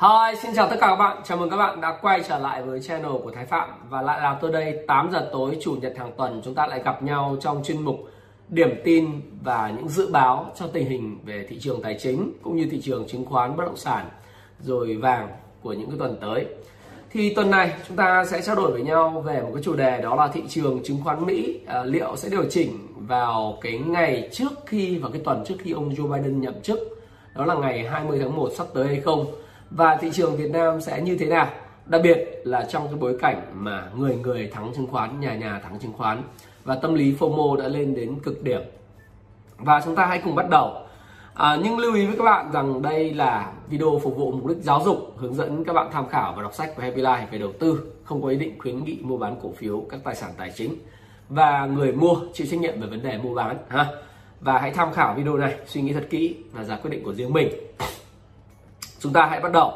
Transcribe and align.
Hi, 0.00 0.36
xin 0.42 0.54
chào 0.54 0.70
tất 0.70 0.76
cả 0.80 0.86
các 0.86 0.96
bạn. 0.96 1.16
Chào 1.24 1.38
mừng 1.38 1.50
các 1.50 1.56
bạn 1.56 1.80
đã 1.80 1.98
quay 2.02 2.22
trở 2.28 2.38
lại 2.38 2.62
với 2.62 2.80
channel 2.80 3.12
của 3.22 3.30
Thái 3.30 3.46
Phạm 3.46 3.70
và 3.88 4.02
lại 4.02 4.20
là 4.20 4.38
tôi 4.40 4.52
đây 4.52 4.78
8 4.86 5.10
giờ 5.12 5.28
tối 5.32 5.58
chủ 5.62 5.72
nhật 5.72 5.94
hàng 5.98 6.12
tuần 6.16 6.40
chúng 6.44 6.54
ta 6.54 6.66
lại 6.66 6.82
gặp 6.84 7.02
nhau 7.02 7.36
trong 7.40 7.64
chuyên 7.64 7.82
mục 7.82 7.96
điểm 8.48 8.80
tin 8.84 9.20
và 9.44 9.72
những 9.76 9.88
dự 9.88 10.10
báo 10.12 10.52
cho 10.58 10.66
tình 10.66 10.88
hình 10.88 11.18
về 11.24 11.46
thị 11.48 11.58
trường 11.60 11.82
tài 11.82 11.96
chính 12.00 12.32
cũng 12.42 12.56
như 12.56 12.68
thị 12.70 12.80
trường 12.80 13.08
chứng 13.08 13.24
khoán 13.24 13.56
bất 13.56 13.64
động 13.64 13.76
sản 13.76 14.06
rồi 14.60 14.96
vàng 14.96 15.28
của 15.62 15.72
những 15.72 15.90
cái 15.90 15.98
tuần 15.98 16.16
tới. 16.20 16.46
Thì 17.10 17.34
tuần 17.34 17.50
này 17.50 17.72
chúng 17.88 17.96
ta 17.96 18.24
sẽ 18.24 18.42
trao 18.42 18.56
đổi 18.56 18.72
với 18.72 18.82
nhau 18.82 19.22
về 19.26 19.42
một 19.42 19.50
cái 19.54 19.62
chủ 19.62 19.76
đề 19.76 20.00
đó 20.02 20.14
là 20.14 20.28
thị 20.28 20.42
trường 20.48 20.82
chứng 20.84 20.98
khoán 21.04 21.26
Mỹ 21.26 21.60
à, 21.66 21.84
liệu 21.84 22.16
sẽ 22.16 22.28
điều 22.28 22.44
chỉnh 22.50 22.86
vào 22.96 23.58
cái 23.60 23.78
ngày 23.86 24.28
trước 24.32 24.52
khi 24.66 24.98
vào 24.98 25.10
cái 25.10 25.20
tuần 25.24 25.44
trước 25.46 25.56
khi 25.58 25.72
ông 25.72 25.90
Joe 25.90 26.12
Biden 26.12 26.40
nhậm 26.40 26.62
chức 26.62 26.78
đó 27.34 27.44
là 27.44 27.54
ngày 27.54 27.88
20 27.88 28.18
tháng 28.18 28.36
1 28.36 28.50
sắp 28.56 28.66
tới 28.74 28.86
hay 28.86 29.00
không 29.00 29.26
và 29.70 29.96
thị 29.96 30.10
trường 30.12 30.36
Việt 30.36 30.50
Nam 30.50 30.80
sẽ 30.80 31.02
như 31.02 31.16
thế 31.16 31.26
nào? 31.26 31.48
Đặc 31.86 32.00
biệt 32.04 32.42
là 32.44 32.66
trong 32.70 32.86
cái 32.86 32.96
bối 32.96 33.18
cảnh 33.20 33.42
mà 33.54 33.88
người 33.96 34.16
người 34.16 34.50
thắng 34.52 34.72
chứng 34.76 34.86
khoán 34.86 35.20
nhà 35.20 35.34
nhà 35.34 35.60
thắng 35.62 35.78
chứng 35.78 35.92
khoán. 35.92 36.22
Và 36.64 36.74
tâm 36.74 36.94
lý 36.94 37.14
FOMO 37.18 37.56
đã 37.56 37.68
lên 37.68 37.94
đến 37.94 38.16
cực 38.22 38.42
điểm. 38.42 38.60
Và 39.58 39.80
chúng 39.84 39.96
ta 39.96 40.06
hãy 40.06 40.20
cùng 40.24 40.34
bắt 40.34 40.48
đầu. 40.50 40.72
À, 41.34 41.58
nhưng 41.62 41.78
lưu 41.78 41.94
ý 41.94 42.06
với 42.06 42.16
các 42.16 42.24
bạn 42.24 42.52
rằng 42.52 42.82
đây 42.82 43.14
là 43.14 43.52
video 43.68 44.00
phục 44.02 44.16
vụ 44.16 44.32
mục 44.32 44.46
đích 44.46 44.58
giáo 44.58 44.82
dục 44.84 45.14
hướng 45.16 45.34
dẫn 45.34 45.64
các 45.64 45.72
bạn 45.72 45.88
tham 45.92 46.08
khảo 46.08 46.32
và 46.36 46.42
đọc 46.42 46.54
sách 46.54 46.76
của 46.76 46.82
Happy 46.82 47.02
Life 47.02 47.26
về 47.30 47.38
đầu 47.38 47.52
tư. 47.52 47.92
Không 48.04 48.22
có 48.22 48.28
ý 48.28 48.36
định 48.36 48.58
khuyến 48.58 48.84
nghị 48.84 48.98
mua 49.02 49.16
bán 49.16 49.36
cổ 49.42 49.52
phiếu 49.56 49.84
các 49.90 50.00
tài 50.04 50.14
sản 50.14 50.30
tài 50.36 50.52
chính. 50.56 50.76
Và 51.28 51.66
người 51.66 51.92
mua 51.92 52.16
chịu 52.32 52.46
trách 52.50 52.60
nhiệm 52.60 52.80
về 52.80 52.86
vấn 52.86 53.02
đề 53.02 53.18
mua 53.18 53.34
bán 53.34 53.56
ha? 53.68 53.86
Và 54.40 54.58
hãy 54.58 54.70
tham 54.70 54.92
khảo 54.92 55.14
video 55.14 55.36
này 55.36 55.54
suy 55.66 55.82
nghĩ 55.82 55.92
thật 55.92 56.06
kỹ 56.10 56.36
và 56.52 56.64
ra 56.64 56.76
quyết 56.76 56.90
định 56.90 57.04
của 57.04 57.14
riêng 57.14 57.32
mình. 57.32 57.48
Chúng 59.00 59.12
ta 59.12 59.26
hãy 59.26 59.40
bắt 59.40 59.52
đầu. 59.52 59.72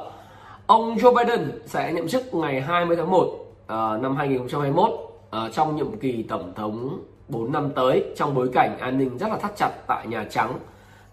Ông 0.66 0.96
Joe 0.96 1.14
Biden 1.14 1.50
sẽ 1.66 1.92
nhậm 1.92 2.08
chức 2.08 2.34
ngày 2.34 2.60
20 2.60 2.96
tháng 2.96 3.10
1 3.10 3.18
uh, 3.18 3.38
ờ, 3.66 3.98
năm 4.02 4.16
2021 4.16 4.90
uh, 4.90 5.00
ờ, 5.30 5.50
trong 5.52 5.76
nhiệm 5.76 5.96
kỳ 5.96 6.22
tổng 6.22 6.52
thống 6.56 6.98
4 7.28 7.52
năm 7.52 7.70
tới 7.74 8.04
trong 8.16 8.34
bối 8.34 8.50
cảnh 8.52 8.78
an 8.78 8.98
ninh 8.98 9.18
rất 9.18 9.28
là 9.28 9.36
thắt 9.36 9.56
chặt 9.56 9.70
tại 9.86 10.06
Nhà 10.06 10.26
Trắng. 10.30 10.58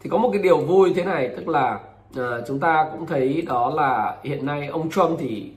Thì 0.02 0.09
có 0.09 0.17
một 0.17 0.30
cái 0.34 0.42
điều 0.42 0.58
vui 0.58 0.94
thế 0.94 1.04
này 1.04 1.30
tức 1.38 1.48
là 1.48 1.80
uh, 2.20 2.23
chúng 2.48 2.59
ta 2.59 2.89
cũng 2.92 3.06
thấy 3.06 3.42
đó 3.48 3.70
là 3.76 4.17
hiện 4.23 4.45
nay 4.45 4.67
ông 4.67 4.89
Trump 4.89 5.20
thì 5.20 5.52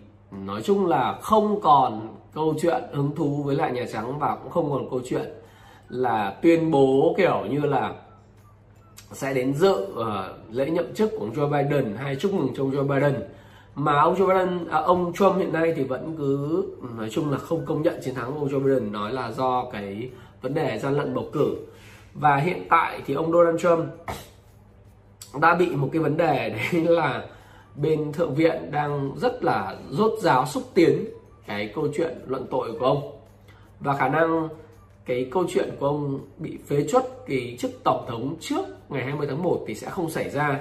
nói 0.47 0.63
chung 0.63 0.87
là 0.87 1.19
không 1.21 1.61
còn 1.61 2.09
câu 2.35 2.55
chuyện 2.61 2.83
hứng 2.93 3.17
thú 3.17 3.43
với 3.45 3.57
lại 3.57 3.73
Nhà 3.73 3.85
Trắng 3.93 4.19
và 4.19 4.37
cũng 4.43 4.53
không 4.53 4.71
còn 4.71 4.91
câu 4.91 5.01
chuyện 5.09 5.33
là 5.89 6.37
tuyên 6.43 6.71
bố 6.71 7.15
kiểu 7.17 7.45
như 7.51 7.61
là 7.61 7.93
sẽ 9.13 9.35
đến 9.35 9.55
dự 9.55 9.73
uh, 9.73 10.07
lễ 10.51 10.71
nhậm 10.71 10.95
chức 10.95 11.11
của 11.11 11.19
ông 11.19 11.33
Joe 11.35 11.51
Biden. 11.51 11.97
Hay 11.97 12.17
chúc 12.17 12.35
mừng 12.35 12.49
cho 12.57 12.63
ông 12.63 12.71
Joe 12.71 12.87
Biden. 12.87 13.23
Mà 13.75 14.01
ông 14.01 14.15
Joe 14.15 14.27
Biden 14.27 14.69
à, 14.69 14.79
ông 14.79 15.13
Trump 15.13 15.37
hiện 15.37 15.53
nay 15.53 15.73
thì 15.77 15.85
vẫn 15.85 16.15
cứ 16.19 16.65
nói 16.97 17.11
chung 17.11 17.31
là 17.31 17.39
không 17.39 17.67
công 17.67 17.83
nhận 17.83 18.01
chiến 18.05 18.15
thắng 18.15 18.33
của 18.33 18.39
ông 18.39 18.49
Joe 18.49 18.61
Biden 18.61 18.93
nói 18.93 19.13
là 19.13 19.31
do 19.33 19.65
cái 19.73 20.11
vấn 20.43 20.55
đề 20.55 20.79
gian 20.79 20.95
lận 20.95 21.15
bầu 21.15 21.31
cử. 21.33 21.57
Và 22.15 22.37
hiện 22.37 22.67
tại 22.71 23.03
thì 23.07 23.15
ông 23.15 23.33
Donald 23.33 23.61
Trump 23.61 23.85
đã 25.41 25.55
bị 25.55 25.71
một 25.77 25.89
cái 25.93 26.03
vấn 26.03 26.17
đề 26.17 26.51
đấy 26.73 26.85
là 26.85 27.25
bên 27.77 28.13
thượng 28.13 28.35
viện 28.35 28.71
đang 28.71 29.13
rất 29.17 29.45
là 29.45 29.77
rốt 29.91 30.13
ráo 30.23 30.47
xúc 30.47 30.63
tiến 30.75 31.05
cái 31.47 31.73
câu 31.75 31.89
chuyện 31.97 32.19
luận 32.27 32.47
tội 32.51 32.73
của 32.79 32.87
ông. 32.87 33.13
Và 33.81 33.97
khả 33.97 34.09
năng 34.09 34.49
cái 35.05 35.29
câu 35.31 35.45
chuyện 35.49 35.71
của 35.81 35.87
ông 35.87 36.21
bị 36.39 36.59
phế 36.67 36.85
chuất 36.89 37.05
cái 37.27 37.57
chức 37.59 37.71
tổng 37.85 38.05
thống 38.09 38.37
trước 38.41 38.65
ngày 38.89 39.05
20 39.05 39.27
tháng 39.31 39.43
1 39.43 39.65
thì 39.67 39.75
sẽ 39.75 39.91
không 39.91 40.11
xảy 40.11 40.31
ra 40.31 40.61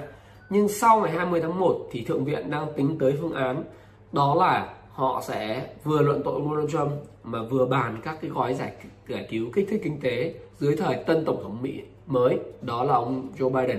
nhưng 0.50 0.68
sau 0.68 1.00
ngày 1.00 1.10
20 1.10 1.40
tháng 1.40 1.58
1 1.60 1.88
thì 1.90 2.04
thượng 2.04 2.24
viện 2.24 2.50
đang 2.50 2.72
tính 2.76 2.96
tới 3.00 3.14
phương 3.20 3.32
án 3.32 3.64
đó 4.12 4.34
là 4.34 4.74
họ 4.92 5.22
sẽ 5.26 5.66
vừa 5.84 6.02
luận 6.02 6.22
tội 6.24 6.40
Donald 6.44 6.70
Trump 6.70 6.92
mà 7.24 7.42
vừa 7.42 7.66
bàn 7.66 8.00
các 8.04 8.18
cái 8.20 8.30
gói 8.30 8.54
giải 8.54 8.72
giải 9.08 9.26
cứu 9.30 9.46
kích 9.52 9.66
thích 9.70 9.80
kinh 9.84 10.00
tế 10.00 10.34
dưới 10.58 10.76
thời 10.76 10.94
tân 11.06 11.24
tổng 11.24 11.42
thống 11.42 11.62
Mỹ 11.62 11.82
mới 12.06 12.38
đó 12.62 12.84
là 12.84 12.94
ông 12.94 13.28
Joe 13.38 13.48
Biden. 13.48 13.78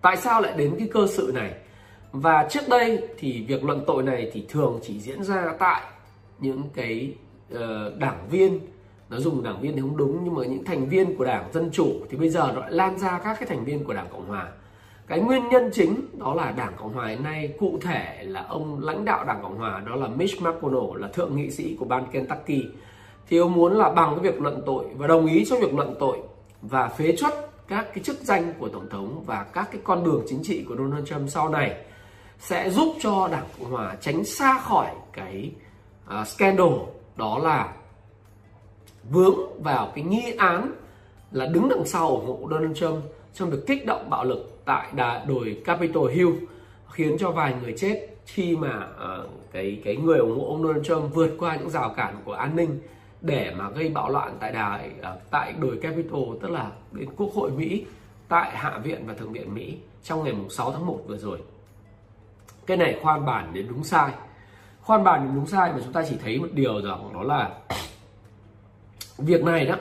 Tại 0.00 0.16
sao 0.16 0.40
lại 0.40 0.54
đến 0.56 0.74
cái 0.78 0.88
cơ 0.92 1.06
sự 1.06 1.32
này? 1.34 1.54
Và 2.12 2.48
trước 2.50 2.68
đây 2.68 3.08
thì 3.18 3.44
việc 3.48 3.64
luận 3.64 3.84
tội 3.86 4.02
này 4.02 4.30
thì 4.32 4.44
thường 4.48 4.80
chỉ 4.82 5.00
diễn 5.00 5.22
ra 5.24 5.54
tại 5.58 5.82
những 6.38 6.62
cái 6.74 7.14
uh, 7.54 7.58
đảng 7.98 8.28
viên 8.30 8.60
nó 9.10 9.20
dùng 9.20 9.42
đảng 9.42 9.60
viên 9.60 9.74
thì 9.74 9.80
không 9.80 9.96
đúng 9.96 10.24
nhưng 10.24 10.34
mà 10.34 10.44
những 10.44 10.64
thành 10.64 10.88
viên 10.88 11.16
của 11.16 11.24
đảng 11.24 11.52
dân 11.52 11.70
chủ 11.72 11.92
thì 12.10 12.16
bây 12.16 12.28
giờ 12.28 12.52
nó 12.54 12.60
lại 12.60 12.72
lan 12.72 12.98
ra 12.98 13.20
các 13.24 13.36
cái 13.40 13.48
thành 13.48 13.64
viên 13.64 13.84
của 13.84 13.92
đảng 13.92 14.08
cộng 14.12 14.28
hòa. 14.28 14.48
Cái 15.06 15.20
nguyên 15.20 15.48
nhân 15.48 15.70
chính 15.72 16.06
đó 16.18 16.34
là 16.34 16.50
đảng 16.50 16.72
cộng 16.76 16.92
hòa 16.92 17.08
hiện 17.08 17.22
nay 17.22 17.54
cụ 17.58 17.78
thể 17.82 18.18
là 18.22 18.44
ông 18.48 18.80
lãnh 18.84 19.04
đạo 19.04 19.24
đảng 19.24 19.42
cộng 19.42 19.58
hòa 19.58 19.82
đó 19.86 19.96
là 19.96 20.08
Mitch 20.08 20.42
McConnell 20.42 21.00
là 21.00 21.08
thượng 21.08 21.36
nghị 21.36 21.50
sĩ 21.50 21.76
của 21.78 21.84
bang 21.84 22.06
Kentucky. 22.12 22.64
Thì 23.28 23.36
ông 23.36 23.52
muốn 23.52 23.72
là 23.72 23.90
bằng 23.90 24.14
cái 24.14 24.32
việc 24.32 24.40
luận 24.40 24.62
tội 24.66 24.84
và 24.96 25.06
đồng 25.06 25.26
ý 25.26 25.44
cho 25.44 25.56
việc 25.56 25.74
luận 25.74 25.94
tội 26.00 26.18
và 26.62 26.88
phế 26.88 27.16
chuất 27.16 27.32
các 27.68 27.86
cái 27.94 28.04
chức 28.04 28.16
danh 28.20 28.52
của 28.58 28.68
tổng 28.68 28.88
thống 28.90 29.24
và 29.26 29.46
các 29.52 29.68
cái 29.72 29.80
con 29.84 30.04
đường 30.04 30.24
chính 30.28 30.42
trị 30.42 30.64
của 30.68 30.76
Donald 30.76 31.06
Trump 31.06 31.30
sau 31.30 31.48
này 31.48 31.76
sẽ 32.38 32.70
giúp 32.70 32.94
cho 33.00 33.28
đảng 33.32 33.46
cộng 33.58 33.70
hòa 33.70 33.96
tránh 34.00 34.24
xa 34.24 34.60
khỏi 34.60 34.90
cái 35.12 35.52
uh, 36.20 36.26
scandal 36.26 36.72
đó 37.16 37.38
là 37.38 37.72
vướng 39.10 39.62
vào 39.62 39.92
cái 39.94 40.04
nghi 40.04 40.32
án 40.38 40.72
là 41.32 41.46
đứng 41.46 41.68
đằng 41.68 41.86
sau 41.86 42.08
ủng 42.08 42.26
hộ 42.26 42.48
Donald 42.50 42.76
Trump 42.76 43.04
trong 43.34 43.50
việc 43.50 43.58
kích 43.66 43.86
động 43.86 44.10
bạo 44.10 44.24
lực 44.24 44.58
tại 44.64 44.88
đà 44.94 45.24
đồi 45.24 45.62
Capitol 45.64 46.10
Hill 46.12 46.30
khiến 46.90 47.16
cho 47.18 47.30
vài 47.30 47.54
người 47.62 47.74
chết 47.76 48.06
khi 48.26 48.56
mà 48.56 48.76
uh, 48.76 49.30
cái 49.52 49.80
cái 49.84 49.96
người 49.96 50.18
ủng 50.18 50.38
hộ 50.38 50.46
ông 50.46 50.62
Donald 50.62 50.86
Trump 50.86 51.14
vượt 51.14 51.30
qua 51.38 51.56
những 51.56 51.70
rào 51.70 51.94
cản 51.96 52.16
của 52.24 52.32
an 52.32 52.56
ninh 52.56 52.80
để 53.20 53.54
mà 53.58 53.70
gây 53.70 53.88
bạo 53.88 54.10
loạn 54.10 54.36
tại 54.40 54.52
đài 54.52 54.90
uh, 54.98 55.02
à, 55.02 55.14
tại 55.30 55.52
đồi 55.52 55.78
Capitol 55.82 56.36
tức 56.42 56.50
là 56.50 56.70
đến 56.92 57.08
Quốc 57.16 57.30
hội 57.34 57.50
Mỹ 57.50 57.84
tại 58.28 58.50
Hạ 58.54 58.78
viện 58.78 59.06
và 59.06 59.14
Thượng 59.14 59.32
viện 59.32 59.54
Mỹ 59.54 59.76
trong 60.02 60.24
ngày 60.24 60.34
6 60.50 60.72
tháng 60.72 60.86
1 60.86 61.00
vừa 61.06 61.16
rồi. 61.16 61.38
Cái 62.66 62.76
này 62.76 62.98
khoan 63.02 63.26
bản 63.26 63.50
đến 63.52 63.66
đúng 63.68 63.84
sai. 63.84 64.12
Khoan 64.80 65.04
bản 65.04 65.24
đến 65.24 65.34
đúng 65.34 65.46
sai 65.46 65.72
mà 65.72 65.78
chúng 65.84 65.92
ta 65.92 66.04
chỉ 66.08 66.16
thấy 66.22 66.38
một 66.38 66.48
điều 66.52 66.82
rằng 66.82 67.12
đó 67.14 67.22
là 67.22 67.50
việc 69.20 69.44
này 69.44 69.66
đó, 69.66 69.74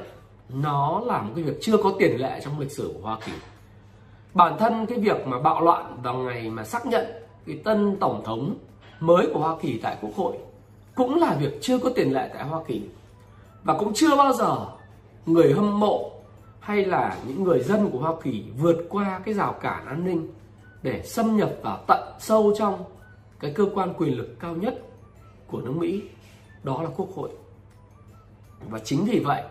nó 0.49 1.01
là 1.05 1.21
một 1.21 1.31
cái 1.35 1.43
việc 1.43 1.57
chưa 1.61 1.77
có 1.77 1.93
tiền 1.99 2.21
lệ 2.21 2.39
trong 2.43 2.59
lịch 2.59 2.71
sử 2.71 2.93
của 2.93 3.07
Hoa 3.07 3.17
Kỳ. 3.25 3.31
Bản 4.33 4.57
thân 4.59 4.85
cái 4.85 4.99
việc 4.99 5.27
mà 5.27 5.39
bạo 5.39 5.61
loạn 5.61 5.97
vào 6.03 6.13
ngày 6.13 6.49
mà 6.49 6.63
xác 6.63 6.85
nhận 6.85 7.05
cái 7.47 7.59
tân 7.63 7.97
tổng 7.99 8.21
thống 8.25 8.55
mới 8.99 9.27
của 9.33 9.39
Hoa 9.39 9.55
Kỳ 9.61 9.79
tại 9.83 9.97
Quốc 10.01 10.15
hội 10.15 10.37
cũng 10.95 11.15
là 11.15 11.35
việc 11.39 11.61
chưa 11.61 11.77
có 11.77 11.89
tiền 11.95 12.13
lệ 12.13 12.29
tại 12.33 12.43
Hoa 12.43 12.63
Kỳ. 12.67 12.81
Và 13.63 13.77
cũng 13.77 13.93
chưa 13.93 14.15
bao 14.15 14.33
giờ 14.33 14.57
người 15.25 15.53
hâm 15.53 15.79
mộ 15.79 16.11
hay 16.59 16.85
là 16.85 17.17
những 17.27 17.43
người 17.43 17.59
dân 17.59 17.89
của 17.91 17.99
Hoa 17.99 18.13
Kỳ 18.23 18.45
vượt 18.57 18.77
qua 18.89 19.19
cái 19.25 19.33
rào 19.33 19.53
cản 19.53 19.85
an 19.85 20.05
ninh 20.05 20.27
để 20.81 21.01
xâm 21.03 21.37
nhập 21.37 21.51
vào 21.63 21.79
tận 21.87 22.13
sâu 22.19 22.53
trong 22.57 22.83
cái 23.39 23.51
cơ 23.51 23.65
quan 23.73 23.93
quyền 23.93 24.17
lực 24.17 24.39
cao 24.39 24.55
nhất 24.55 24.81
của 25.47 25.61
nước 25.61 25.73
Mỹ, 25.75 26.01
đó 26.63 26.83
là 26.83 26.89
Quốc 26.97 27.07
hội 27.15 27.29
và 28.69 28.79
chính 28.79 29.05
vì 29.05 29.19
vậy, 29.19 29.43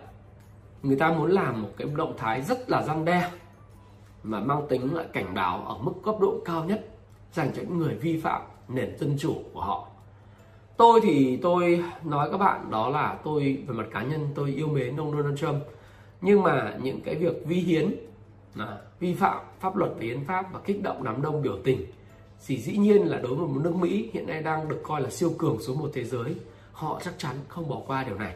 người 0.83 0.97
ta 0.97 1.11
muốn 1.11 1.31
làm 1.31 1.61
một 1.61 1.69
cái 1.77 1.87
động 1.95 2.13
thái 2.17 2.41
rất 2.41 2.69
là 2.69 2.83
răng 2.83 3.05
đe, 3.05 3.31
mà 4.23 4.39
mang 4.39 4.67
tính 4.69 4.95
lại 4.95 5.05
cảnh 5.13 5.33
báo 5.33 5.65
ở 5.65 5.77
mức 5.77 5.93
cấp 6.05 6.15
độ 6.21 6.41
cao 6.45 6.65
nhất, 6.65 6.89
dành 7.33 7.51
cho 7.55 7.61
những 7.61 7.77
người 7.77 7.95
vi 7.95 8.21
phạm 8.21 8.41
nền 8.67 8.97
dân 8.97 9.15
chủ 9.19 9.35
của 9.53 9.61
họ. 9.61 9.87
Tôi 10.77 10.99
thì 11.03 11.37
tôi 11.41 11.83
nói 12.03 12.31
các 12.31 12.37
bạn 12.37 12.71
đó 12.71 12.89
là 12.89 13.19
tôi, 13.23 13.63
về 13.67 13.73
mặt 13.73 13.87
cá 13.93 14.03
nhân, 14.03 14.27
tôi 14.35 14.51
yêu 14.51 14.67
mến 14.67 14.97
ông 14.97 15.11
Donald 15.11 15.39
Trump. 15.39 15.63
Nhưng 16.21 16.43
mà 16.43 16.77
những 16.81 17.01
cái 17.01 17.15
việc 17.15 17.45
vi 17.45 17.55
hiến 17.55 17.95
là 18.55 18.77
vi 18.99 19.13
phạm 19.13 19.37
pháp 19.59 19.75
luật 19.75 19.91
về 19.99 20.07
hiến 20.07 20.25
pháp 20.25 20.53
và 20.53 20.59
kích 20.65 20.83
động 20.83 21.03
đám 21.03 21.21
đông 21.21 21.41
biểu 21.41 21.57
tình, 21.63 21.85
thì 22.47 22.57
dĩ 22.57 22.77
nhiên 22.77 23.01
là 23.01 23.17
đối 23.17 23.35
với 23.35 23.47
một 23.47 23.61
nước 23.63 23.75
Mỹ 23.75 24.09
hiện 24.13 24.27
nay 24.27 24.41
đang 24.41 24.69
được 24.69 24.79
coi 24.83 25.01
là 25.01 25.09
siêu 25.09 25.31
cường 25.37 25.57
số 25.61 25.73
một 25.73 25.91
thế 25.93 26.03
giới, 26.03 26.35
họ 26.71 27.01
chắc 27.03 27.13
chắn 27.17 27.35
không 27.47 27.69
bỏ 27.69 27.81
qua 27.87 28.03
điều 28.03 28.15
này 28.17 28.35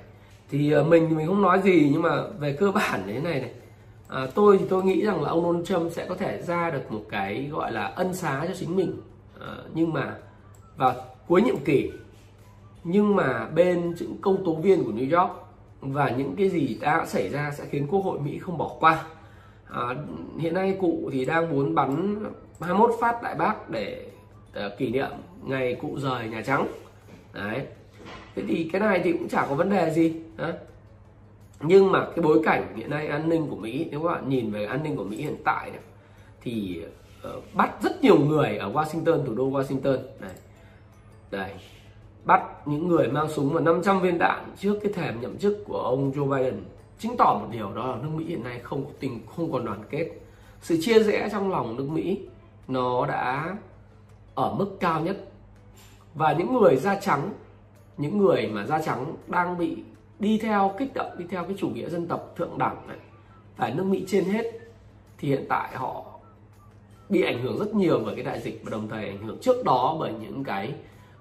thì 0.54 0.72
ờ, 0.72 0.84
mình 0.84 1.06
thì 1.10 1.16
mình 1.16 1.28
không 1.28 1.42
nói 1.42 1.62
gì 1.62 1.90
nhưng 1.92 2.02
mà 2.02 2.24
về 2.40 2.54
cơ 2.54 2.72
bản 2.72 3.04
thế 3.08 3.20
này 3.20 3.40
này 3.40 3.52
à, 4.08 4.28
tôi 4.36 4.58
thì 4.58 4.66
tôi 4.70 4.84
nghĩ 4.84 5.06
rằng 5.06 5.22
là 5.22 5.30
ông 5.30 5.44
Donald 5.44 5.68
Trump 5.68 5.92
sẽ 5.92 6.06
có 6.10 6.16
thể 6.16 6.42
ra 6.42 6.70
được 6.70 6.92
một 6.92 7.02
cái 7.10 7.50
gọi 7.52 7.72
là 7.72 7.86
ân 7.86 8.14
xá 8.14 8.46
cho 8.48 8.54
chính 8.60 8.76
mình 8.76 9.02
à, 9.40 9.56
nhưng 9.74 9.94
mà 9.94 10.16
vào 10.78 10.94
cuối 11.28 11.42
nhiệm 11.42 11.58
kỳ. 11.66 11.92
Nhưng 12.84 13.16
mà 13.16 13.48
bên 13.56 13.96
những 14.00 14.18
công 14.22 14.46
tố 14.46 14.56
viên 14.56 14.84
của 14.84 14.92
New 14.92 15.20
York 15.20 15.32
và 15.82 16.10
những 16.10 16.36
cái 16.36 16.50
gì 16.50 16.78
đã 16.82 17.06
xảy 17.06 17.30
ra 17.30 17.52
sẽ 17.52 17.66
khiến 17.70 17.88
Quốc 17.88 18.00
hội 18.00 18.20
Mỹ 18.20 18.38
không 18.40 18.58
bỏ 18.58 18.76
qua. 18.80 19.04
À, 19.70 19.82
hiện 20.40 20.54
nay 20.54 20.78
cụ 20.82 21.10
thì 21.14 21.26
đang 21.26 21.50
muốn 21.50 21.76
bắn 21.76 22.16
21 22.62 22.92
phát 23.02 23.24
đại 23.24 23.36
bác 23.36 23.70
để 23.70 24.10
để 24.54 24.70
kỷ 24.78 24.90
niệm 24.90 25.10
ngày 25.44 25.76
cụ 25.82 25.98
rời 26.00 26.28
Nhà 26.28 26.42
Trắng. 26.42 26.68
Đấy 27.34 27.66
thế 28.36 28.44
thì 28.48 28.70
cái 28.72 28.82
này 28.82 29.02
thì 29.04 29.12
cũng 29.12 29.30
chả 29.30 29.46
có 29.50 29.56
vấn 29.56 29.70
đề 29.70 29.92
gì 29.92 30.14
đấy. 30.38 30.54
nhưng 31.62 31.92
mà 31.92 32.06
cái 32.06 32.24
bối 32.24 32.42
cảnh 32.46 32.74
hiện 32.76 32.90
nay 32.90 33.08
an 33.08 33.30
ninh 33.30 33.48
của 33.48 33.56
Mỹ 33.56 33.88
nếu 33.92 34.02
các 34.02 34.10
bạn 34.10 34.30
nhìn 34.30 34.52
về 34.52 34.66
an 34.66 34.84
ninh 34.84 34.96
của 34.96 35.04
Mỹ 35.04 35.18
hiện 35.18 35.36
tại 35.44 35.70
này, 35.72 35.80
thì 36.42 36.84
uh, 37.28 37.44
bắt 37.54 37.84
rất 37.84 38.04
nhiều 38.04 38.20
người 38.20 38.58
ở 38.58 38.72
Washington 38.72 39.26
thủ 39.26 39.36
đô 39.36 39.52
Washington 39.52 39.98
này. 40.20 40.34
Đây 41.32 41.52
bắt 42.26 42.68
những 42.68 42.88
người 42.88 43.08
mang 43.08 43.30
súng 43.30 43.54
và 43.54 43.62
500 43.62 44.02
viên 44.02 44.18
đạn 44.18 44.54
trước 44.60 44.80
cái 44.84 44.94
thềm 44.94 45.22
nhậm 45.22 45.38
chức 45.38 45.64
của 45.68 45.78
ông 45.78 46.12
Joe 46.12 46.30
Biden 46.30 46.64
chứng 47.00 47.18
tỏ 47.18 47.40
một 47.42 47.48
điều 47.52 47.74
đó 47.74 47.88
là 47.88 47.96
nước 47.96 48.10
Mỹ 48.16 48.26
hiện 48.26 48.44
nay 48.44 48.60
không 48.64 48.86
có 48.86 48.92
tình 49.00 49.20
không 49.36 49.52
còn 49.52 49.66
đoàn 49.66 49.84
kết. 49.90 50.10
Sự 50.62 50.78
chia 50.82 51.04
rẽ 51.04 51.30
trong 51.32 51.52
lòng 51.52 51.76
nước 51.76 51.90
Mỹ 51.90 52.20
nó 52.68 53.06
đã 53.06 53.56
ở 54.36 54.54
mức 54.54 54.78
cao 54.80 55.02
nhất. 55.02 55.18
Và 56.16 56.34
những 56.34 56.54
người 56.54 56.76
da 56.76 57.00
trắng 57.00 57.30
những 57.98 58.18
người 58.18 58.48
mà 58.48 58.66
da 58.66 58.82
trắng 58.82 59.16
đang 59.28 59.58
bị 59.58 59.84
đi 60.20 60.38
theo 60.38 60.72
kích 60.78 60.92
động, 60.96 61.16
đi 61.18 61.26
theo 61.30 61.44
cái 61.44 61.56
chủ 61.58 61.70
nghĩa 61.70 61.90
dân 61.90 62.08
tộc 62.08 62.34
thượng 62.36 62.58
đẳng 62.58 62.88
này 62.88 62.98
tại 63.58 63.74
nước 63.74 63.84
Mỹ 63.84 64.04
trên 64.08 64.24
hết, 64.24 64.46
thì 65.18 65.28
hiện 65.28 65.46
tại 65.50 65.70
họ 65.76 66.06
bị 67.10 67.22
ảnh 67.22 67.44
hưởng 67.44 67.58
rất 67.58 67.76
nhiều 67.76 68.02
bởi 68.06 68.16
cái 68.16 68.24
đại 68.24 68.42
dịch 68.42 68.62
và 68.64 68.72
đồng 68.72 68.90
thời 68.90 69.06
ảnh 69.06 69.24
hưởng 69.24 69.38
trước 69.42 69.66
đó 69.66 69.98
bởi 70.00 70.14
những 70.14 70.44
cái 70.44 70.74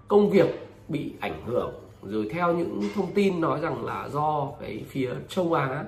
công 0.08 0.30
việc 0.30 0.68
bị 0.88 1.12
ảnh 1.20 1.42
hưởng. 1.46 1.72
Rồi 2.02 2.28
theo 2.32 2.54
những 2.54 2.82
thông 2.94 3.12
tin 3.12 3.40
nói 3.40 3.60
rằng 3.60 3.84
là 3.84 4.08
do 4.08 4.48
cái 4.60 4.84
phía 4.88 5.10
châu 5.28 5.52
Á, 5.52 5.84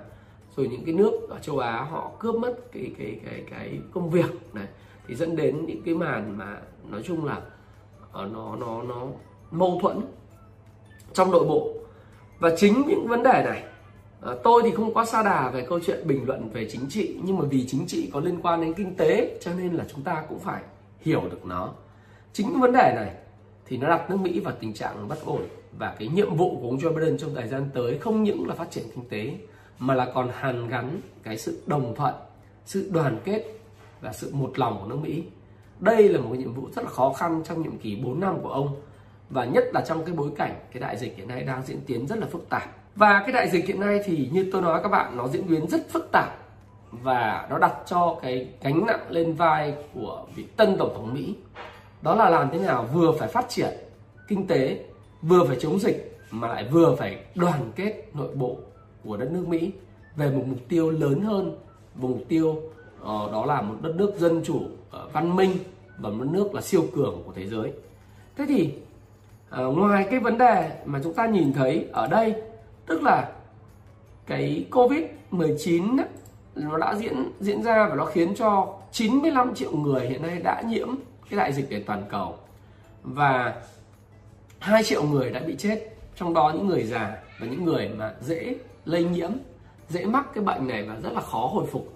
rồi 0.56 0.68
những 0.68 0.84
cái 0.84 0.94
nước 0.94 1.28
ở 1.30 1.38
châu 1.38 1.58
Á 1.58 1.82
họ 1.90 2.10
cướp 2.18 2.34
mất 2.34 2.72
cái 2.72 2.92
cái 2.98 3.20
cái 3.24 3.44
cái 3.50 3.78
công 3.92 4.10
việc 4.10 4.54
này, 4.54 4.66
thì 5.06 5.14
dẫn 5.14 5.36
đến 5.36 5.66
những 5.66 5.82
cái 5.82 5.94
màn 5.94 6.38
mà 6.38 6.60
nói 6.90 7.02
chung 7.04 7.24
là 7.24 7.40
ờ, 8.12 8.28
nó 8.32 8.56
nó 8.56 8.82
nó 8.82 9.06
mâu 9.50 9.78
thuẫn 9.82 10.00
trong 11.14 11.30
nội 11.30 11.44
bộ. 11.44 11.72
Và 12.38 12.50
chính 12.56 12.82
những 12.88 13.06
vấn 13.08 13.22
đề 13.22 13.42
này 13.44 13.62
ờ, 14.20 14.38
tôi 14.44 14.62
thì 14.64 14.70
không 14.70 14.94
quá 14.94 15.04
xa 15.04 15.22
đà 15.22 15.50
về 15.50 15.66
câu 15.68 15.80
chuyện 15.86 16.06
bình 16.06 16.24
luận 16.26 16.48
về 16.52 16.68
chính 16.70 16.88
trị 16.88 17.16
nhưng 17.22 17.38
mà 17.38 17.44
vì 17.50 17.66
chính 17.66 17.86
trị 17.86 18.10
có 18.12 18.20
liên 18.20 18.42
quan 18.42 18.60
đến 18.60 18.74
kinh 18.74 18.94
tế 18.96 19.38
cho 19.40 19.50
nên 19.54 19.74
là 19.74 19.84
chúng 19.92 20.02
ta 20.02 20.24
cũng 20.28 20.38
phải 20.38 20.62
hiểu 21.00 21.22
được 21.30 21.46
nó. 21.46 21.72
Chính 22.32 22.48
những 22.50 22.60
vấn 22.60 22.72
đề 22.72 22.92
này 22.96 23.10
thì 23.66 23.76
nó 23.76 23.88
đặt 23.88 24.10
nước 24.10 24.16
Mỹ 24.20 24.40
vào 24.40 24.54
tình 24.60 24.74
trạng 24.74 25.08
bất 25.08 25.24
ổn. 25.24 25.42
Và 25.78 25.94
cái 25.98 26.08
nhiệm 26.08 26.34
vụ 26.34 26.58
của 26.60 26.68
ông 26.68 26.78
Joe 26.78 26.94
Biden 26.94 27.18
trong 27.18 27.34
thời 27.34 27.48
gian 27.48 27.70
tới 27.74 27.98
không 27.98 28.22
những 28.22 28.48
là 28.48 28.54
phát 28.54 28.70
triển 28.70 28.84
kinh 28.94 29.08
tế 29.08 29.34
mà 29.78 29.94
là 29.94 30.12
còn 30.14 30.30
hàn 30.32 30.68
gắn 30.68 31.00
cái 31.22 31.38
sự 31.38 31.62
đồng 31.66 31.94
thuận, 31.94 32.14
sự 32.64 32.90
đoàn 32.92 33.18
kết 33.24 33.44
và 34.00 34.12
sự 34.12 34.30
một 34.32 34.58
lòng 34.58 34.78
của 34.80 34.86
nước 34.86 34.98
Mỹ. 35.02 35.22
Đây 35.80 36.08
là 36.08 36.20
một 36.20 36.28
cái 36.32 36.38
nhiệm 36.38 36.54
vụ 36.54 36.68
rất 36.76 36.84
là 36.84 36.90
khó 36.90 37.12
khăn 37.12 37.42
trong 37.44 37.62
nhiệm 37.62 37.78
kỳ 37.78 37.96
4 37.96 38.20
năm 38.20 38.36
của 38.42 38.48
ông 38.48 38.76
và 39.30 39.44
nhất 39.44 39.64
là 39.72 39.80
trong 39.80 40.04
cái 40.04 40.14
bối 40.14 40.30
cảnh 40.36 40.54
cái 40.72 40.80
đại 40.80 40.96
dịch 40.96 41.16
hiện 41.16 41.28
nay 41.28 41.42
đang 41.42 41.62
diễn 41.62 41.80
tiến 41.86 42.06
rất 42.06 42.18
là 42.18 42.26
phức 42.26 42.48
tạp. 42.48 42.62
Và 42.96 43.20
cái 43.20 43.32
đại 43.32 43.48
dịch 43.48 43.66
hiện 43.66 43.80
nay 43.80 44.00
thì 44.04 44.28
như 44.32 44.48
tôi 44.52 44.62
nói 44.62 44.80
các 44.82 44.88
bạn 44.88 45.16
nó 45.16 45.28
diễn 45.28 45.48
biến 45.48 45.66
rất 45.66 45.90
phức 45.90 46.08
tạp 46.12 46.44
và 47.02 47.46
nó 47.50 47.58
đặt 47.58 47.74
cho 47.86 48.18
cái 48.22 48.48
gánh 48.62 48.86
nặng 48.86 49.00
lên 49.08 49.34
vai 49.34 49.74
của 49.94 50.26
vị 50.34 50.44
tân 50.56 50.76
tổng 50.78 50.94
thống 50.94 51.14
Mỹ 51.14 51.34
đó 52.02 52.14
là 52.14 52.30
làm 52.30 52.50
thế 52.52 52.58
nào 52.58 52.88
vừa 52.92 53.12
phải 53.12 53.28
phát 53.28 53.48
triển 53.48 53.70
kinh 54.28 54.46
tế 54.46 54.84
vừa 55.22 55.44
phải 55.44 55.56
chống 55.60 55.78
dịch 55.78 56.18
mà 56.30 56.48
lại 56.48 56.68
vừa 56.70 56.96
phải 56.98 57.24
đoàn 57.34 57.72
kết 57.76 58.04
nội 58.14 58.34
bộ 58.34 58.56
của 59.04 59.16
đất 59.16 59.28
nước 59.32 59.48
Mỹ 59.48 59.72
về 60.16 60.30
một 60.30 60.42
mục 60.46 60.58
tiêu 60.68 60.90
lớn 60.90 61.20
hơn 61.20 61.58
một 61.94 62.08
mục 62.08 62.22
tiêu 62.28 62.48
uh, 62.50 63.32
đó 63.32 63.46
là 63.46 63.62
một 63.62 63.74
đất 63.82 63.94
nước 63.96 64.14
dân 64.18 64.42
chủ 64.44 64.56
uh, 64.56 65.12
văn 65.12 65.36
minh 65.36 65.56
và 65.98 66.10
một 66.10 66.24
đất 66.24 66.30
nước 66.32 66.54
là 66.54 66.60
siêu 66.60 66.84
cường 66.94 67.22
của 67.26 67.32
thế 67.36 67.46
giới 67.46 67.72
thế 68.36 68.44
thì 68.48 68.74
à, 69.56 69.62
ngoài 69.62 70.06
cái 70.10 70.20
vấn 70.20 70.38
đề 70.38 70.70
mà 70.84 71.00
chúng 71.04 71.14
ta 71.14 71.26
nhìn 71.26 71.52
thấy 71.52 71.88
ở 71.92 72.06
đây 72.06 72.34
tức 72.86 73.02
là 73.02 73.28
cái 74.26 74.66
covid 74.70 75.02
19 75.30 75.96
nó 76.54 76.78
đã 76.78 76.94
diễn 76.94 77.32
diễn 77.40 77.62
ra 77.62 77.86
và 77.88 77.94
nó 77.94 78.04
khiến 78.04 78.34
cho 78.34 78.76
95 78.92 79.54
triệu 79.54 79.72
người 79.72 80.06
hiện 80.06 80.22
nay 80.22 80.38
đã 80.38 80.62
nhiễm 80.66 80.88
cái 81.30 81.38
đại 81.38 81.52
dịch 81.52 81.66
để 81.70 81.82
toàn 81.86 82.02
cầu. 82.10 82.38
Và 83.02 83.62
2 84.58 84.82
triệu 84.82 85.02
người 85.02 85.30
đã 85.30 85.40
bị 85.40 85.56
chết 85.58 85.80
trong 86.16 86.34
đó 86.34 86.52
những 86.54 86.66
người 86.66 86.82
già 86.84 87.16
và 87.40 87.46
những 87.46 87.64
người 87.64 87.88
mà 87.88 88.14
dễ 88.20 88.54
lây 88.84 89.04
nhiễm 89.04 89.30
dễ 89.88 90.04
mắc 90.04 90.26
cái 90.34 90.44
bệnh 90.44 90.68
này 90.68 90.82
và 90.82 90.96
rất 91.02 91.12
là 91.12 91.20
khó 91.20 91.46
hồi 91.46 91.66
phục. 91.66 91.92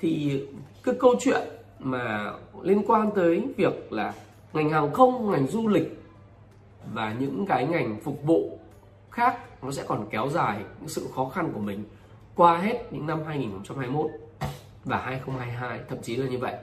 Thì 0.00 0.42
cái 0.84 0.94
câu 1.00 1.14
chuyện 1.20 1.48
mà 1.78 2.32
liên 2.62 2.82
quan 2.86 3.10
tới 3.14 3.44
việc 3.56 3.92
là 3.92 4.14
ngành 4.52 4.70
hàng 4.70 4.92
không 4.92 5.30
ngành 5.30 5.46
du 5.46 5.68
lịch 5.68 5.95
và 6.92 7.14
những 7.18 7.46
cái 7.46 7.66
ngành 7.66 8.00
phục 8.04 8.22
vụ 8.22 8.58
khác 9.10 9.38
nó 9.62 9.70
sẽ 9.70 9.84
còn 9.88 10.06
kéo 10.10 10.28
dài 10.28 10.58
những 10.80 10.88
sự 10.88 11.08
khó 11.14 11.28
khăn 11.28 11.52
của 11.54 11.60
mình 11.60 11.84
qua 12.34 12.58
hết 12.58 12.84
những 12.90 13.06
năm 13.06 13.24
2021 13.26 14.10
và 14.84 14.98
2022 14.98 15.80
thậm 15.88 15.98
chí 16.02 16.16
là 16.16 16.26
như 16.26 16.38
vậy. 16.38 16.54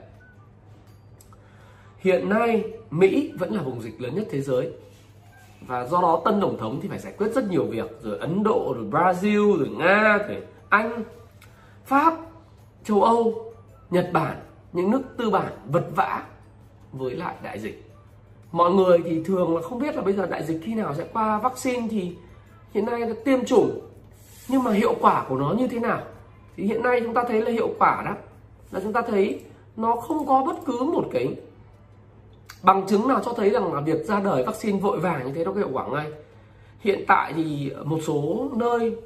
Hiện 1.98 2.28
nay, 2.28 2.64
Mỹ 2.90 3.32
vẫn 3.38 3.54
là 3.54 3.62
vùng 3.62 3.82
dịch 3.82 4.00
lớn 4.00 4.14
nhất 4.14 4.26
thế 4.30 4.40
giới 4.40 4.72
và 5.60 5.86
do 5.86 6.00
đó 6.00 6.22
tân 6.24 6.40
tổng 6.40 6.58
thống 6.58 6.80
thì 6.82 6.88
phải 6.88 6.98
giải 6.98 7.12
quyết 7.18 7.34
rất 7.34 7.50
nhiều 7.50 7.64
việc, 7.64 7.90
rồi 8.02 8.18
Ấn 8.18 8.42
Độ, 8.42 8.74
rồi 8.76 8.86
Brazil, 8.90 9.58
rồi 9.58 9.68
Nga, 9.68 10.18
rồi 10.28 10.42
Anh, 10.68 11.04
Pháp, 11.84 12.14
châu 12.84 13.02
Âu, 13.02 13.52
Nhật 13.90 14.10
Bản, 14.12 14.40
những 14.72 14.90
nước 14.90 15.02
tư 15.16 15.30
bản 15.30 15.52
vật 15.66 15.86
vã 15.94 16.22
với 16.92 17.14
lại 17.14 17.34
đại 17.42 17.58
dịch 17.58 17.93
mọi 18.54 18.70
người 18.70 18.98
thì 19.04 19.22
thường 19.24 19.56
là 19.56 19.62
không 19.62 19.78
biết 19.78 19.96
là 19.96 20.02
bây 20.02 20.14
giờ 20.14 20.26
đại 20.26 20.44
dịch 20.44 20.60
khi 20.64 20.74
nào 20.74 20.94
sẽ 20.94 21.04
qua 21.12 21.38
vaccine 21.38 21.88
thì 21.90 22.12
hiện 22.74 22.86
nay 22.86 23.00
là 23.00 23.14
tiêm 23.24 23.44
chủng. 23.44 23.80
Nhưng 24.48 24.62
mà 24.62 24.72
hiệu 24.72 24.94
quả 25.00 25.24
của 25.28 25.36
nó 25.36 25.54
như 25.58 25.68
thế 25.68 25.78
nào? 25.78 26.00
Thì 26.56 26.64
hiện 26.64 26.82
nay 26.82 27.00
chúng 27.04 27.14
ta 27.14 27.24
thấy 27.28 27.42
là 27.42 27.50
hiệu 27.50 27.68
quả 27.78 28.02
đó. 28.04 28.14
Là 28.70 28.80
chúng 28.82 28.92
ta 28.92 29.02
thấy 29.02 29.40
nó 29.76 29.96
không 29.96 30.26
có 30.26 30.44
bất 30.46 30.56
cứ 30.66 30.78
một 30.78 31.04
cái 31.12 31.34
bằng 32.62 32.86
chứng 32.86 33.08
nào 33.08 33.20
cho 33.24 33.32
thấy 33.32 33.50
rằng 33.50 33.74
là 33.74 33.80
việc 33.80 34.06
ra 34.06 34.20
đời 34.20 34.42
vaccine 34.42 34.78
vội 34.78 35.00
vàng 35.00 35.26
như 35.26 35.32
thế 35.32 35.44
nó 35.44 35.52
có 35.52 35.58
hiệu 35.58 35.70
quả 35.72 35.86
ngay. 35.88 36.06
Hiện 36.80 37.04
tại 37.06 37.32
thì 37.36 37.72
một 37.84 37.98
số 38.06 38.48
nơi 38.56 38.96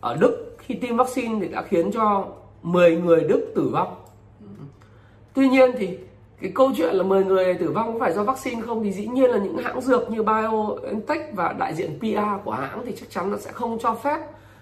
ở 0.00 0.16
Đức 0.20 0.56
khi 0.58 0.74
tiêm 0.74 0.96
vaccine 0.96 1.40
thì 1.40 1.48
đã 1.48 1.62
khiến 1.62 1.92
cho 1.92 2.26
10 2.62 2.96
người 2.96 3.20
Đức 3.20 3.52
tử 3.54 3.70
vong. 3.72 3.94
Tuy 5.34 5.48
nhiên 5.48 5.70
thì 5.78 5.98
cái 6.42 6.52
câu 6.54 6.72
chuyện 6.76 6.94
là 6.94 7.02
10 7.02 7.24
người 7.24 7.54
tử 7.54 7.70
vong 7.70 7.92
có 7.92 7.98
phải 7.98 8.12
do 8.12 8.22
vaccine 8.22 8.62
không? 8.62 8.84
Thì 8.84 8.92
dĩ 8.92 9.06
nhiên 9.06 9.30
là 9.30 9.38
những 9.38 9.58
hãng 9.58 9.80
dược 9.80 10.10
như 10.10 10.22
BioNTech 10.22 11.30
và 11.34 11.52
đại 11.52 11.74
diện 11.74 11.98
PR 11.98 12.44
của 12.44 12.50
hãng 12.50 12.82
thì 12.86 12.96
chắc 13.00 13.10
chắn 13.10 13.32
là 13.32 13.38
sẽ 13.38 13.52
không 13.52 13.78
cho 13.78 13.94
phép 13.94 14.18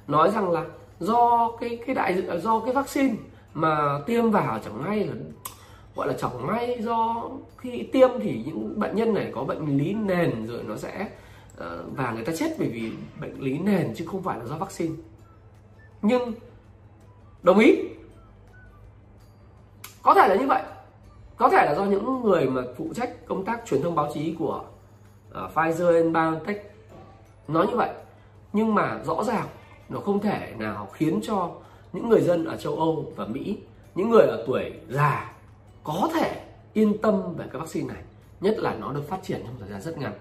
nói 0.08 0.30
rằng 0.30 0.50
là 0.50 0.64
do 1.00 1.50
cái 1.60 1.78
cái 1.86 1.94
đại 1.94 2.22
do 2.42 2.60
cái 2.60 2.74
vaccine 2.74 3.14
mà 3.54 4.00
tiêm 4.06 4.30
vào 4.30 4.58
chẳng 4.64 4.82
may 4.82 5.04
là, 5.04 5.14
gọi 5.96 6.08
là 6.08 6.14
chẳng 6.20 6.46
may 6.46 6.78
do 6.82 7.30
khi 7.56 7.88
tiêm 7.92 8.10
thì 8.22 8.42
những 8.46 8.80
bệnh 8.80 8.96
nhân 8.96 9.14
này 9.14 9.30
có 9.34 9.44
bệnh 9.44 9.78
lý 9.78 9.94
nền 9.94 10.46
rồi 10.46 10.62
nó 10.66 10.76
sẽ 10.76 11.08
ờ, 11.56 11.84
và 11.96 12.12
người 12.12 12.24
ta 12.24 12.32
chết 12.36 12.54
bởi 12.58 12.68
vì 12.68 12.92
bệnh 13.20 13.40
lý 13.40 13.58
nền 13.58 13.94
chứ 13.96 14.04
không 14.06 14.22
phải 14.22 14.38
là 14.38 14.44
do 14.44 14.56
vaccine. 14.56 14.94
Nhưng, 16.02 16.32
đồng 17.42 17.58
ý. 17.58 17.76
Có 20.02 20.14
thể 20.14 20.28
là 20.28 20.34
như 20.34 20.46
vậy 20.46 20.62
có 21.40 21.48
thể 21.48 21.66
là 21.66 21.74
do 21.74 21.84
những 21.84 22.22
người 22.22 22.46
mà 22.46 22.62
phụ 22.76 22.92
trách 22.94 23.26
công 23.26 23.44
tác 23.44 23.66
truyền 23.66 23.82
thông 23.82 23.94
báo 23.94 24.10
chí 24.14 24.34
của 24.38 24.64
uh, 25.30 25.50
Pfizer 25.54 25.94
and 25.94 26.14
BioNTech 26.14 26.74
nói 27.48 27.66
như 27.66 27.76
vậy. 27.76 27.90
Nhưng 28.52 28.74
mà 28.74 29.00
rõ 29.04 29.24
ràng 29.24 29.46
nó 29.88 30.00
không 30.00 30.20
thể 30.20 30.54
nào 30.58 30.88
khiến 30.92 31.20
cho 31.22 31.50
những 31.92 32.08
người 32.08 32.20
dân 32.20 32.44
ở 32.44 32.56
châu 32.56 32.76
Âu 32.76 33.12
và 33.16 33.26
Mỹ 33.26 33.58
những 33.94 34.10
người 34.10 34.26
ở 34.26 34.44
tuổi 34.46 34.72
già 34.88 35.32
có 35.84 36.10
thể 36.14 36.44
yên 36.72 36.98
tâm 36.98 37.34
về 37.36 37.44
cái 37.52 37.60
vaccine 37.60 37.94
này 37.94 38.02
nhất 38.40 38.58
là 38.58 38.74
nó 38.74 38.92
được 38.92 39.08
phát 39.08 39.18
triển 39.22 39.42
trong 39.46 39.56
thời 39.60 39.68
gian 39.68 39.80
rất 39.80 39.98
ngắn. 39.98 40.12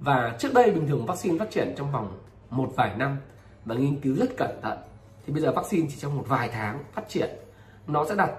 Và 0.00 0.36
trước 0.38 0.54
đây 0.54 0.70
bình 0.70 0.86
thường 0.88 1.06
vaccine 1.06 1.38
phát 1.38 1.50
triển 1.50 1.74
trong 1.76 1.92
vòng 1.92 2.18
một 2.50 2.72
vài 2.76 2.96
năm 2.96 3.16
và 3.64 3.74
nghiên 3.74 4.00
cứu 4.00 4.16
rất 4.16 4.36
cẩn 4.36 4.60
thận 4.62 4.78
thì 5.26 5.32
bây 5.32 5.42
giờ 5.42 5.52
vaccine 5.52 5.88
chỉ 5.90 5.96
trong 5.98 6.16
một 6.16 6.24
vài 6.28 6.48
tháng 6.48 6.84
phát 6.92 7.08
triển 7.08 7.30
nó 7.86 8.04
sẽ 8.08 8.14
đặt 8.14 8.30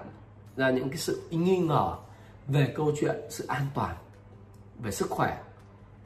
ra 0.56 0.70
những 0.70 0.88
cái 0.88 0.98
sự 0.98 1.22
nghi 1.30 1.58
ngờ 1.58 1.96
về 2.46 2.72
câu 2.76 2.92
chuyện 3.00 3.16
sự 3.30 3.46
an 3.46 3.66
toàn 3.74 3.96
về 4.78 4.90
sức 4.90 5.10
khỏe, 5.10 5.42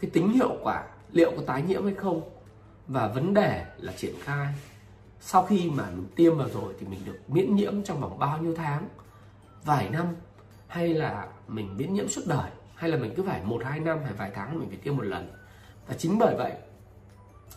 cái 0.01 0.11
tính 0.11 0.33
hiệu 0.33 0.57
quả 0.63 0.85
liệu 1.13 1.31
có 1.37 1.43
tái 1.47 1.63
nhiễm 1.63 1.85
hay 1.85 1.95
không, 1.95 2.31
và 2.87 3.09
vấn 3.09 3.35
đề 3.35 3.65
là 3.77 3.93
triển 3.97 4.15
khai. 4.23 4.55
Sau 5.21 5.47
khi 5.47 5.71
mà 5.71 5.85
mình 5.91 6.07
tiêm 6.17 6.39
vào 6.39 6.49
rồi 6.49 6.75
thì 6.81 6.87
mình 6.87 7.01
được 7.05 7.19
miễn 7.29 7.57
nhiễm 7.57 7.83
trong 7.83 8.01
vòng 8.01 8.19
bao 8.19 8.39
nhiêu 8.39 8.55
tháng? 8.57 8.89
Vài 9.65 9.89
năm 9.91 10.07
hay 10.67 10.95
là 10.95 11.29
mình 11.49 11.77
miễn 11.77 11.95
nhiễm 11.95 12.09
suốt 12.09 12.23
đời? 12.27 12.51
Hay 12.75 12.91
là 12.91 12.97
mình 12.97 13.13
cứ 13.17 13.23
phải 13.23 13.45
một, 13.45 13.63
hai 13.65 13.81
năm 13.81 13.99
hay 14.05 14.13
vài 14.13 14.31
tháng 14.35 14.59
mình 14.59 14.69
phải 14.69 14.79
tiêm 14.79 14.97
một 14.97 15.03
lần? 15.03 15.33
Và 15.87 15.95
chính 15.99 16.19
bởi 16.19 16.35
vậy, 16.37 16.53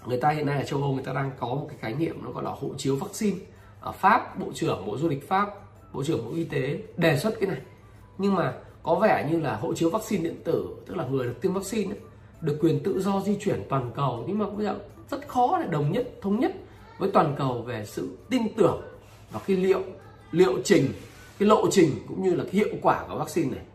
người 0.06 0.22
ta 0.22 0.30
hiện 0.30 0.46
nay 0.46 0.58
ở 0.58 0.64
châu 0.64 0.82
Âu 0.82 0.94
người 0.94 1.04
ta 1.04 1.14
đang 1.14 1.32
có 1.40 1.48
một 1.48 1.66
cái 1.70 1.78
khái 1.78 1.94
niệm 1.94 2.24
nó 2.24 2.32
gọi 2.32 2.44
là 2.44 2.52
hộ 2.52 2.70
chiếu 2.78 2.96
vaccine 2.96 3.38
ở 3.80 3.92
Pháp, 3.92 4.40
bộ 4.40 4.48
trưởng 4.54 4.86
bộ 4.86 4.98
du 4.98 5.10
lịch 5.10 5.30
Pháp 5.30 5.50
bộ 5.94 6.04
trưởng 6.04 6.26
bộ 6.26 6.32
y 6.36 6.44
tế 6.44 6.80
đề 6.98 7.18
xuất 7.18 7.40
cái 7.40 7.50
này 7.50 7.60
nhưng 8.18 8.36
mà 8.36 8.54
có 8.84 8.96
vẻ 8.96 9.30
như 9.32 9.40
là 9.40 9.56
hộ 9.56 9.74
chiếu 9.74 9.90
vaccine 9.90 10.24
điện 10.24 10.42
tử 10.44 10.76
tức 10.88 10.98
là 10.98 11.06
người 11.06 11.26
được 11.26 11.42
tiêm 11.42 11.54
vaccine 11.54 11.92
ấy, 11.92 12.00
được 12.42 12.58
quyền 12.62 12.84
tự 12.84 13.02
do 13.02 13.22
di 13.26 13.38
chuyển 13.40 13.64
toàn 13.70 13.92
cầu 13.96 14.24
nhưng 14.28 14.40
mà 14.40 14.46
bây 14.50 14.66
giờ 14.66 14.76
rất 15.10 15.28
khó 15.28 15.60
để 15.60 15.68
đồng 15.72 15.92
nhất 15.92 16.08
thống 16.22 16.40
nhất 16.40 16.52
với 16.98 17.10
toàn 17.14 17.36
cầu 17.38 17.62
về 17.62 17.86
sự 17.86 18.18
tin 18.30 18.42
tưởng 18.58 18.82
vào 19.32 19.42
cái 19.48 19.58
liệu 19.58 19.82
liệu 20.32 20.60
trình 20.64 20.88
cái 21.40 21.48
lộ 21.50 21.68
trình 21.72 21.90
cũng 22.08 22.24
như 22.24 22.36
là 22.36 22.44
cái 22.44 22.54
hiệu 22.54 22.76
quả 22.82 23.06
của 23.10 23.18
vaccine 23.18 23.50
này 23.56 23.66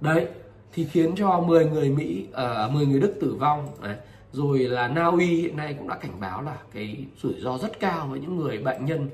đấy 0.00 0.26
thì 0.72 0.84
khiến 0.84 1.14
cho 1.16 1.40
10 1.40 1.66
người 1.66 1.90
Mỹ 1.90 2.26
uh, 2.30 2.36
à, 2.36 2.68
10 2.72 2.86
người 2.86 3.00
Đức 3.00 3.14
tử 3.20 3.34
vong 3.34 3.68
đấy. 3.82 3.96
rồi 4.32 4.58
là 4.58 4.88
Na 4.88 5.06
Uy 5.06 5.26
hiện 5.26 5.56
nay 5.56 5.74
cũng 5.78 5.88
đã 5.88 5.96
cảnh 5.96 6.20
báo 6.20 6.42
là 6.42 6.56
cái 6.74 7.06
rủi 7.22 7.34
ro 7.40 7.58
rất 7.58 7.80
cao 7.80 8.06
với 8.06 8.20
những 8.20 8.36
người 8.36 8.58
bệnh 8.58 8.84
nhân 8.84 9.10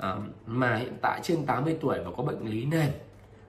Ờ, 0.00 0.18
mà 0.46 0.76
hiện 0.76 0.98
tại 1.02 1.20
trên 1.22 1.46
80 1.46 1.76
tuổi 1.80 1.98
và 2.04 2.10
có 2.16 2.22
bệnh 2.22 2.46
lý 2.46 2.64
nền 2.64 2.90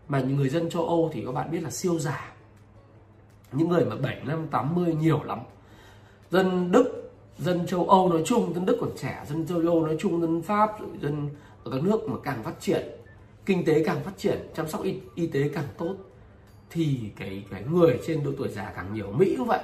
mà 0.07 0.19
những 0.19 0.35
người 0.35 0.49
dân 0.49 0.69
châu 0.69 0.87
Âu 0.87 1.09
thì 1.13 1.23
các 1.25 1.31
bạn 1.31 1.51
biết 1.51 1.63
là 1.63 1.69
siêu 1.69 1.99
già. 1.99 2.33
Những 3.51 3.69
người 3.69 3.85
mà 3.85 3.95
7 3.95 4.21
năm 4.25 4.47
80 4.51 4.93
nhiều 4.93 5.23
lắm. 5.23 5.39
Dân 6.31 6.71
Đức 6.71 7.11
dân 7.37 7.67
châu 7.67 7.89
Âu 7.89 8.09
nói 8.09 8.21
chung 8.25 8.53
dân 8.53 8.65
Đức 8.65 8.77
còn 8.81 8.89
trẻ 8.97 9.25
dân 9.29 9.47
châu 9.47 9.59
Âu 9.59 9.85
nói 9.85 9.95
chung 9.99 10.21
dân 10.21 10.41
Pháp 10.41 10.79
rồi 10.79 10.89
dân 11.01 11.29
ở 11.63 11.71
các 11.71 11.83
nước 11.83 12.09
mà 12.09 12.17
càng 12.23 12.43
phát 12.43 12.59
triển 12.59 12.87
kinh 13.45 13.65
tế 13.65 13.83
càng 13.83 14.03
phát 14.03 14.17
triển 14.17 14.49
chăm 14.55 14.67
sóc 14.67 14.83
y, 14.83 14.99
y 15.15 15.27
tế 15.27 15.49
càng 15.53 15.67
tốt 15.77 15.95
thì 16.69 16.99
cái 17.15 17.43
cái 17.51 17.63
người 17.63 17.99
trên 18.07 18.23
độ 18.23 18.31
tuổi 18.37 18.49
già 18.49 18.71
càng 18.75 18.93
nhiều. 18.93 19.11
Mỹ 19.11 19.35
cũng 19.37 19.47
vậy. 19.47 19.63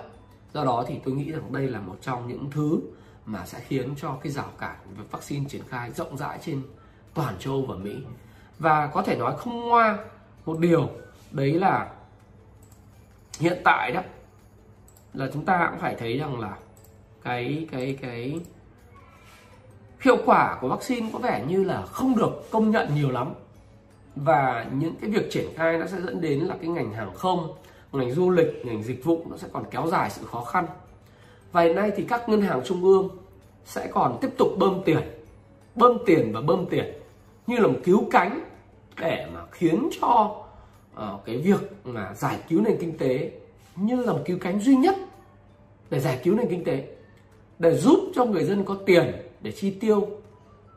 Do 0.53 0.65
đó 0.65 0.85
thì 0.87 0.95
tôi 1.05 1.15
nghĩ 1.15 1.31
rằng 1.31 1.53
đây 1.53 1.67
là 1.67 1.79
một 1.79 1.97
trong 2.01 2.27
những 2.27 2.51
thứ 2.51 2.79
mà 3.25 3.45
sẽ 3.45 3.59
khiến 3.59 3.95
cho 3.97 4.17
cái 4.23 4.31
rào 4.31 4.51
cản 4.59 4.75
về 4.97 5.03
vaccine 5.11 5.45
triển 5.49 5.61
khai 5.69 5.91
rộng 5.91 6.17
rãi 6.17 6.39
trên 6.45 6.61
toàn 7.17 7.35
châu 7.39 7.53
Âu 7.53 7.61
và 7.61 7.75
Mỹ. 7.75 7.95
Và 8.59 8.87
có 8.87 9.01
thể 9.01 9.15
nói 9.15 9.33
không 9.37 9.67
ngoa 9.67 9.97
một 10.45 10.59
điều, 10.59 10.89
đấy 11.31 11.51
là 11.51 11.89
hiện 13.39 13.61
tại 13.63 13.91
đó, 13.91 14.01
là 15.13 15.27
chúng 15.33 15.45
ta 15.45 15.67
cũng 15.71 15.79
phải 15.79 15.95
thấy 15.95 16.17
rằng 16.17 16.39
là 16.39 16.57
cái 17.23 17.67
cái 17.71 17.97
cái 18.01 18.39
hiệu 20.01 20.17
quả 20.25 20.57
của 20.61 20.67
vaccine 20.67 21.09
có 21.13 21.19
vẻ 21.19 21.43
như 21.47 21.63
là 21.63 21.81
không 21.81 22.15
được 22.15 22.51
công 22.51 22.71
nhận 22.71 22.95
nhiều 22.95 23.11
lắm. 23.11 23.33
Và 24.15 24.65
những 24.71 24.95
cái 25.01 25.09
việc 25.09 25.31
triển 25.31 25.47
khai 25.55 25.77
nó 25.77 25.87
sẽ 25.87 26.01
dẫn 26.01 26.21
đến 26.21 26.39
là 26.39 26.55
cái 26.61 26.69
ngành 26.69 26.93
hàng 26.93 27.13
không, 27.15 27.53
ngành 27.91 28.11
du 28.11 28.29
lịch, 28.29 28.65
ngành 28.65 28.83
dịch 28.83 29.03
vụ 29.03 29.25
nó 29.29 29.37
sẽ 29.37 29.47
còn 29.53 29.63
kéo 29.71 29.87
dài 29.87 30.09
sự 30.09 30.25
khó 30.25 30.43
khăn. 30.43 30.65
Và 31.51 31.61
hiện 31.61 31.75
nay 31.75 31.91
thì 31.95 32.05
các 32.09 32.29
ngân 32.29 32.41
hàng 32.41 32.61
trung 32.65 32.83
ương 32.83 33.09
sẽ 33.65 33.87
còn 33.93 34.17
tiếp 34.21 34.29
tục 34.37 34.47
bơm 34.57 34.83
tiền 34.85 35.01
bơm 35.75 35.97
tiền 36.05 36.31
và 36.33 36.41
bơm 36.41 36.65
tiền 36.65 36.85
như 37.47 37.57
là 37.57 37.67
một 37.67 37.79
cứu 37.83 38.07
cánh 38.11 38.43
để 39.01 39.27
mà 39.33 39.41
khiến 39.51 39.89
cho 40.01 40.43
uh, 40.93 41.25
cái 41.25 41.37
việc 41.37 41.71
mà 41.83 42.13
giải 42.13 42.39
cứu 42.49 42.61
nền 42.61 42.77
kinh 42.79 42.97
tế 42.97 43.31
như 43.75 43.95
là 43.95 44.13
một 44.13 44.21
cứu 44.25 44.37
cánh 44.41 44.59
duy 44.59 44.75
nhất 44.75 44.95
để 45.89 45.99
giải 45.99 46.19
cứu 46.23 46.35
nền 46.35 46.49
kinh 46.49 46.63
tế 46.63 46.87
để 47.59 47.75
giúp 47.75 47.99
cho 48.15 48.25
người 48.25 48.43
dân 48.43 48.63
có 48.63 48.77
tiền 48.85 49.11
để 49.41 49.51
chi 49.51 49.71
tiêu 49.71 50.07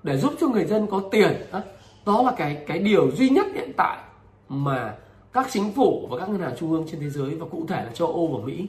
để 0.03 0.17
giúp 0.17 0.33
cho 0.41 0.49
người 0.49 0.65
dân 0.65 0.87
có 0.87 1.03
tiền. 1.11 1.33
Đó 2.07 2.23
là 2.23 2.33
cái 2.37 2.65
cái 2.67 2.79
điều 2.79 3.11
duy 3.11 3.29
nhất 3.29 3.47
hiện 3.55 3.73
tại 3.77 3.99
mà 4.49 4.95
các 5.33 5.47
chính 5.51 5.73
phủ 5.73 6.07
và 6.11 6.19
các 6.19 6.29
ngân 6.29 6.41
hàng 6.41 6.55
trung 6.59 6.73
ương 6.73 6.87
trên 6.91 7.01
thế 7.01 7.11
giới 7.11 7.35
và 7.35 7.47
cụ 7.51 7.67
thể 7.69 7.85
là 7.85 7.91
châu 7.95 8.09
Âu 8.09 8.27
và 8.27 8.47
Mỹ 8.47 8.67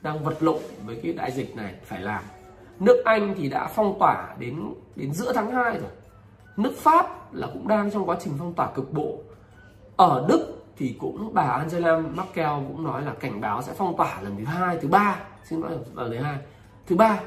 đang 0.00 0.24
vật 0.24 0.42
lộn 0.42 0.58
với 0.86 1.00
cái 1.02 1.12
đại 1.12 1.30
dịch 1.30 1.56
này 1.56 1.74
phải 1.84 2.00
làm. 2.00 2.24
Nước 2.80 3.02
Anh 3.04 3.34
thì 3.38 3.48
đã 3.48 3.66
phong 3.66 3.98
tỏa 3.98 4.34
đến 4.38 4.74
đến 4.96 5.12
giữa 5.12 5.32
tháng 5.32 5.50
2 5.50 5.72
rồi. 5.72 5.90
Nước 6.56 6.76
Pháp 6.76 7.21
là 7.32 7.46
cũng 7.52 7.68
đang 7.68 7.90
trong 7.90 8.08
quá 8.08 8.16
trình 8.20 8.32
phong 8.38 8.54
tỏa 8.54 8.70
cực 8.74 8.92
bộ. 8.92 9.18
Ở 9.96 10.24
Đức 10.28 10.62
thì 10.76 10.96
cũng 11.00 11.34
bà 11.34 11.42
Angela 11.42 11.96
Merkel 11.96 12.50
cũng 12.68 12.84
nói 12.84 13.02
là 13.02 13.14
cảnh 13.20 13.40
báo 13.40 13.62
sẽ 13.62 13.72
phong 13.76 13.96
tỏa 13.96 14.22
lần 14.22 14.36
thứ 14.36 14.44
hai 14.44 14.78
thứ 14.82 14.88
ba 14.88 15.20
xin 15.44 15.60
lỗi 15.60 15.70
lần 15.94 16.10
thứ 16.10 16.18
hai 16.18 16.38
thứ 16.86 16.96
ba. 16.96 17.20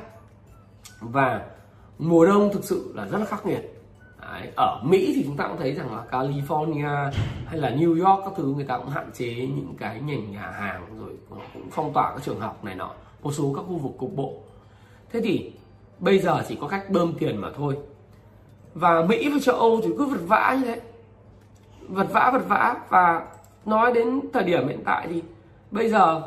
Và 1.00 1.46
mùa 2.00 2.26
đông 2.26 2.50
thực 2.54 2.64
sự 2.64 2.92
là 2.96 3.06
rất 3.06 3.18
là 3.18 3.26
khắc 3.26 3.46
nghiệt. 3.46 3.72
Đấy, 4.22 4.52
ở 4.58 4.82
Mỹ 4.84 5.12
thì 5.16 5.24
chúng 5.26 5.38
ta 5.38 5.48
cũng 5.48 5.58
thấy 5.58 5.74
rằng 5.74 5.96
là 5.96 6.04
California 6.12 7.12
hay 7.46 7.58
là 7.58 7.70
New 7.70 8.06
York 8.06 8.26
các 8.26 8.34
thứ 8.38 8.44
người 8.44 8.66
ta 8.66 8.78
cũng 8.78 8.90
hạn 8.90 9.12
chế 9.14 9.34
những 9.36 9.74
cái 9.78 10.02
nhành 10.02 10.32
nhà 10.32 10.52
hàng 10.52 11.00
rồi 11.00 11.18
cũng 11.30 11.70
phong 11.72 11.94
tỏa 11.94 12.12
các 12.14 12.24
trường 12.24 12.40
học 12.40 12.64
này 12.64 12.76
nọ 12.76 12.92
một 13.24 13.32
số 13.32 13.54
các 13.56 13.62
khu 13.62 13.78
vực 13.78 13.92
cục 13.98 14.16
bộ. 14.16 14.34
Thế 15.12 15.22
thì 15.24 15.52
bây 16.00 16.20
giờ 16.20 16.44
chỉ 16.48 16.58
có 16.62 16.68
cách 16.68 16.90
bơm 16.90 17.14
tiền 17.14 17.38
mà 17.38 17.50
thôi 17.58 17.78
và 18.76 19.06
Mỹ 19.10 19.30
và 19.30 19.40
châu 19.42 19.56
Âu 19.56 19.82
thì 19.84 19.90
cứ 19.98 20.06
vật 20.06 20.22
vã 20.28 20.58
như 20.60 20.66
thế. 20.66 20.82
Vật 21.88 22.08
vã 22.12 22.30
vật 22.34 22.44
vã. 22.48 22.76
Và 22.90 23.28
nói 23.66 23.94
đến 23.94 24.22
thời 24.34 24.44
điểm 24.44 24.68
hiện 24.68 24.82
tại 24.86 25.08
thì 25.10 25.22
bây 25.72 25.90
giờ, 25.90 26.22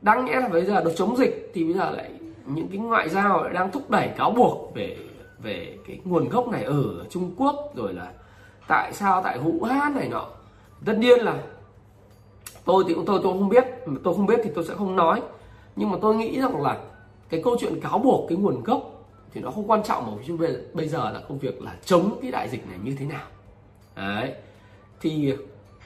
đáng 0.00 0.24
nhẽ 0.24 0.34
là 0.34 0.48
bây 0.48 0.64
giờ 0.64 0.84
được 0.84 0.92
chống 0.96 1.16
dịch 1.16 1.50
thì 1.54 1.64
bây 1.64 1.74
giờ 1.74 1.90
lại 1.90 2.10
những 2.46 2.68
cái 2.68 2.78
ngoại 2.78 3.08
giao 3.08 3.42
lại 3.42 3.52
đang 3.52 3.70
thúc 3.70 3.90
đẩy 3.90 4.08
cáo 4.08 4.30
buộc 4.30 4.74
về 4.74 4.96
về 5.42 5.78
cái 5.86 6.00
nguồn 6.04 6.28
gốc 6.28 6.48
này 6.48 6.64
ở 6.64 7.04
Trung 7.10 7.34
Quốc, 7.36 7.72
rồi 7.74 7.94
là 7.94 8.12
tại 8.68 8.92
sao 8.92 9.22
tại 9.22 9.38
Vũ 9.38 9.62
Hán 9.62 9.94
này 9.94 10.08
nọ. 10.08 10.26
Tất 10.84 10.98
nhiên 10.98 11.20
là 11.20 11.34
tôi 12.64 12.84
thì 12.88 12.94
cũng 12.94 13.04
tôi 13.04 13.20
tôi 13.22 13.32
không 13.32 13.48
biết, 13.48 13.64
tôi 14.04 14.14
không 14.14 14.26
biết 14.26 14.40
thì 14.44 14.50
tôi 14.54 14.64
sẽ 14.64 14.74
không 14.74 14.96
nói. 14.96 15.22
Nhưng 15.76 15.90
mà 15.90 15.98
tôi 16.02 16.14
nghĩ 16.14 16.40
rằng 16.40 16.62
là 16.62 16.78
cái 17.28 17.42
câu 17.44 17.56
chuyện 17.60 17.80
cáo 17.80 17.98
buộc 17.98 18.28
cái 18.28 18.38
nguồn 18.38 18.62
gốc 18.62 18.97
thì 19.32 19.40
nó 19.40 19.50
không 19.50 19.70
quan 19.70 19.82
trọng 19.82 20.16
mà 20.16 20.22
chúng 20.26 20.38
bây, 20.38 20.56
bây 20.72 20.88
giờ 20.88 21.10
là 21.10 21.20
công 21.28 21.38
việc 21.38 21.62
là 21.62 21.76
chống 21.84 22.18
cái 22.22 22.30
đại 22.30 22.48
dịch 22.48 22.66
này 22.68 22.78
như 22.82 22.96
thế 22.98 23.06
nào. 23.06 23.26
Đấy. 23.96 24.32
Thì 25.00 25.34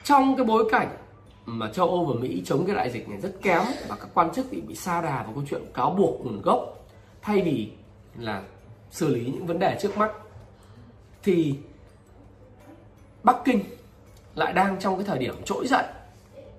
trong 0.03 0.35
cái 0.35 0.45
bối 0.45 0.69
cảnh 0.71 0.97
mà 1.45 1.71
châu 1.71 1.89
Âu 1.89 2.05
và 2.05 2.21
Mỹ 2.21 2.41
chống 2.45 2.65
cái 2.65 2.75
đại 2.75 2.89
dịch 2.89 3.09
này 3.09 3.19
rất 3.21 3.33
kém 3.41 3.61
và 3.87 3.95
các 3.95 4.07
quan 4.13 4.31
chức 4.33 4.51
bị 4.51 4.61
bị 4.61 4.75
sa 4.75 5.01
đà 5.01 5.23
vào 5.23 5.33
câu 5.33 5.43
chuyện 5.49 5.61
cáo 5.73 5.89
buộc 5.89 6.25
nguồn 6.25 6.41
gốc 6.41 6.85
thay 7.21 7.41
vì 7.41 7.71
là 8.19 8.43
xử 8.91 9.15
lý 9.15 9.25
những 9.25 9.47
vấn 9.47 9.59
đề 9.59 9.77
trước 9.81 9.97
mắt 9.97 10.11
thì 11.23 11.55
Bắc 13.23 13.35
Kinh 13.45 13.59
lại 14.35 14.53
đang 14.53 14.79
trong 14.79 14.95
cái 14.97 15.05
thời 15.05 15.17
điểm 15.17 15.35
trỗi 15.45 15.67
dậy. 15.67 15.83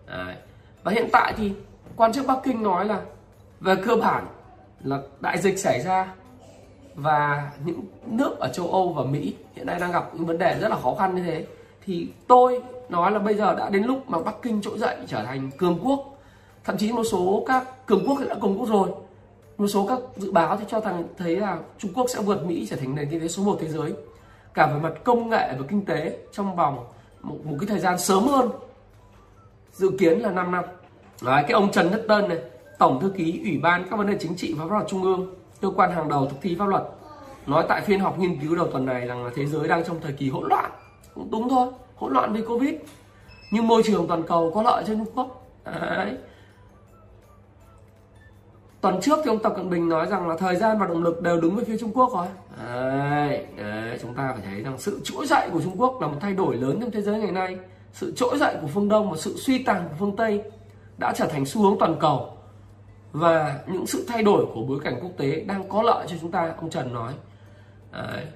Đấy. 0.07 0.37
và 0.83 0.93
hiện 0.93 1.09
tại 1.12 1.35
thì 1.37 1.53
quan 1.97 2.12
chức 2.12 2.26
Bắc 2.26 2.38
Kinh 2.45 2.62
nói 2.62 2.85
là 2.85 3.00
về 3.61 3.76
cơ 3.87 3.97
bản 3.97 4.26
là 4.85 5.03
đại 5.21 5.38
dịch 5.38 5.59
xảy 5.59 5.81
ra 5.81 6.14
và 6.95 7.51
những 7.65 7.81
nước 8.07 8.39
ở 8.39 8.49
châu 8.53 8.71
Âu 8.71 8.93
và 8.93 9.03
Mỹ 9.05 9.35
hiện 9.55 9.67
nay 9.67 9.79
đang 9.81 9.93
gặp 9.93 10.11
những 10.15 10.27
vấn 10.27 10.39
đề 10.39 10.59
rất 10.61 10.69
là 10.69 10.77
khó 10.77 10.95
khăn 10.95 11.15
như 11.15 11.23
thế. 11.23 11.47
Thì 11.85 12.09
tôi 12.27 12.63
nói 12.89 13.13
là 13.13 13.19
bây 13.19 13.35
giờ 13.35 13.55
đã 13.55 13.71
đến 13.71 13.85
lúc 13.85 14.11
mà 14.11 14.19
Bắc 14.19 14.35
Kinh 14.43 14.61
trỗi 14.63 14.79
dậy 14.79 14.97
trở 15.07 15.23
thành 15.25 15.51
cường 15.59 15.79
quốc. 15.85 16.19
Thậm 16.65 16.77
chí 16.77 16.93
một 16.93 17.05
số 17.05 17.45
các 17.47 17.87
cường 17.87 18.05
quốc 18.07 18.17
thì 18.21 18.29
đã 18.29 18.35
cường 18.35 18.59
quốc 18.59 18.69
rồi. 18.69 18.89
Một 19.59 19.67
số 19.67 19.87
các 19.87 19.99
dự 20.17 20.33
báo 20.33 20.57
thì 20.57 20.65
cho 20.69 20.81
thằng 20.81 21.05
thấy 21.19 21.37
là 21.37 21.59
Trung 21.79 21.93
Quốc 21.95 22.07
sẽ 22.15 22.21
vượt 22.21 22.47
Mỹ 22.47 22.67
trở 22.71 22.77
thành 22.77 22.95
nền 22.95 23.09
kinh 23.11 23.21
tế 23.21 23.29
số 23.29 23.43
1 23.43 23.57
thế 23.61 23.69
giới. 23.69 23.93
Cả 24.55 24.67
về 24.67 24.81
mặt 24.81 24.93
công 25.05 25.31
nghệ 25.31 25.55
và 25.59 25.67
kinh 25.69 25.85
tế 25.85 26.19
trong 26.33 26.57
vòng 26.57 26.85
một, 27.23 27.37
một 27.45 27.57
cái 27.61 27.67
thời 27.67 27.79
gian 27.79 27.99
sớm 27.99 28.27
hơn 28.27 28.51
dự 29.73 29.91
kiến 29.99 30.19
là 30.19 30.31
5 30.31 30.53
năm. 30.53 30.65
Đấy, 31.23 31.43
cái 31.43 31.53
ông 31.53 31.73
Trần 31.73 31.91
Nhất 31.91 32.05
Tân 32.09 32.29
này 32.29 32.39
tổng 32.79 33.01
thư 33.01 33.11
ký 33.11 33.41
ủy 33.45 33.59
ban 33.59 33.89
các 33.91 33.97
vấn 33.97 34.07
đề 34.07 34.17
chính 34.21 34.35
trị 34.37 34.55
và 34.59 34.65
pháp 34.65 34.75
luật 34.75 34.89
trung 34.89 35.03
ương 35.03 35.35
cơ 35.61 35.71
quan 35.77 35.93
hàng 35.93 36.09
đầu 36.09 36.27
thực 36.27 36.37
thi 36.43 36.57
pháp 36.59 36.67
luật. 36.67 36.83
Nói 37.47 37.65
tại 37.69 37.81
phiên 37.81 38.01
họp 38.01 38.19
nghiên 38.19 38.41
cứu 38.41 38.57
đầu 38.57 38.67
tuần 38.67 38.87
này 38.87 39.07
rằng 39.07 39.25
là 39.25 39.31
thế 39.35 39.47
giới 39.47 39.69
đang 39.69 39.85
trong 39.85 40.01
thời 40.01 40.13
kỳ 40.13 40.31
hỗn 40.31 40.49
loạn. 40.49 40.71
Cũng 41.15 41.31
đúng 41.31 41.49
thôi 41.49 41.69
hỗn 41.97 42.13
loạn 42.13 42.33
vì 42.33 42.43
covid. 42.43 42.75
Nhưng 43.51 43.67
môi 43.67 43.83
trường 43.83 44.07
toàn 44.07 44.23
cầu 44.23 44.53
có 44.55 44.63
lợi 44.63 44.85
cho 44.87 44.95
trung 44.95 45.07
quốc. 45.15 45.47
Đấy. 45.65 46.17
Tuần 48.81 49.01
trước 49.01 49.19
thì 49.25 49.29
ông 49.29 49.39
tập 49.39 49.53
cận 49.57 49.71
bình 49.71 49.89
nói 49.89 50.07
rằng 50.07 50.29
là 50.29 50.37
thời 50.39 50.57
gian 50.57 50.79
và 50.79 50.87
động 50.87 51.03
lực 51.03 51.23
đều 51.23 51.41
đứng 51.41 51.57
về 51.57 51.65
phía 51.65 51.79
trung 51.79 51.93
quốc 51.95 52.11
rồi. 52.15 52.27
Đấy, 52.67 53.47
đấy 53.57 53.99
chúng 54.03 54.15
ta 54.15 54.33
phải 54.33 54.43
thấy 54.45 54.63
rằng 54.63 54.79
sự 54.79 55.01
trỗi 55.05 55.27
dậy 55.27 55.49
của 55.53 55.61
trung 55.61 55.81
quốc 55.81 56.01
là 56.01 56.07
một 56.07 56.17
thay 56.21 56.33
đổi 56.33 56.57
lớn 56.57 56.79
trong 56.81 56.91
thế 56.91 57.03
giới 57.03 57.19
ngày 57.19 57.33
nay. 57.33 57.59
Sự 57.93 58.13
trỗi 58.17 58.39
dậy 58.39 58.57
của 58.61 58.67
phương 58.67 58.89
đông 58.89 59.11
và 59.11 59.17
sự 59.17 59.37
suy 59.37 59.63
tàn 59.63 59.89
của 59.89 59.95
phương 59.99 60.17
tây 60.17 60.43
đã 60.99 61.13
trở 61.17 61.27
thành 61.27 61.47
xu 61.47 61.63
hướng 61.63 61.79
toàn 61.79 61.97
cầu 62.01 62.37
và 63.14 63.61
những 63.66 63.87
sự 63.87 64.04
thay 64.09 64.23
đổi 64.23 64.47
của 64.54 64.62
bối 64.62 64.80
cảnh 64.85 64.99
quốc 65.02 65.11
tế 65.16 65.40
đang 65.40 65.68
có 65.68 65.83
lợi 65.83 66.06
cho 66.09 66.16
chúng 66.21 66.30
ta, 66.30 66.54
ông 66.56 66.71
trần 66.71 66.94
nói. 66.94 67.14
Đấy. 67.92 68.26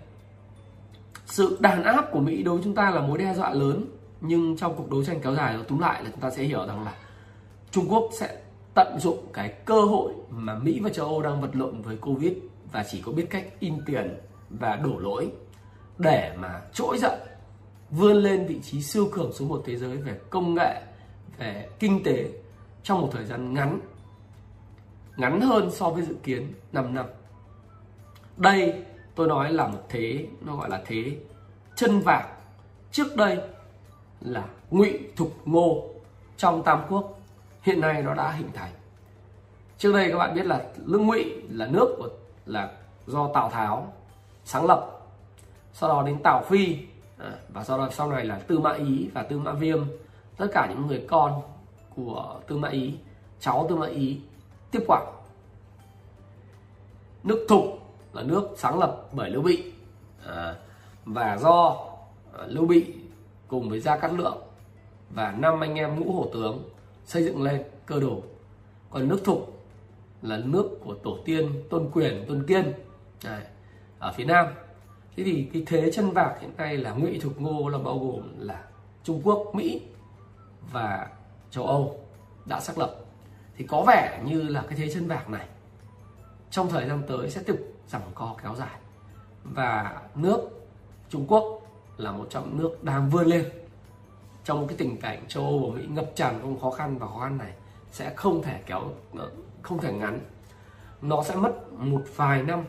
Sự 1.27 1.57
đàn 1.61 1.83
áp 1.83 2.09
của 2.13 2.21
Mỹ 2.21 2.43
đối 2.43 2.55
với 2.55 2.65
chúng 2.65 2.75
ta 2.75 2.91
là 2.91 3.01
mối 3.01 3.19
đe 3.19 3.35
dọa 3.35 3.51
lớn, 3.51 3.85
nhưng 4.21 4.57
trong 4.57 4.75
cuộc 4.77 4.91
đấu 4.91 5.05
tranh 5.05 5.21
kéo 5.21 5.35
dài 5.35 5.57
túm 5.69 5.79
lại 5.79 6.05
là 6.05 6.11
chúng 6.11 6.21
ta 6.21 6.31
sẽ 6.31 6.43
hiểu 6.43 6.67
rằng 6.67 6.85
là 6.85 6.95
Trung 7.71 7.89
Quốc 7.89 8.11
sẽ 8.13 8.39
tận 8.75 8.99
dụng 9.01 9.19
cái 9.33 9.49
cơ 9.65 9.81
hội 9.81 10.13
mà 10.31 10.55
Mỹ 10.55 10.81
và 10.83 10.91
châu 10.91 11.07
Âu 11.07 11.23
đang 11.23 11.41
vật 11.41 11.51
lộn 11.53 11.83
với 11.83 11.97
Covid 11.97 12.33
và 12.73 12.85
chỉ 12.91 13.03
có 13.07 13.13
biết 13.13 13.27
cách 13.31 13.47
in 13.61 13.75
tiền 13.87 14.19
và 14.51 14.77
đổ 14.77 14.99
lỗi 14.99 15.31
để 15.99 16.37
mà 16.39 16.61
trỗi 16.73 16.99
dậy, 16.99 17.19
vươn 17.91 18.17
lên 18.17 18.47
vị 18.47 18.61
trí 18.63 18.83
siêu 18.83 19.09
cường 19.13 19.33
số 19.33 19.45
một 19.45 19.63
thế 19.67 19.77
giới 19.77 19.97
về 19.97 20.19
công 20.31 20.55
nghệ, 20.55 20.83
về 21.39 21.69
kinh 21.79 22.03
tế 22.05 22.29
trong 22.83 23.01
một 23.01 23.09
thời 23.13 23.25
gian 23.25 23.55
ngắn 23.55 23.81
ngắn 25.19 25.41
hơn 25.41 25.71
so 25.71 25.91
với 25.91 26.03
dự 26.03 26.15
kiến 26.23 26.53
5 26.73 26.95
năm. 26.95 27.07
Đây 28.37 28.83
tôi 29.15 29.29
nói 29.29 29.53
là 29.53 29.67
một 29.67 29.79
thế, 29.89 30.27
nó 30.41 30.57
gọi 30.57 30.71
là 30.71 30.83
thế 30.87 31.17
chân 31.77 32.01
vạc 32.01 32.29
trước 32.93 33.17
đây 33.17 33.39
là 34.21 34.45
ngụy 34.71 34.99
thục 35.17 35.33
ngô 35.45 35.85
trong 36.37 36.63
tam 36.63 36.83
quốc, 36.89 37.21
hiện 37.63 37.81
nay 37.81 38.03
nó 38.03 38.15
đã 38.15 38.31
hình 38.31 38.51
thành. 38.55 38.73
Trước 39.79 39.93
đây 39.93 40.11
các 40.11 40.19
bạn 40.19 40.35
biết 40.35 40.47
là 40.47 40.65
lương 40.85 41.07
ngụy 41.07 41.43
là 41.49 41.67
nước 41.67 41.95
của, 41.99 42.09
là 42.47 42.71
do 43.07 43.31
tào 43.35 43.51
tháo 43.51 43.93
sáng 44.45 44.67
lập, 44.67 45.01
sau 45.73 45.89
đó 45.89 46.03
đến 46.07 46.19
tào 46.23 46.43
phi 46.49 46.79
à, 47.19 47.33
và 47.49 47.65
sau 47.65 47.79
đó, 47.79 47.89
sau 47.93 48.11
này 48.11 48.25
là 48.25 48.39
tư 48.39 48.59
mã 48.59 48.73
ý 48.73 49.09
và 49.15 49.23
tư 49.23 49.39
mã 49.39 49.53
viêm. 49.53 49.85
Tất 50.37 50.47
cả 50.53 50.67
những 50.71 50.87
người 50.87 51.05
con 51.09 51.43
của 51.97 52.41
tư 52.47 52.57
mã 52.57 52.69
ý, 52.69 52.95
cháu 53.41 53.67
tư 53.69 53.77
mã 53.77 53.87
ý 53.87 54.21
tiếp 54.71 54.85
quản. 54.87 55.07
Nước 57.25 57.47
thục 57.49 57.65
là 58.13 58.23
nước 58.23 58.49
sáng 58.57 58.79
lập 58.79 59.09
bởi 59.13 59.31
lưu 59.31 59.43
bị. 59.43 59.73
À, 60.27 60.55
và 61.05 61.39
do 61.39 61.77
à, 62.39 62.45
lưu 62.47 62.67
bị 62.67 62.95
cùng 63.49 63.71
với 63.71 63.81
gia 63.81 63.97
cát 63.97 64.13
lượng 64.13 64.39
và 65.11 65.33
năm 65.39 65.61
anh 65.61 65.75
em 65.75 66.01
ngũ 66.01 66.13
hổ 66.13 66.31
tướng 66.33 66.71
xây 67.05 67.25
dựng 67.25 67.43
lên 67.43 67.63
cơ 67.87 68.01
đồ. 68.01 68.23
Còn 68.91 69.09
nước 69.09 69.25
thục 69.25 69.63
là 70.23 70.39
nước 70.45 70.81
của 70.85 70.95
tổ 70.95 71.19
tiên 71.25 71.63
tôn 71.71 71.91
quyền 71.93 72.25
tôn 72.29 72.47
kiên 72.47 72.73
à, 73.25 73.43
ở 73.99 74.13
phía 74.13 74.25
nam. 74.25 74.47
Thế 75.17 75.25
thì 75.25 75.49
cái 75.53 75.63
thế 75.67 75.91
chân 75.93 76.11
vạc 76.11 76.41
hiện 76.41 76.51
nay 76.57 76.77
là 76.77 76.93
ngụy 76.93 77.19
thục 77.23 77.41
ngô 77.41 77.69
là 77.69 77.79
bao 77.79 77.99
gồm 77.99 78.35
là 78.39 78.65
trung 79.05 79.21
quốc 79.25 79.55
mỹ 79.55 79.83
và 80.73 81.09
châu 81.51 81.67
âu 81.67 82.01
đã 82.47 82.61
xác 82.61 82.79
lập 82.79 83.08
thì 83.59 83.67
có 83.67 83.83
vẻ 83.83 84.21
như 84.25 84.43
là 84.43 84.63
cái 84.69 84.79
thế 84.79 84.91
chân 84.95 85.09
vạc 85.09 85.31
này 85.31 85.47
trong 86.51 86.69
thời 86.69 86.89
gian 86.89 87.03
tới 87.09 87.31
sẽ 87.31 87.43
tiếp 87.43 87.57
giảm 87.89 88.03
co 88.15 88.37
kéo 88.43 88.55
dài. 88.55 88.77
Và 89.45 90.03
nước 90.15 90.69
trung 91.09 91.25
quốc 91.29 91.63
là 91.97 92.13
một 92.13 92.27
trong 92.31 92.59
nước 92.59 92.85
đang 92.85 93.11
vươn 93.11 93.27
lên. 93.27 93.45
Trong 94.45 94.67
cái 94.67 94.77
tình 94.77 95.01
cảnh 95.01 95.25
châu 95.29 95.45
Âu 95.45 95.59
và 95.59 95.81
Mỹ 95.81 95.87
ngập 95.87 96.11
tràn 96.15 96.39
trong 96.43 96.61
khó 96.61 96.71
khăn 96.71 96.99
và 96.99 97.07
khó 97.07 97.19
khăn 97.21 97.39
này 97.39 97.53
sẽ 97.91 98.15
không 98.15 98.43
thể 98.43 98.61
kéo 98.67 98.93
ờ, 99.19 99.31
không 99.63 99.79
thể 99.79 99.93
ngắn. 99.93 100.21
Nó 101.03 101.23
sẽ 101.23 101.35
mất 101.35 101.73
một 101.73 102.03
vài 102.17 102.43
năm 102.43 102.65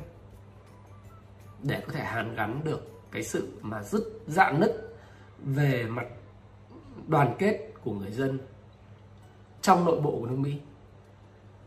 để 1.64 1.84
có 1.88 1.94
thể 1.94 2.04
hàn 2.04 2.36
gắn 2.36 2.62
được 2.64 3.02
cái 3.12 3.24
sự 3.24 3.48
mà 3.62 3.84
dứt 3.84 4.22
dạn 4.28 4.60
nứt 4.60 4.96
về 5.40 5.86
mặt 5.90 6.06
đoàn 7.08 7.36
kết 7.40 7.72
của 7.84 7.92
người 7.92 8.12
dân 8.12 8.40
trong 9.62 9.86
nội 9.86 10.02
bộ 10.02 10.12
của 10.20 10.26
nước 10.26 10.38
Mỹ 10.38 10.60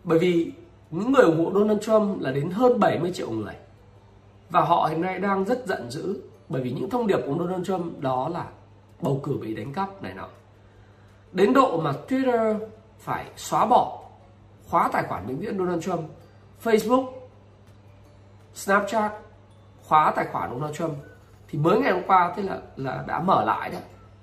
bởi 0.05 0.19
vì 0.19 0.53
những 0.91 1.13
người 1.13 1.23
ủng 1.23 1.45
hộ 1.45 1.53
Donald 1.61 1.81
Trump 1.81 2.21
là 2.21 2.31
đến 2.31 2.51
hơn 2.51 2.81
70 2.81 3.13
triệu 3.15 3.31
người. 3.31 3.55
Và 4.51 4.61
họ 4.61 4.87
hiện 4.91 5.01
nay 5.01 5.19
đang 5.19 5.45
rất 5.45 5.67
giận 5.67 5.91
dữ 5.91 6.23
bởi 6.49 6.63
vì 6.63 6.73
những 6.73 6.91
thông 6.91 7.07
điệp 7.07 7.19
của 7.27 7.35
Donald 7.39 7.67
Trump 7.67 8.01
đó 8.01 8.29
là 8.29 8.47
bầu 9.01 9.21
cử 9.23 9.39
bị 9.43 9.55
đánh 9.55 9.73
cắp 9.73 10.03
này 10.03 10.15
nọ. 10.15 10.29
Đến 11.33 11.53
độ 11.53 11.81
mà 11.81 11.93
Twitter 12.09 12.59
phải 12.99 13.25
xóa 13.37 13.67
bỏ 13.67 14.03
khóa 14.69 14.89
tài 14.93 15.03
khoản 15.03 15.27
vĩnh 15.27 15.39
viễn 15.39 15.59
Donald 15.59 15.85
Trump, 15.85 16.01
Facebook, 16.65 17.07
Snapchat 18.55 19.13
khóa 19.89 20.13
tài 20.17 20.27
khoản 20.33 20.51
Donald 20.51 20.77
Trump 20.77 20.93
thì 21.49 21.59
mới 21.59 21.81
ngày 21.81 21.93
hôm 21.93 22.03
qua 22.07 22.33
thế 22.37 22.43
là 22.43 22.59
là 22.77 23.05
đã 23.07 23.21
mở 23.21 23.45
lại 23.45 23.71
đấy. 23.71 23.83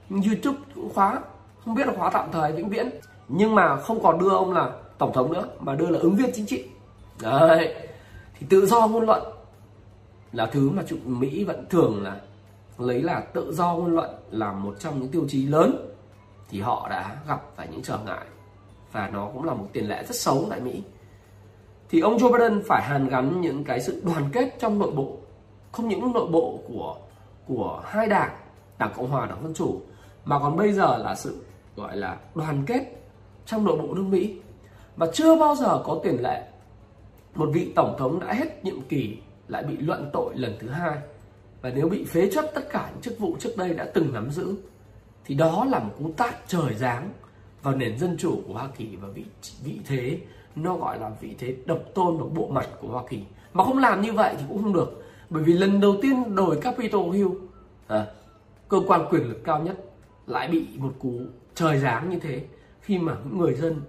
YouTube 0.09 0.57
cũng 0.75 0.93
khóa, 0.93 1.19
không 1.65 1.75
biết 1.75 1.87
là 1.87 1.93
khóa 1.97 2.09
tạm 2.09 2.31
thời 2.31 2.51
vĩnh 2.51 2.69
viễn. 2.69 2.89
Nhưng 3.27 3.55
mà 3.55 3.75
không 3.75 4.03
còn 4.03 4.19
đưa 4.19 4.29
ông 4.29 4.53
là 4.53 4.71
tổng 4.99 5.13
thống 5.13 5.33
nữa, 5.33 5.47
mà 5.59 5.75
đưa 5.75 5.89
là 5.89 5.99
ứng 5.99 6.15
viên 6.15 6.29
chính 6.33 6.45
trị. 6.45 6.65
Đấy, 7.21 7.75
thì 8.39 8.47
tự 8.49 8.65
do 8.65 8.87
ngôn 8.87 9.05
luận 9.05 9.23
là 10.31 10.45
thứ 10.45 10.69
mà 10.69 10.83
chúng 10.87 11.19
Mỹ 11.19 11.43
vẫn 11.43 11.65
thường 11.69 12.03
là 12.03 12.21
lấy 12.77 13.01
là 13.01 13.19
tự 13.19 13.53
do 13.53 13.73
ngôn 13.73 13.95
luận 13.95 14.09
là 14.31 14.51
một 14.51 14.75
trong 14.79 14.99
những 14.99 15.11
tiêu 15.11 15.25
chí 15.29 15.45
lớn. 15.45 15.85
Thì 16.49 16.61
họ 16.61 16.87
đã 16.89 17.17
gặp 17.27 17.41
phải 17.55 17.67
những 17.71 17.81
trở 17.81 17.99
ngại, 18.05 18.25
và 18.91 19.09
nó 19.13 19.29
cũng 19.33 19.43
là 19.43 19.53
một 19.53 19.67
tiền 19.73 19.89
lệ 19.89 20.03
rất 20.07 20.15
xấu 20.15 20.47
tại 20.49 20.59
Mỹ. 20.59 20.83
Thì 21.89 21.99
ông 21.99 22.17
Joe 22.17 22.31
Biden 22.31 22.63
phải 22.67 22.81
hàn 22.81 23.07
gắn 23.07 23.41
những 23.41 23.63
cái 23.63 23.81
sự 23.81 24.01
đoàn 24.05 24.29
kết 24.33 24.55
trong 24.59 24.79
nội 24.79 24.91
bộ, 24.91 25.17
không 25.71 25.87
những 25.87 26.13
nội 26.13 26.27
bộ 26.31 26.59
của 26.67 26.95
của 27.47 27.81
hai 27.85 28.07
đảng 28.07 28.31
đảng 28.77 28.93
cộng 28.97 29.07
hòa, 29.07 29.25
đảng 29.25 29.43
dân 29.43 29.53
chủ, 29.53 29.81
mà 30.25 30.39
còn 30.39 30.57
bây 30.57 30.73
giờ 30.73 30.97
là 30.97 31.15
sự, 31.15 31.43
gọi 31.75 31.97
là 31.97 32.17
đoàn 32.35 32.63
kết 32.67 32.85
trong 33.45 33.63
nội 33.63 33.77
bộ 33.77 33.93
nước 33.93 34.03
mỹ 34.09 34.39
và 34.95 35.07
chưa 35.13 35.35
bao 35.35 35.55
giờ 35.55 35.81
có 35.85 35.99
tiền 36.03 36.23
lệ. 36.23 36.43
Một 37.35 37.49
vị 37.53 37.71
tổng 37.75 37.95
thống 37.99 38.19
đã 38.19 38.33
hết 38.33 38.65
nhiệm 38.65 38.81
kỳ 38.81 39.17
lại 39.47 39.63
bị 39.63 39.77
luận 39.77 40.09
tội 40.13 40.33
lần 40.35 40.57
thứ 40.59 40.69
hai. 40.69 40.97
Và 41.61 41.69
nếu 41.75 41.89
bị 41.89 42.05
phế 42.05 42.29
truất 42.31 42.51
tất 42.55 42.69
cả 42.71 42.89
những 42.91 43.01
chức 43.01 43.19
vụ 43.19 43.35
trước 43.39 43.57
đây 43.57 43.73
đã 43.73 43.85
từng 43.93 44.13
nắm 44.13 44.31
giữ 44.31 44.55
thì 45.25 45.35
đó 45.35 45.65
là 45.65 45.79
một 45.79 45.93
cú 45.99 46.11
tát 46.17 46.47
trời 46.47 46.73
giáng 46.73 47.09
vào 47.63 47.75
nền 47.75 47.97
dân 47.97 48.17
chủ 48.17 48.41
của 48.47 48.53
Hoa 48.53 48.69
Kỳ 48.77 48.95
và 48.95 49.07
vị 49.07 49.25
vị 49.63 49.79
thế 49.87 50.19
nó 50.55 50.75
gọi 50.77 50.99
là 50.99 51.11
vị 51.21 51.35
thế 51.39 51.55
độc 51.65 51.79
tôn 51.93 52.17
và 52.17 52.25
bộ 52.35 52.47
mặt 52.47 52.67
của 52.81 52.87
Hoa 52.87 53.03
Kỳ. 53.09 53.19
Mà 53.53 53.63
không 53.63 53.77
làm 53.77 54.01
như 54.01 54.13
vậy 54.13 54.35
thì 54.37 54.43
cũng 54.49 54.63
không 54.63 54.73
được 54.73 55.03
bởi 55.29 55.43
vì 55.43 55.53
lần 55.53 55.79
đầu 55.79 55.95
tiên 56.01 56.35
đổi 56.35 56.57
Capitol 56.61 57.15
Hill 57.15 57.29
à, 57.87 58.05
cơ 58.67 58.77
quan 58.87 59.05
quyền 59.09 59.29
lực 59.29 59.43
cao 59.43 59.63
nhất 59.63 59.77
lại 60.27 60.47
bị 60.47 60.67
một 60.77 60.93
cú 60.99 61.21
trời 61.55 61.79
giáng 61.79 62.09
như 62.09 62.19
thế 62.19 62.45
khi 62.81 62.97
mà 62.97 63.17
những 63.23 63.37
người 63.37 63.53
dân 63.53 63.81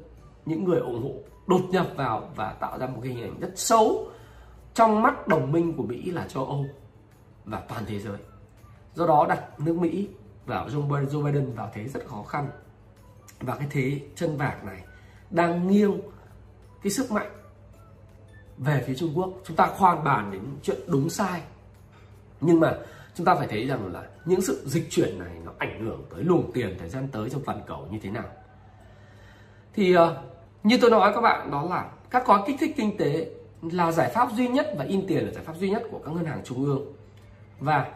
những 0.51 0.65
người 0.65 0.81
ủng 0.81 1.03
hộ 1.03 1.15
đột 1.47 1.63
nhập 1.71 1.87
vào 1.97 2.31
và 2.37 2.53
tạo 2.53 2.79
ra 2.79 2.87
một 2.87 3.01
cái 3.03 3.13
hình 3.13 3.23
ảnh 3.23 3.41
rất 3.41 3.53
xấu 3.55 4.09
trong 4.75 5.03
mắt 5.03 5.29
đồng 5.29 5.53
minh 5.53 5.77
của 5.77 5.83
Mỹ 5.83 6.11
là 6.11 6.29
châu 6.29 6.45
Âu 6.45 6.67
và 7.45 7.63
toàn 7.69 7.85
thế 7.87 7.99
giới. 7.99 8.19
Do 8.95 9.07
đó 9.07 9.27
đặt 9.29 9.61
nước 9.61 9.77
Mỹ 9.77 10.09
vào 10.47 10.69
Joe 10.69 11.25
Biden 11.25 11.53
vào 11.55 11.71
thế 11.75 11.89
rất 11.89 12.07
khó 12.07 12.23
khăn. 12.23 12.51
Và 13.41 13.57
cái 13.57 13.67
thế 13.71 14.01
chân 14.15 14.37
vạc 14.37 14.65
này 14.65 14.83
đang 15.31 15.69
nghiêng 15.69 16.01
cái 16.83 16.91
sức 16.91 17.11
mạnh 17.11 17.31
về 18.59 18.85
phía 18.87 18.95
Trung 18.95 19.13
Quốc. 19.15 19.31
Chúng 19.45 19.57
ta 19.57 19.67
khoan 19.67 20.05
bàn 20.05 20.31
đến 20.33 20.43
chuyện 20.63 20.79
đúng 20.87 21.11
sai. 21.11 21.43
Nhưng 22.41 22.61
mà 22.61 22.79
chúng 23.15 23.27
ta 23.27 23.35
phải 23.35 23.47
thấy 23.47 23.67
rằng 23.67 23.93
là 23.93 24.09
những 24.25 24.41
sự 24.41 24.63
dịch 24.67 24.91
chuyển 24.91 25.19
này 25.19 25.39
nó 25.45 25.53
ảnh 25.59 25.85
hưởng 25.85 26.05
tới 26.11 26.25
luồng 26.25 26.53
tiền 26.53 26.77
thời 26.79 26.89
gian 26.89 27.09
tới 27.09 27.31
trong 27.31 27.45
toàn 27.45 27.61
cầu 27.67 27.87
như 27.91 27.99
thế 28.03 28.11
nào. 28.11 28.29
Thì 29.75 29.97
uh, 29.97 30.01
như 30.65 30.79
tôi 30.81 30.91
nói 30.91 31.13
các 31.15 31.21
bạn, 31.21 31.51
đó 31.51 31.67
là 31.71 31.89
các 32.11 32.27
gói 32.27 32.43
kích 32.47 32.57
thích 32.61 32.75
kinh 32.77 32.97
tế 32.97 33.27
là 33.63 33.93
giải 33.93 34.11
pháp 34.15 34.29
duy 34.33 34.49
nhất 34.49 34.75
và 34.79 34.85
in 34.85 35.07
tiền 35.07 35.27
là 35.27 35.33
giải 35.33 35.45
pháp 35.45 35.57
duy 35.57 35.71
nhất 35.71 35.83
của 35.91 35.99
các 35.99 36.15
ngân 36.15 36.25
hàng 36.25 36.41
trung 36.45 36.65
ương. 36.65 36.93
Và 37.61 37.93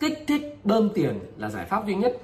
kích 0.00 0.24
thích 0.28 0.58
bơm 0.64 0.88
tiền 0.94 1.20
là 1.36 1.50
giải 1.50 1.64
pháp 1.64 1.86
duy 1.86 1.94
nhất. 1.94 2.16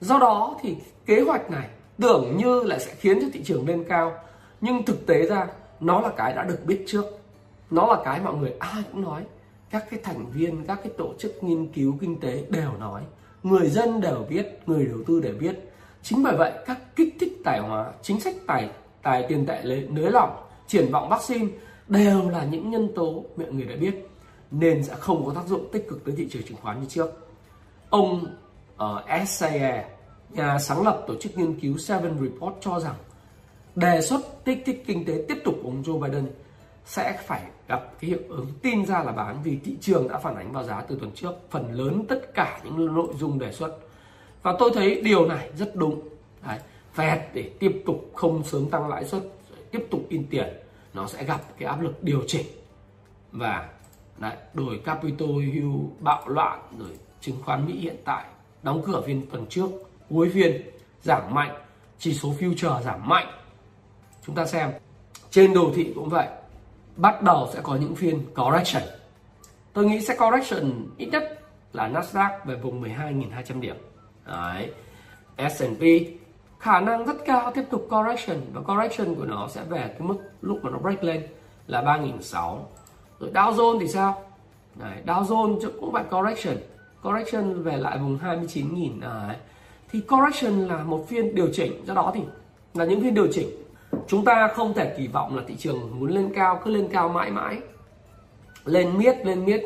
Do 0.00 0.18
đó 0.18 0.58
thì 0.62 0.76
kế 1.06 1.20
hoạch 1.20 1.50
này 1.50 1.68
tưởng 2.00 2.36
như 2.36 2.62
là 2.62 2.78
sẽ 2.78 2.94
khiến 2.94 3.18
cho 3.20 3.26
thị 3.32 3.42
trường 3.44 3.68
lên 3.68 3.84
cao. 3.88 4.12
Nhưng 4.60 4.82
thực 4.82 5.06
tế 5.06 5.26
ra, 5.26 5.46
nó 5.80 6.00
là 6.00 6.08
cái 6.16 6.32
đã 6.32 6.42
được 6.42 6.58
biết 6.66 6.84
trước. 6.86 7.04
Nó 7.70 7.86
là 7.86 8.02
cái 8.04 8.20
mọi 8.20 8.34
người 8.34 8.52
ai 8.58 8.82
cũng 8.92 9.02
nói. 9.02 9.22
Các 9.70 9.84
cái 9.90 10.00
thành 10.02 10.26
viên, 10.30 10.64
các 10.64 10.78
cái 10.82 10.92
tổ 10.98 11.14
chức 11.18 11.44
nghiên 11.44 11.66
cứu 11.66 11.94
kinh 12.00 12.20
tế 12.20 12.44
đều 12.48 12.70
nói. 12.80 13.02
Người 13.42 13.68
dân 13.68 14.00
đều 14.00 14.26
biết, 14.28 14.60
người 14.66 14.86
đầu 14.86 14.98
tư 15.06 15.20
đều 15.20 15.34
biết. 15.40 15.72
Chính 16.02 16.22
bởi 16.22 16.36
vậy, 16.36 16.52
các 16.66 16.96
kích 16.96 17.16
thích 17.20 17.33
tài 17.44 17.60
hóa 17.60 17.92
chính 18.02 18.20
sách 18.20 18.34
tài 18.46 18.70
tài 19.02 19.26
tiền 19.28 19.46
tệ 19.46 19.62
nới 19.88 20.10
lỏng 20.10 20.44
triển 20.66 20.92
vọng 20.92 21.08
vaccine 21.08 21.48
đều 21.88 22.30
là 22.30 22.44
những 22.44 22.70
nhân 22.70 22.88
tố 22.94 23.24
mọi 23.36 23.52
người 23.52 23.64
đã 23.64 23.76
biết 23.76 24.08
nên 24.50 24.84
sẽ 24.84 24.94
không 24.94 25.26
có 25.26 25.32
tác 25.34 25.46
dụng 25.46 25.68
tích 25.72 25.88
cực 25.88 26.04
tới 26.04 26.14
thị 26.18 26.28
trường 26.30 26.42
chứng 26.42 26.56
khoán 26.62 26.80
như 26.80 26.86
trước. 26.88 27.10
Ông 27.90 28.24
ờ, 28.76 29.04
ở 29.06 29.22
uh, 29.22 29.52
e, 29.52 29.84
nhà 30.30 30.58
sáng 30.58 30.82
lập 30.82 31.04
tổ 31.06 31.14
chức 31.20 31.38
nghiên 31.38 31.60
cứu 31.60 31.78
Seven 31.78 32.18
Report 32.20 32.54
cho 32.60 32.80
rằng 32.80 32.94
đề 33.74 34.00
xuất 34.00 34.20
kích 34.44 34.62
thích 34.66 34.84
kinh 34.86 35.04
tế 35.04 35.24
tiếp 35.28 35.38
tục 35.44 35.54
của 35.62 35.68
ông 35.68 35.82
Joe 35.82 36.00
Biden 36.00 36.26
sẽ 36.84 37.18
phải 37.26 37.42
gặp 37.68 37.82
cái 38.00 38.10
hiệu 38.10 38.18
ứng 38.28 38.46
tin 38.62 38.86
ra 38.86 39.02
là 39.02 39.12
bán 39.12 39.42
vì 39.42 39.58
thị 39.64 39.76
trường 39.80 40.08
đã 40.08 40.18
phản 40.18 40.36
ánh 40.36 40.52
vào 40.52 40.64
giá 40.64 40.80
từ 40.88 40.96
tuần 41.00 41.10
trước 41.14 41.32
phần 41.50 41.72
lớn 41.72 42.04
tất 42.08 42.34
cả 42.34 42.60
những 42.64 42.94
nội 42.94 43.14
dung 43.18 43.38
đề 43.38 43.52
xuất. 43.52 43.78
Và 44.42 44.54
tôi 44.58 44.70
thấy 44.74 45.00
điều 45.02 45.26
này 45.26 45.50
rất 45.56 45.76
đúng. 45.76 46.08
Đấy, 46.46 46.58
Fed 46.94 47.18
để 47.32 47.50
tiếp 47.58 47.82
tục 47.86 48.10
không 48.14 48.44
sớm 48.44 48.70
tăng 48.70 48.88
lãi 48.88 49.04
suất 49.04 49.22
tiếp 49.70 49.86
tục 49.90 50.06
in 50.08 50.26
tiền 50.30 50.48
nó 50.94 51.06
sẽ 51.06 51.24
gặp 51.24 51.40
cái 51.58 51.68
áp 51.68 51.80
lực 51.80 52.02
điều 52.02 52.22
chỉnh. 52.26 52.46
Và 53.32 53.68
đấy, 54.18 54.36
đổi 54.54 54.80
Capitol 54.84 55.42
Hill 55.42 55.72
bạo 56.00 56.28
loạn 56.28 56.60
rồi 56.78 56.90
chứng 57.20 57.36
khoán 57.44 57.66
Mỹ 57.66 57.72
hiện 57.78 57.96
tại 58.04 58.24
đóng 58.62 58.82
cửa 58.86 59.02
phiên 59.06 59.26
tuần 59.30 59.46
trước 59.46 59.68
cuối 60.10 60.30
phiên 60.34 60.62
giảm 61.02 61.34
mạnh 61.34 61.54
chỉ 61.98 62.14
số 62.14 62.34
future 62.40 62.82
giảm 62.82 63.08
mạnh. 63.08 63.26
Chúng 64.26 64.34
ta 64.34 64.46
xem 64.46 64.70
trên 65.30 65.54
đồ 65.54 65.72
thị 65.74 65.92
cũng 65.94 66.08
vậy 66.08 66.28
bắt 66.96 67.22
đầu 67.22 67.50
sẽ 67.54 67.60
có 67.62 67.76
những 67.76 67.96
phiên 67.96 68.26
correction. 68.34 68.82
Tôi 69.72 69.84
nghĩ 69.84 70.00
sẽ 70.00 70.16
correction 70.16 70.86
ít 70.96 71.06
nhất 71.06 71.40
là 71.72 71.88
Nasdaq 71.88 72.30
về 72.44 72.56
vùng 72.56 72.82
12.200 72.82 73.60
điểm. 73.60 73.76
Đấy. 74.26 74.72
S&P 75.38 75.82
khả 76.64 76.80
năng 76.80 77.04
rất 77.04 77.16
cao 77.24 77.52
tiếp 77.54 77.64
tục 77.70 77.88
correction 77.90 78.38
và 78.52 78.60
correction 78.60 79.14
của 79.14 79.24
nó 79.24 79.48
sẽ 79.48 79.62
về 79.68 79.78
cái 79.78 80.00
mức 80.00 80.16
lúc 80.40 80.58
mà 80.62 80.70
nó 80.70 80.78
break 80.78 81.04
lên 81.04 81.22
là 81.66 81.82
3.600 81.82 82.58
rồi 83.20 83.30
Dow 83.34 83.54
Jones 83.54 83.80
thì 83.80 83.88
sao? 83.88 84.22
Đấy, 84.74 84.92
Dow 85.06 85.24
Jones 85.24 85.70
cũng 85.80 85.92
phải 85.92 86.04
correction. 86.10 86.56
Correction 87.02 87.62
về 87.62 87.76
lại 87.76 87.98
vùng 87.98 88.18
29.000 88.18 89.00
Đấy. 89.00 89.36
thì 89.92 90.00
correction 90.00 90.68
là 90.68 90.84
một 90.84 91.08
phiên 91.08 91.34
điều 91.34 91.48
chỉnh 91.52 91.84
do 91.86 91.94
đó 91.94 92.12
thì 92.14 92.20
là 92.74 92.84
những 92.84 93.02
phiên 93.02 93.14
điều 93.14 93.28
chỉnh. 93.32 93.48
Chúng 94.06 94.24
ta 94.24 94.48
không 94.48 94.74
thể 94.74 94.94
kỳ 94.98 95.06
vọng 95.06 95.36
là 95.36 95.42
thị 95.48 95.56
trường 95.58 96.00
muốn 96.00 96.10
lên 96.10 96.32
cao 96.34 96.60
cứ 96.64 96.70
lên 96.70 96.88
cao 96.92 97.08
mãi 97.08 97.30
mãi. 97.30 97.58
Lên 98.64 98.98
miết 98.98 99.26
lên 99.26 99.44
miết. 99.44 99.62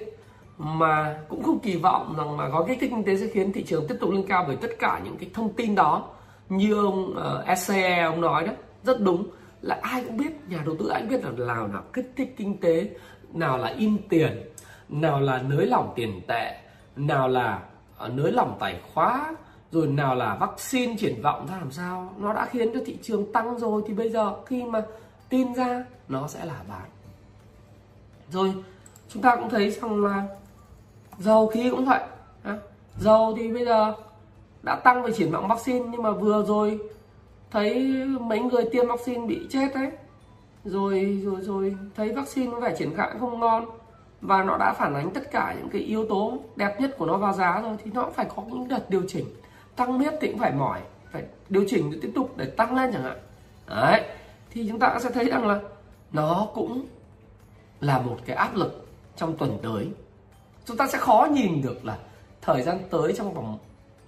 Mà 0.58 1.18
cũng 1.28 1.42
không 1.42 1.58
kỳ 1.58 1.76
vọng 1.76 2.14
rằng 2.18 2.40
là 2.40 2.48
gói 2.48 2.64
kích 2.68 2.78
thích 2.80 2.90
kinh 2.90 3.04
tế 3.04 3.16
sẽ 3.16 3.26
khiến 3.26 3.52
thị 3.52 3.64
trường 3.64 3.86
tiếp 3.88 3.96
tục 4.00 4.10
lên 4.10 4.24
cao 4.28 4.44
bởi 4.46 4.56
tất 4.56 4.70
cả 4.78 5.00
những 5.04 5.16
cái 5.16 5.30
thông 5.34 5.52
tin 5.52 5.74
đó 5.74 6.08
như 6.48 6.84
ông 6.84 7.14
ờ, 7.16 7.44
uh, 7.52 7.58
SCE 7.58 8.02
ông 8.02 8.20
nói 8.20 8.46
đó 8.46 8.52
rất 8.84 9.00
đúng. 9.00 9.26
Là 9.62 9.78
ai 9.82 10.04
cũng 10.04 10.16
biết 10.16 10.48
nhà 10.48 10.62
đầu 10.66 10.76
tư 10.78 10.88
anh 10.88 11.08
biết 11.08 11.24
là 11.24 11.30
nào 11.30 11.68
là 11.72 11.82
kích 11.92 12.12
thích 12.16 12.34
kinh 12.36 12.58
tế 12.60 12.90
nào 13.32 13.58
là 13.58 13.68
in 13.68 13.98
tiền 14.08 14.42
nào 14.88 15.20
là 15.20 15.42
nới 15.42 15.66
lỏng 15.66 15.92
tiền 15.96 16.20
tệ 16.28 16.60
nào 16.96 17.28
là 17.28 17.62
uh, 18.04 18.12
nới 18.12 18.32
lỏng 18.32 18.56
tài 18.60 18.80
khóa 18.94 19.34
rồi 19.72 19.86
nào 19.86 20.14
là 20.14 20.34
vaccine 20.34 20.96
triển 20.98 21.22
vọng 21.22 21.46
ra 21.50 21.58
làm 21.58 21.70
sao. 21.70 22.12
Nó 22.18 22.32
đã 22.32 22.46
khiến 22.46 22.68
cho 22.74 22.80
thị 22.86 22.98
trường 23.02 23.32
tăng 23.32 23.58
rồi 23.58 23.82
thì 23.86 23.94
bây 23.94 24.10
giờ 24.10 24.44
khi 24.46 24.64
mà 24.64 24.82
tin 25.28 25.54
ra 25.54 25.84
nó 26.08 26.28
sẽ 26.28 26.44
là 26.44 26.62
bán. 26.68 26.88
Rồi 28.30 28.54
chúng 29.08 29.22
ta 29.22 29.36
cũng 29.36 29.50
thấy 29.50 29.70
rằng 29.70 30.04
là 30.04 30.26
dầu 31.18 31.46
khí 31.46 31.70
cũng 31.70 31.84
vậy 31.84 32.00
dầu 33.00 33.34
thì 33.36 33.52
bây 33.52 33.64
giờ 33.64 33.94
đã 34.62 34.76
tăng 34.76 35.02
về 35.02 35.12
triển 35.12 35.30
vọng 35.30 35.48
vaccine, 35.48 35.86
nhưng 35.90 36.02
mà 36.02 36.10
vừa 36.10 36.44
rồi 36.44 36.78
thấy 37.50 37.92
mấy 38.20 38.40
người 38.40 38.64
tiêm 38.72 38.88
vaccine 38.88 39.26
bị 39.26 39.46
chết 39.50 39.68
đấy. 39.74 39.90
Rồi 40.64 41.20
rồi 41.24 41.40
rồi, 41.40 41.76
thấy 41.96 42.12
vaccine 42.12 42.50
có 42.52 42.60
vẻ 42.60 42.74
triển 42.78 42.94
khai 42.96 43.10
không 43.20 43.40
ngon. 43.40 43.64
Và 44.20 44.44
nó 44.44 44.56
đã 44.56 44.72
phản 44.72 44.94
ánh 44.94 45.10
tất 45.10 45.30
cả 45.30 45.54
những 45.58 45.68
cái 45.68 45.82
yếu 45.82 46.06
tố 46.08 46.38
đẹp 46.56 46.80
nhất 46.80 46.94
của 46.98 47.06
nó 47.06 47.16
vào 47.16 47.32
giá 47.32 47.60
rồi, 47.60 47.76
thì 47.84 47.90
nó 47.94 48.02
cũng 48.02 48.14
phải 48.14 48.26
có 48.36 48.42
những 48.46 48.68
đợt 48.68 48.90
điều 48.90 49.02
chỉnh. 49.08 49.26
Tăng 49.76 49.98
biết 49.98 50.14
thì 50.20 50.28
cũng 50.28 50.38
phải 50.38 50.52
mỏi, 50.52 50.80
phải 51.12 51.22
điều 51.48 51.64
chỉnh 51.68 51.90
để 51.90 51.98
tiếp 52.02 52.12
tục 52.14 52.36
để 52.36 52.44
tăng 52.44 52.76
lên 52.76 52.92
chẳng 52.92 53.02
hạn. 53.02 53.18
Đấy, 53.68 54.02
thì 54.50 54.68
chúng 54.68 54.78
ta 54.78 54.98
sẽ 55.00 55.10
thấy 55.10 55.24
rằng 55.24 55.46
là 55.46 55.60
nó 56.12 56.46
cũng 56.54 56.86
là 57.80 57.98
một 57.98 58.16
cái 58.26 58.36
áp 58.36 58.54
lực 58.54 58.86
trong 59.16 59.36
tuần 59.36 59.58
tới. 59.62 59.88
Chúng 60.64 60.76
ta 60.76 60.86
sẽ 60.86 60.98
khó 60.98 61.28
nhìn 61.32 61.62
được 61.62 61.84
là 61.84 61.98
thời 62.42 62.62
gian 62.62 62.78
tới 62.90 63.12
trong 63.12 63.34
vòng 63.34 63.58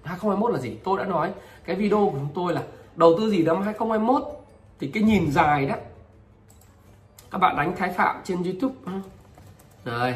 2021 0.05 0.53
là 0.53 0.59
gì? 0.59 0.77
Tôi 0.85 0.99
đã 0.99 1.05
nói, 1.05 1.33
cái 1.65 1.77
video 1.77 1.99
của 1.99 2.19
chúng 2.19 2.29
tôi 2.35 2.53
là 2.53 2.63
đầu 2.97 3.15
tư 3.19 3.31
gì 3.31 3.43
năm 3.43 3.63
2021 3.63 4.23
thì 4.81 4.91
cái 4.95 5.03
nhìn 5.03 5.31
dài 5.31 5.67
đó. 5.67 5.75
Các 7.31 7.39
bạn 7.39 7.57
đánh 7.57 7.77
thái 7.77 7.93
phạm 7.93 8.21
trên 8.25 8.43
youtube 8.43 8.75
rồi. 9.85 10.15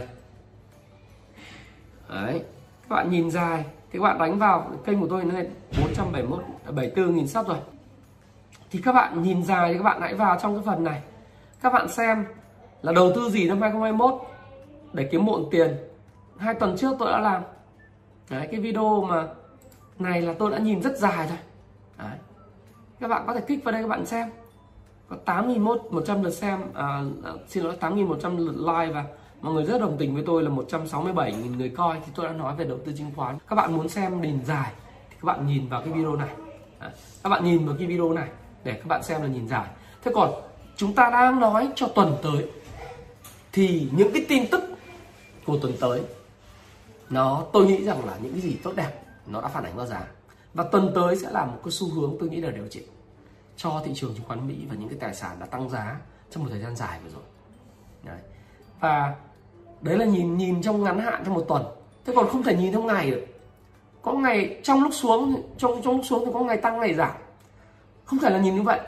Đấy, 2.08 2.42
các 2.88 2.96
bạn 2.96 3.10
nhìn 3.10 3.30
dài, 3.30 3.64
thì 3.92 3.98
các 3.98 4.02
bạn 4.02 4.18
đánh 4.18 4.38
vào 4.38 4.70
kênh 4.84 5.00
của 5.00 5.06
tôi 5.10 5.24
này 5.24 5.46
471 5.80 6.42
74 6.74 7.14
nghìn 7.16 7.28
sắp 7.28 7.46
rồi. 7.46 7.58
Thì 8.70 8.80
các 8.84 8.92
bạn 8.92 9.22
nhìn 9.22 9.42
dài 9.42 9.72
thì 9.72 9.78
các 9.78 9.84
bạn 9.84 10.00
hãy 10.00 10.14
vào 10.14 10.38
trong 10.42 10.54
cái 10.54 10.62
phần 10.66 10.84
này. 10.84 11.02
Các 11.62 11.72
bạn 11.72 11.88
xem 11.88 12.24
là 12.82 12.92
đầu 12.92 13.12
tư 13.14 13.30
gì 13.30 13.48
năm 13.48 13.60
2021 13.60 14.20
để 14.92 15.08
kiếm 15.12 15.24
muộn 15.24 15.48
tiền. 15.50 15.76
Hai 16.38 16.54
tuần 16.54 16.76
trước 16.76 16.96
tôi 16.98 17.12
đã 17.12 17.18
làm. 17.18 17.42
Đấy, 18.30 18.48
cái 18.50 18.60
video 18.60 19.02
mà 19.02 19.28
này 19.98 20.22
là 20.22 20.34
tôi 20.38 20.50
đã 20.50 20.58
nhìn 20.58 20.82
rất 20.82 20.98
dài 20.98 21.26
rồi. 21.28 21.38
Đấy. 21.98 22.18
các 23.00 23.08
bạn 23.08 23.24
có 23.26 23.34
thể 23.34 23.40
kích 23.40 23.64
vào 23.64 23.72
đây 23.72 23.82
các 23.82 23.88
bạn 23.88 24.06
xem. 24.06 24.30
Có 25.08 25.16
8.100 25.24 26.22
lượt 26.22 26.30
xem 26.30 26.60
à, 26.74 27.02
à 27.24 27.32
xin 27.48 27.64
lỗi 27.64 27.76
8.100 27.80 28.38
lượt 28.38 28.56
like 28.56 28.92
và 28.92 29.04
mọi 29.40 29.54
người 29.54 29.64
rất 29.64 29.80
đồng 29.80 29.96
tình 29.98 30.14
với 30.14 30.22
tôi 30.26 30.42
là 30.42 30.50
167.000 30.50 31.56
người 31.56 31.68
coi. 31.68 31.96
Thì 32.06 32.12
tôi 32.14 32.26
đã 32.26 32.32
nói 32.32 32.56
về 32.56 32.64
đầu 32.64 32.78
tư 32.84 32.92
chứng 32.98 33.10
khoán. 33.16 33.38
Các 33.48 33.56
bạn 33.56 33.76
muốn 33.76 33.88
xem 33.88 34.20
nền 34.20 34.44
dài 34.44 34.72
thì 35.10 35.16
các 35.22 35.26
bạn 35.26 35.46
nhìn 35.46 35.68
vào 35.68 35.80
cái 35.80 35.92
video 35.92 36.16
này. 36.16 36.30
À, 36.78 36.90
các 37.22 37.30
bạn 37.30 37.44
nhìn 37.44 37.66
vào 37.66 37.76
cái 37.78 37.86
video 37.86 38.12
này 38.12 38.28
để 38.64 38.72
các 38.72 38.86
bạn 38.86 39.02
xem 39.02 39.22
là 39.22 39.28
nhìn 39.28 39.48
dài. 39.48 39.66
Thế 40.04 40.12
còn 40.14 40.30
chúng 40.76 40.94
ta 40.94 41.10
đang 41.10 41.40
nói 41.40 41.68
cho 41.74 41.88
tuần 41.88 42.16
tới 42.22 42.50
thì 43.52 43.88
những 43.96 44.12
cái 44.12 44.24
tin 44.28 44.46
tức 44.50 44.64
của 45.46 45.58
tuần 45.58 45.72
tới 45.80 46.02
nó 47.10 47.44
tôi 47.52 47.66
nghĩ 47.66 47.84
rằng 47.84 48.04
là 48.04 48.16
những 48.22 48.32
cái 48.32 48.40
gì 48.40 48.56
tốt 48.62 48.72
đẹp 48.76 49.03
nó 49.26 49.40
đã 49.40 49.48
phản 49.48 49.64
ánh 49.64 49.76
vào 49.76 49.86
giá 49.86 50.06
và 50.54 50.64
tuần 50.72 50.92
tới 50.94 51.16
sẽ 51.16 51.30
là 51.30 51.44
một 51.44 51.58
cái 51.64 51.72
xu 51.72 51.90
hướng 51.90 52.16
tôi 52.20 52.28
nghĩ 52.28 52.40
là 52.40 52.50
điều 52.50 52.66
chỉnh 52.70 52.84
cho 53.56 53.82
thị 53.84 53.92
trường 53.94 54.14
chứng 54.14 54.24
khoán 54.24 54.48
Mỹ 54.48 54.54
và 54.68 54.74
những 54.78 54.88
cái 54.88 54.98
tài 55.00 55.14
sản 55.14 55.36
đã 55.40 55.46
tăng 55.46 55.68
giá 55.70 55.96
trong 56.30 56.42
một 56.42 56.48
thời 56.52 56.60
gian 56.60 56.76
dài 56.76 56.98
vừa 57.04 57.10
rồi. 57.10 57.22
Đấy. 58.04 58.18
và 58.80 59.14
đấy 59.80 59.98
là 59.98 60.04
nhìn 60.04 60.36
nhìn 60.36 60.62
trong 60.62 60.84
ngắn 60.84 61.00
hạn 61.00 61.22
trong 61.24 61.34
một 61.34 61.44
tuần. 61.48 61.62
Thế 62.04 62.12
còn 62.16 62.28
không 62.28 62.42
thể 62.42 62.56
nhìn 62.56 62.72
trong 62.72 62.86
ngày 62.86 63.10
được. 63.10 63.26
Có 64.02 64.12
ngày 64.12 64.60
trong 64.62 64.82
lúc 64.82 64.94
xuống, 64.94 65.42
trong 65.58 65.82
trong 65.84 65.96
lúc 65.96 66.04
xuống 66.04 66.24
thì 66.26 66.30
có 66.34 66.40
ngày 66.40 66.56
tăng, 66.56 66.80
ngày 66.80 66.94
giảm. 66.94 67.16
Không 68.04 68.18
thể 68.18 68.30
là 68.30 68.38
nhìn 68.38 68.56
như 68.56 68.62
vậy. 68.62 68.80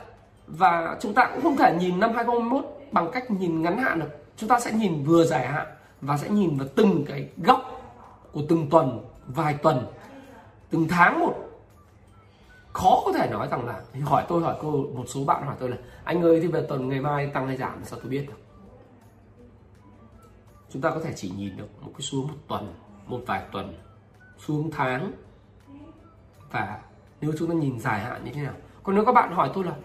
Và 0.47 0.97
chúng 1.01 1.13
ta 1.13 1.31
cũng 1.33 1.43
không 1.43 1.57
thể 1.57 1.77
nhìn 1.79 1.99
năm 1.99 2.13
2021 2.15 2.65
bằng 2.91 3.11
cách 3.11 3.31
nhìn 3.31 3.61
ngắn 3.61 3.77
hạn 3.77 3.99
được. 3.99 4.09
Chúng 4.37 4.49
ta 4.49 4.59
sẽ 4.59 4.71
nhìn 4.71 5.03
vừa 5.03 5.25
dài 5.25 5.47
hạn 5.47 5.67
và 6.01 6.17
sẽ 6.17 6.29
nhìn 6.29 6.57
vào 6.57 6.67
từng 6.75 7.05
cái 7.07 7.29
góc 7.37 7.81
của 8.31 8.41
từng 8.49 8.69
tuần, 8.69 9.05
vài 9.27 9.53
tuần 9.53 9.85
từng 10.69 10.87
tháng 10.87 11.19
một. 11.19 11.35
Khó 12.73 13.01
có 13.05 13.13
thể 13.13 13.29
nói 13.31 13.47
rằng 13.51 13.65
là 13.65 13.81
hỏi 14.03 14.25
tôi, 14.27 14.41
hỏi 14.41 14.55
cô, 14.61 14.71
một 14.71 15.05
số 15.07 15.23
bạn 15.23 15.45
hỏi 15.45 15.55
tôi 15.59 15.69
là, 15.69 15.77
anh 16.03 16.21
ơi, 16.21 16.39
thì 16.41 16.47
về 16.47 16.65
tuần 16.69 16.89
ngày 16.89 17.01
mai 17.01 17.27
tăng 17.27 17.47
hay 17.47 17.57
giảm 17.57 17.83
sao 17.83 17.99
tôi 17.99 18.09
biết 18.09 18.25
được? 18.27 18.39
Chúng 20.69 20.81
ta 20.81 20.89
có 20.89 20.99
thể 20.99 21.13
chỉ 21.15 21.31
nhìn 21.37 21.57
được 21.57 21.67
một 21.81 21.91
cái 21.93 22.01
xuống 22.01 22.27
một 22.27 22.33
tuần, 22.47 22.73
một 23.05 23.19
vài 23.25 23.43
tuần 23.51 23.77
xuống 24.37 24.71
tháng. 24.71 25.11
Và 26.51 26.79
nếu 27.21 27.31
chúng 27.39 27.49
ta 27.49 27.55
nhìn 27.55 27.79
dài 27.79 27.99
hạn 27.99 28.25
như 28.25 28.31
thế 28.33 28.41
nào? 28.41 28.53
Còn 28.83 28.95
nếu 28.95 29.05
các 29.05 29.11
bạn 29.11 29.31
hỏi 29.31 29.51
tôi 29.53 29.63
là 29.63 29.75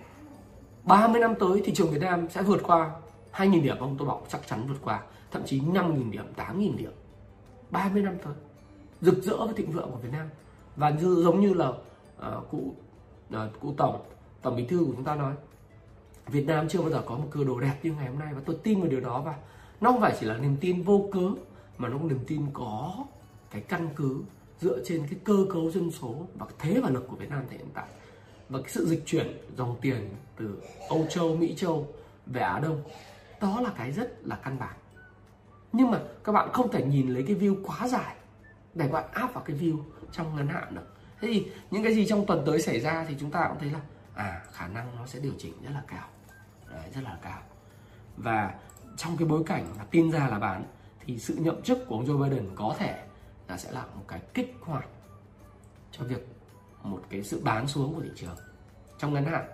30 0.85 1.21
năm 1.21 1.35
tới 1.40 1.62
thị 1.64 1.75
trường 1.75 1.90
Việt 1.90 2.01
Nam 2.01 2.29
sẽ 2.31 2.42
vượt 2.42 2.61
qua 2.62 2.90
2.000 3.33 3.62
điểm 3.62 3.77
không? 3.81 3.97
Tôi 3.99 4.09
bảo, 4.09 4.23
chắc 4.29 4.40
chắn 4.47 4.66
vượt 4.68 4.79
qua, 4.85 5.03
thậm 5.31 5.42
chí 5.45 5.61
5.000 5.61 6.11
điểm 6.11 6.25
8.000 6.37 6.77
điểm. 6.77 6.92
30 7.71 8.03
năm 8.03 8.14
tới. 8.25 8.35
Rực 9.01 9.23
rỡ 9.23 9.37
với 9.37 9.55
thịnh 9.55 9.73
vượng 9.73 9.90
của 9.90 9.99
Việt 9.99 10.12
Nam 10.12 10.29
và 10.76 10.90
như 10.90 11.22
giống 11.24 11.40
như 11.40 11.54
là 11.54 11.68
uh, 11.68 12.50
cụ 12.50 12.74
uh, 13.35 13.61
cụ 13.61 13.74
tổng 13.76 14.04
tổng 14.42 14.56
bí 14.56 14.66
thư 14.66 14.78
của 14.78 14.92
chúng 14.96 15.04
ta 15.04 15.14
nói 15.14 15.35
Việt 16.26 16.46
Nam 16.46 16.68
chưa 16.68 16.80
bao 16.80 16.90
giờ 16.90 17.02
có 17.06 17.16
một 17.16 17.28
cơ 17.30 17.44
đồ 17.44 17.61
đẹp 17.61 17.74
như 17.82 17.92
ngày 17.92 18.06
hôm 18.06 18.18
nay 18.18 18.35
và 18.35 18.40
tôi 18.46 18.56
tin 18.62 18.80
vào 18.80 18.88
điều 18.88 19.00
đó 19.00 19.20
và 19.20 19.35
nó 19.80 19.92
không 19.92 20.00
phải 20.00 20.16
chỉ 20.20 20.26
là 20.26 20.37
niềm 20.37 20.56
tin 20.61 20.82
vô 20.82 21.08
cớ 21.12 21.30
mà 21.78 21.88
nó 21.88 21.98
cũng 21.98 22.08
niềm 22.08 22.24
tin 22.26 22.46
có 22.52 22.94
cái 23.50 23.61
căn 23.61 23.88
cứ 23.96 24.22
dựa 24.61 24.85
trên 24.85 25.06
cái 25.11 25.18
cơ 25.24 25.46
cấu 25.52 25.70
dân 25.70 25.90
số 25.90 26.14
và 26.35 26.46
thế 26.58 26.80
và 26.82 26.90
lực 26.90 27.08
của 27.08 27.16
Việt 27.16 27.30
Nam 27.30 27.44
hiện 27.50 27.68
tại. 27.74 27.87
Và 28.48 28.61
cái 28.61 28.70
sự 28.70 28.87
dịch 28.87 29.02
chuyển 29.06 29.38
dòng 29.56 29.76
tiền 29.80 30.08
từ 30.37 30.62
Âu 30.88 31.06
Châu, 31.11 31.37
Mỹ 31.37 31.54
Châu 31.56 31.87
về 32.26 32.40
Á 32.40 32.58
Đông 32.58 32.82
đó 33.40 33.61
là 33.61 33.70
cái 33.76 33.92
rất 33.92 34.26
là 34.26 34.37
căn 34.37 34.58
bản. 34.58 34.74
Nhưng 35.72 35.90
mà 35.90 36.00
các 36.24 36.32
bạn 36.32 36.52
không 36.52 36.72
thể 36.72 36.85
nhìn 36.85 37.08
lấy 37.08 37.24
cái 37.26 37.37
view 37.37 37.56
quá 37.62 37.88
dài 37.88 38.16
để 38.74 38.88
bạn 38.88 39.04
áp 39.12 39.35
vào 39.35 39.44
cái 39.44 39.56
view 39.56 39.78
trong 40.12 40.37
ngắn 40.37 40.48
hạn 40.48 40.75
được. 40.75 40.94
Thế 41.20 41.29
thì 41.33 41.46
những 41.70 41.83
cái 41.83 41.94
gì 41.94 42.07
trong 42.07 42.27
tuần 42.27 42.42
tới 42.46 42.62
xảy 42.62 42.81
ra 42.81 43.05
thì 43.09 43.16
chúng 43.20 43.31
ta 43.31 43.46
cũng 43.48 43.59
thấy 43.59 43.70
là 43.70 43.81
à 44.14 44.42
khả 44.53 44.68
năng 44.68 44.96
nó 44.96 45.07
sẽ 45.07 45.20
điều 45.20 45.33
chỉnh 45.38 45.53
rất 45.62 45.70
là 45.75 45.83
cao. 45.87 46.09
Đấy, 46.70 46.90
rất 46.94 47.01
là 47.05 47.18
cao. 47.22 47.42
Và 48.16 48.55
trong 48.96 49.16
cái 49.16 49.29
bối 49.29 49.42
cảnh 49.46 49.66
là 49.79 49.85
tin 49.90 50.12
ra 50.12 50.29
là 50.29 50.38
bán 50.38 50.64
thì 51.01 51.18
sự 51.18 51.35
nhậm 51.35 51.62
chức 51.62 51.79
của 51.87 51.96
ông 51.96 52.07
Joe 52.07 52.22
Biden 52.22 52.46
có 52.55 52.75
thể 52.79 53.03
là 53.48 53.59
sẽ 53.59 53.72
là 53.72 53.83
một 53.83 54.05
cái 54.09 54.20
kích 54.35 54.57
hoạt 54.61 54.87
cho 55.92 56.05
việc 56.05 56.29
một 56.83 57.03
cái 57.11 57.22
sự 57.22 57.40
bán 57.44 57.66
xuống 57.66 57.94
của 57.94 58.01
thị 58.01 58.11
trường 58.16 58.37
trong 58.98 59.14
ngắn 59.14 59.25
hạn. 59.25 59.44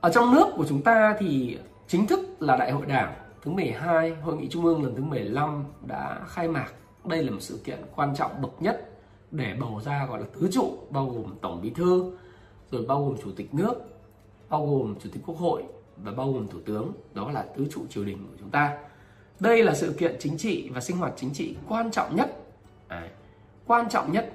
Ở 0.00 0.10
trong 0.14 0.34
nước 0.34 0.46
của 0.56 0.66
chúng 0.68 0.82
ta 0.82 1.16
thì 1.18 1.58
chính 1.88 2.06
thức 2.06 2.20
là 2.40 2.56
đại 2.56 2.72
hội 2.72 2.86
đảng 2.86 3.14
thứ 3.42 3.50
12 3.50 4.14
hội 4.14 4.36
nghị 4.36 4.48
trung 4.48 4.64
ương 4.64 4.84
lần 4.84 4.96
thứ 4.96 5.02
15 5.02 5.64
đã 5.86 6.20
khai 6.28 6.48
mạc 6.48 6.72
đây 7.04 7.22
là 7.22 7.30
một 7.30 7.40
sự 7.40 7.60
kiện 7.64 7.78
quan 7.94 8.14
trọng 8.16 8.42
bậc 8.42 8.62
nhất 8.62 8.90
để 9.30 9.56
bầu 9.60 9.80
ra 9.84 10.06
gọi 10.06 10.20
là 10.20 10.26
tứ 10.32 10.48
trụ 10.52 10.78
bao 10.90 11.06
gồm 11.06 11.34
tổng 11.40 11.60
bí 11.62 11.70
thư 11.70 12.12
rồi 12.70 12.86
bao 12.86 13.04
gồm 13.04 13.16
chủ 13.24 13.30
tịch 13.36 13.54
nước 13.54 13.74
bao 14.48 14.66
gồm 14.66 14.94
chủ 15.02 15.10
tịch 15.12 15.22
quốc 15.26 15.38
hội 15.38 15.62
và 15.96 16.12
bao 16.12 16.32
gồm 16.32 16.48
thủ 16.48 16.58
tướng. 16.66 16.92
Đó 17.14 17.30
là 17.30 17.46
tứ 17.56 17.66
trụ 17.70 17.80
triều 17.90 18.04
đình 18.04 18.26
của 18.30 18.36
chúng 18.40 18.50
ta. 18.50 18.78
Đây 19.40 19.64
là 19.64 19.74
sự 19.74 19.94
kiện 19.98 20.16
chính 20.18 20.38
trị 20.38 20.70
và 20.74 20.80
sinh 20.80 20.96
hoạt 20.96 21.12
chính 21.16 21.32
trị 21.32 21.56
quan 21.68 21.90
trọng 21.90 22.16
nhất 22.16 22.36
à, 22.88 23.08
quan 23.66 23.88
trọng 23.88 24.12
nhất 24.12 24.32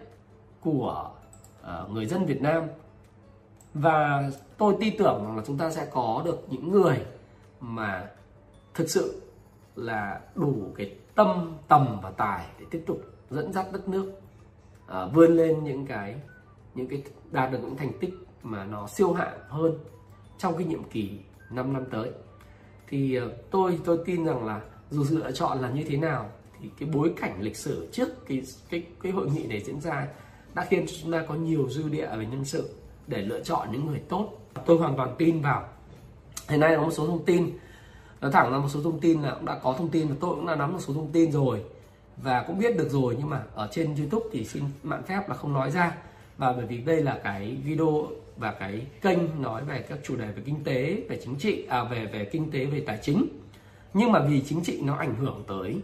của 0.62 1.12
uh, 1.62 1.92
người 1.92 2.06
dân 2.06 2.26
Việt 2.26 2.42
Nam. 2.42 2.64
Và 3.74 4.30
tôi 4.58 4.76
tin 4.80 4.98
tưởng 4.98 5.38
là 5.38 5.44
chúng 5.48 5.58
ta 5.58 5.72
sẽ 5.72 5.88
có 5.92 6.22
được 6.26 6.48
những 6.50 6.72
người 6.72 6.98
mà 7.60 8.10
thực 8.74 8.90
sự 8.90 9.22
là 9.76 10.22
đủ 10.36 10.56
cái 10.76 10.96
tâm 11.16 11.58
tầm 11.68 12.00
và 12.04 12.12
tài 12.12 12.46
để 12.60 12.66
tiếp 12.72 12.84
tục 12.86 13.02
dẫn 13.30 13.54
dắt 13.54 13.66
đất 13.74 13.88
nước 13.88 14.22
à, 14.88 15.06
vươn 15.06 15.36
lên 15.36 15.64
những 15.64 15.86
cái 15.86 16.16
những 16.76 16.88
cái 16.88 17.04
đạt 17.32 17.52
được 17.52 17.60
những 17.62 17.78
thành 17.78 17.92
tích 18.00 18.14
mà 18.44 18.66
nó 18.66 18.88
siêu 18.88 19.14
hạng 19.14 19.40
hơn 19.48 19.80
trong 20.38 20.58
cái 20.58 20.68
nhiệm 20.68 20.84
kỳ 20.84 21.20
5 21.50 21.74
năm 21.74 21.86
tới. 21.92 22.12
Thì 22.88 23.18
à, 23.18 23.26
tôi 23.52 23.80
tôi 23.86 24.00
tin 24.06 24.26
rằng 24.26 24.46
là 24.46 24.62
dù 24.90 25.06
sự 25.06 25.18
lựa 25.18 25.32
chọn 25.32 25.62
là 25.62 25.70
như 25.70 25.84
thế 25.84 25.98
nào 25.98 26.30
thì 26.60 26.70
cái 26.80 26.90
bối 26.94 27.14
cảnh 27.18 27.42
lịch 27.42 27.58
sử 27.58 27.90
trước 27.92 28.28
cái 28.28 28.44
cái 28.70 28.84
cái 29.04 29.12
hội 29.12 29.30
nghị 29.32 29.48
này 29.48 29.60
diễn 29.60 29.82
ra 29.82 30.08
đã 30.54 30.66
khiến 30.70 30.86
chúng 31.02 31.12
ta 31.12 31.26
có 31.28 31.34
nhiều 31.36 31.70
dư 31.70 31.90
địa 31.90 32.10
về 32.18 32.26
nhân 32.26 32.46
sự 32.46 32.70
để 33.08 33.22
lựa 33.22 33.44
chọn 33.44 33.72
những 33.72 33.86
người 33.86 34.02
tốt. 34.10 34.30
Tôi 34.66 34.78
hoàn 34.78 34.98
toàn 34.98 35.16
tin 35.18 35.42
vào. 35.42 35.70
Hiện 36.50 36.60
nay 36.60 36.76
có 36.76 36.84
một 36.84 36.92
số 36.92 37.08
thông 37.08 37.26
tin 37.26 37.58
nói 38.26 38.32
thẳng 38.32 38.52
là 38.52 38.58
một 38.58 38.68
số 38.70 38.82
thông 38.82 39.00
tin 39.00 39.22
là 39.22 39.34
cũng 39.34 39.46
đã 39.46 39.60
có 39.64 39.76
thông 39.78 39.90
tin 39.90 40.08
và 40.08 40.16
tôi 40.20 40.36
cũng 40.36 40.48
đã 40.48 40.56
nắm 40.56 40.74
một 40.74 40.80
số 40.80 40.94
thông 40.94 41.12
tin 41.12 41.32
rồi 41.32 41.62
và 42.18 42.44
cũng 42.48 42.60
biết 42.60 42.78
được 42.78 42.90
rồi, 42.90 43.16
nhưng 43.20 43.30
mà 43.30 43.44
ở 43.56 43.70
trên 43.72 43.96
YouTube 43.96 44.26
thì 44.32 44.46
xin 44.46 44.64
mạn 44.84 45.04
phép 45.04 45.30
là 45.30 45.36
không 45.36 45.54
nói 45.54 45.72
ra. 45.72 45.98
Và 46.38 46.54
bởi 46.54 46.66
vì 46.66 46.78
đây 46.78 47.04
là 47.04 47.20
cái 47.24 47.58
video 47.64 48.08
và 48.38 48.52
cái 48.52 48.88
kênh 49.02 49.42
nói 49.42 49.64
về 49.64 49.82
các 49.90 50.00
chủ 50.04 50.16
đề 50.16 50.26
về 50.26 50.42
kinh 50.46 50.64
tế, 50.64 51.04
về 51.10 51.20
chính 51.24 51.36
trị 51.36 51.66
à 51.70 51.84
về 51.84 52.06
về 52.06 52.26
kinh 52.26 52.52
tế, 52.52 52.66
về 52.66 52.84
tài 52.88 53.00
chính. 53.02 53.28
Nhưng 53.94 54.12
mà 54.12 54.20
vì 54.20 54.42
chính 54.42 54.64
trị 54.64 54.82
nó 54.84 54.96
ảnh 54.96 55.16
hưởng 55.16 55.44
tới 55.48 55.80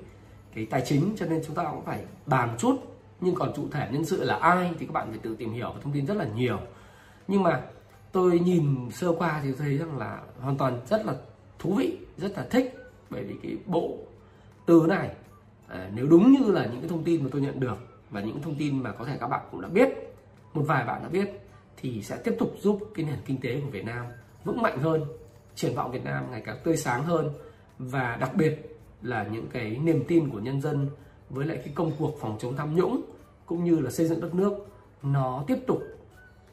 cái 0.55 0.65
tài 0.65 0.83
chính 0.85 1.15
cho 1.17 1.25
nên 1.25 1.41
chúng 1.47 1.55
ta 1.55 1.63
cũng 1.63 1.85
phải 1.85 1.99
bàn 2.25 2.49
chút. 2.57 2.75
Nhưng 3.21 3.35
còn 3.35 3.53
cụ 3.55 3.63
thể 3.71 3.87
nhân 3.91 4.05
sự 4.05 4.23
là 4.23 4.35
ai 4.35 4.71
thì 4.79 4.85
các 4.85 4.93
bạn 4.93 5.07
phải 5.09 5.19
tự 5.21 5.35
tìm 5.35 5.53
hiểu 5.53 5.71
và 5.75 5.81
thông 5.83 5.93
tin 5.93 6.05
rất 6.05 6.17
là 6.17 6.25
nhiều. 6.35 6.57
Nhưng 7.27 7.43
mà 7.43 7.61
tôi 8.11 8.39
nhìn 8.39 8.89
sơ 8.91 9.13
qua 9.17 9.41
thì 9.43 9.51
thấy 9.57 9.77
rằng 9.77 9.97
là 9.97 10.19
hoàn 10.41 10.57
toàn 10.57 10.79
rất 10.89 11.05
là 11.05 11.13
thú 11.61 11.73
vị 11.73 11.97
rất 12.17 12.37
là 12.37 12.47
thích. 12.49 12.77
Bởi 13.09 13.23
vì 13.23 13.35
cái 13.43 13.57
bộ 13.65 13.97
từ 14.65 14.85
này 14.87 15.11
à, 15.67 15.89
nếu 15.95 16.07
đúng 16.07 16.31
như 16.31 16.51
là 16.51 16.65
những 16.65 16.79
cái 16.79 16.89
thông 16.89 17.03
tin 17.03 17.23
mà 17.23 17.29
tôi 17.31 17.41
nhận 17.41 17.59
được 17.59 17.77
và 18.09 18.21
những 18.21 18.41
thông 18.41 18.55
tin 18.55 18.83
mà 18.83 18.91
có 18.91 19.05
thể 19.05 19.17
các 19.19 19.27
bạn 19.27 19.41
cũng 19.51 19.61
đã 19.61 19.67
biết 19.67 19.89
một 20.53 20.63
vài 20.67 20.85
bạn 20.85 21.03
đã 21.03 21.09
biết 21.09 21.29
thì 21.77 22.01
sẽ 22.01 22.17
tiếp 22.23 22.35
tục 22.39 22.53
giúp 22.59 22.79
cái 22.95 23.05
nền 23.05 23.19
kinh 23.25 23.41
tế 23.41 23.61
của 23.61 23.69
Việt 23.69 23.85
Nam 23.85 24.05
vững 24.43 24.61
mạnh 24.61 24.77
hơn 24.79 25.05
triển 25.55 25.75
vọng 25.75 25.91
Việt 25.91 26.03
Nam 26.03 26.31
ngày 26.31 26.41
càng 26.45 26.57
tươi 26.63 26.77
sáng 26.77 27.03
hơn 27.03 27.29
và 27.79 28.17
đặc 28.21 28.35
biệt 28.35 28.79
là 29.01 29.27
những 29.31 29.47
cái 29.47 29.77
niềm 29.83 30.03
tin 30.07 30.29
của 30.29 30.39
nhân 30.39 30.61
dân 30.61 30.89
với 31.29 31.45
lại 31.45 31.57
cái 31.65 31.73
công 31.75 31.91
cuộc 31.99 32.17
phòng 32.19 32.37
chống 32.39 32.55
tham 32.55 32.75
nhũng 32.75 33.01
cũng 33.45 33.63
như 33.63 33.79
là 33.79 33.91
xây 33.91 34.07
dựng 34.07 34.21
đất 34.21 34.35
nước 34.35 34.53
nó 35.03 35.43
tiếp 35.47 35.57
tục 35.67 35.83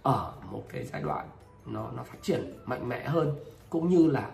ở 0.03 0.33
một 0.51 0.62
cái 0.68 0.85
giai 0.85 1.03
đoạn 1.03 1.29
nó 1.66 1.90
nó 1.97 2.03
phát 2.03 2.18
triển 2.23 2.53
mạnh 2.64 2.88
mẽ 2.88 3.05
hơn 3.05 3.35
cũng 3.71 3.88
như 3.88 4.11
là 4.11 4.31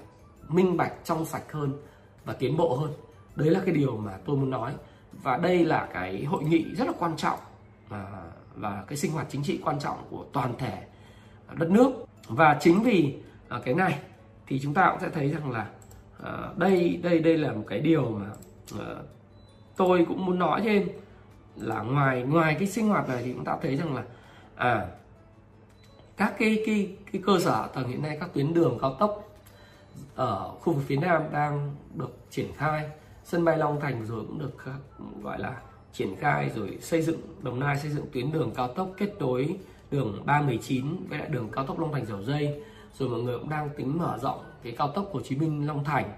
minh 0.48 0.76
bạch 0.76 0.92
trong 1.04 1.24
sạch 1.24 1.52
hơn 1.52 1.72
và 2.24 2.32
tiến 2.32 2.56
bộ 2.56 2.76
hơn. 2.76 2.92
Đấy 3.36 3.50
là 3.50 3.60
cái 3.64 3.74
điều 3.74 3.96
mà 3.96 4.12
tôi 4.24 4.36
muốn 4.36 4.50
nói. 4.50 4.72
Và 5.12 5.36
đây 5.36 5.64
là 5.64 5.88
cái 5.92 6.24
hội 6.24 6.44
nghị 6.44 6.74
rất 6.74 6.86
là 6.86 6.92
quan 6.98 7.16
trọng 7.16 7.38
và 7.88 8.30
và 8.54 8.84
cái 8.86 8.96
sinh 8.96 9.12
hoạt 9.12 9.26
chính 9.30 9.42
trị 9.42 9.60
quan 9.64 9.80
trọng 9.80 9.98
của 10.10 10.24
toàn 10.32 10.54
thể 10.58 10.86
đất 11.58 11.70
nước. 11.70 11.90
Và 12.28 12.58
chính 12.60 12.82
vì 12.82 13.14
à, 13.48 13.60
cái 13.64 13.74
này 13.74 13.98
thì 14.46 14.60
chúng 14.62 14.74
ta 14.74 14.90
cũng 14.90 15.00
sẽ 15.00 15.08
thấy 15.08 15.28
rằng 15.28 15.50
là 15.50 15.66
à, 16.22 16.32
đây 16.56 17.00
đây 17.02 17.18
đây 17.18 17.38
là 17.38 17.52
một 17.52 17.64
cái 17.66 17.80
điều 17.80 18.10
mà 18.10 18.26
à, 18.78 18.94
tôi 19.76 20.04
cũng 20.08 20.26
muốn 20.26 20.38
nói 20.38 20.60
thêm 20.60 20.88
là 21.56 21.82
ngoài 21.82 22.22
ngoài 22.22 22.56
cái 22.58 22.68
sinh 22.68 22.88
hoạt 22.88 23.08
này 23.08 23.22
thì 23.24 23.32
chúng 23.32 23.44
ta 23.44 23.56
thấy 23.62 23.76
rằng 23.76 23.94
là 23.94 24.04
à 24.56 24.86
các 26.16 26.34
cái 26.38 26.62
cái 26.66 26.96
cái 27.12 27.22
cơ 27.26 27.38
sở 27.38 27.68
tầng 27.74 27.88
hiện 27.88 28.02
nay, 28.02 28.16
các 28.20 28.30
tuyến 28.34 28.54
đường 28.54 28.78
cao 28.80 28.94
tốc 28.94 29.33
ở 30.14 30.50
khu 30.60 30.72
vực 30.72 30.84
phía 30.86 30.96
nam 30.96 31.22
đang 31.32 31.74
được 31.94 32.16
triển 32.30 32.52
khai. 32.56 32.90
Sân 33.24 33.44
bay 33.44 33.58
Long 33.58 33.80
Thành 33.80 34.06
rồi 34.06 34.24
cũng 34.26 34.38
được 34.38 34.64
ờ, 34.64 34.72
gọi 35.22 35.38
là 35.38 35.56
triển 35.92 36.16
khai 36.16 36.50
rồi 36.56 36.78
xây 36.80 37.02
dựng 37.02 37.20
Đồng 37.42 37.60
Nai 37.60 37.76
xây 37.76 37.90
dựng 37.90 38.06
tuyến 38.12 38.32
đường 38.32 38.52
cao 38.56 38.68
tốc 38.68 38.90
kết 38.98 39.14
nối 39.18 39.56
đường 39.90 40.22
319 40.24 41.06
với 41.08 41.18
lại 41.18 41.28
đường 41.28 41.48
cao 41.52 41.66
tốc 41.66 41.80
Long 41.80 41.92
Thành 41.92 42.06
Dầu 42.06 42.22
Dây. 42.22 42.62
Rồi 42.98 43.08
mọi 43.08 43.20
người 43.20 43.38
cũng 43.38 43.50
đang 43.50 43.68
tính 43.76 43.98
mở 43.98 44.18
rộng 44.22 44.44
cái 44.62 44.74
cao 44.78 44.88
tốc 44.88 45.10
Hồ 45.12 45.20
Chí 45.20 45.36
Minh 45.36 45.66
Long 45.66 45.84
Thành. 45.84 46.12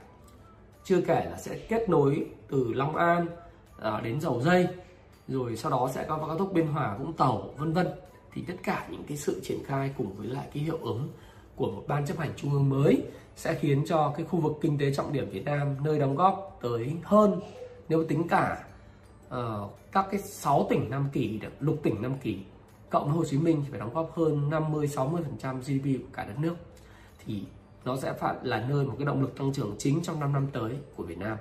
Chưa 0.84 1.00
kể 1.00 1.28
là 1.30 1.36
sẽ 1.36 1.58
kết 1.68 1.88
nối 1.88 2.26
từ 2.48 2.72
Long 2.72 2.96
An 2.96 3.26
à, 3.80 4.00
đến 4.00 4.20
Dầu 4.20 4.40
Dây. 4.40 4.68
Rồi 5.28 5.56
sau 5.56 5.70
đó 5.70 5.90
sẽ 5.94 6.04
có 6.08 6.18
cao 6.18 6.38
tốc 6.38 6.50
Biên 6.52 6.66
Hòa 6.66 6.96
Vũng 6.96 7.12
Tàu 7.12 7.50
vân 7.56 7.72
vân. 7.72 7.86
Thì 8.32 8.42
tất 8.48 8.54
cả 8.62 8.86
những 8.90 9.04
cái 9.08 9.16
sự 9.16 9.40
triển 9.44 9.64
khai 9.64 9.90
cùng 9.98 10.14
với 10.14 10.26
lại 10.26 10.46
cái 10.54 10.62
hiệu 10.62 10.78
ứng 10.82 11.08
của 11.56 11.70
một 11.70 11.84
ban 11.86 12.06
chấp 12.06 12.18
hành 12.18 12.30
trung 12.36 12.52
ương 12.52 12.68
mới 12.68 13.02
sẽ 13.36 13.54
khiến 13.54 13.84
cho 13.88 14.14
cái 14.16 14.26
khu 14.26 14.40
vực 14.40 14.52
kinh 14.60 14.78
tế 14.78 14.94
trọng 14.94 15.12
điểm 15.12 15.30
Việt 15.30 15.44
Nam 15.44 15.76
nơi 15.84 15.98
đóng 15.98 16.16
góp 16.16 16.58
tới 16.62 16.92
hơn 17.02 17.40
nếu 17.88 18.04
tính 18.04 18.28
cả 18.28 18.64
uh, 19.28 19.70
các 19.92 20.06
cái 20.10 20.20
6 20.20 20.66
tỉnh 20.70 20.90
Nam 20.90 21.08
Kỳ, 21.12 21.40
lục 21.60 21.78
tỉnh 21.82 22.02
Nam 22.02 22.14
Kỳ 22.22 22.38
cộng 22.90 23.10
Hồ 23.10 23.24
Chí 23.24 23.38
Minh 23.38 23.62
thì 23.64 23.70
phải 23.70 23.80
đóng 23.80 23.94
góp 23.94 24.16
hơn 24.16 24.50
50 24.50 24.86
60% 24.86 25.60
GDP 25.60 26.02
của 26.02 26.08
cả 26.12 26.24
đất 26.24 26.38
nước 26.38 26.54
thì 27.26 27.42
nó 27.84 27.96
sẽ 27.96 28.12
phải 28.12 28.34
là 28.42 28.66
nơi 28.68 28.84
một 28.84 28.94
cái 28.98 29.06
động 29.06 29.20
lực 29.20 29.38
tăng 29.38 29.52
trưởng 29.52 29.74
chính 29.78 30.02
trong 30.02 30.20
5 30.20 30.32
năm 30.32 30.46
tới 30.52 30.72
của 30.96 31.02
Việt 31.02 31.18
Nam. 31.18 31.36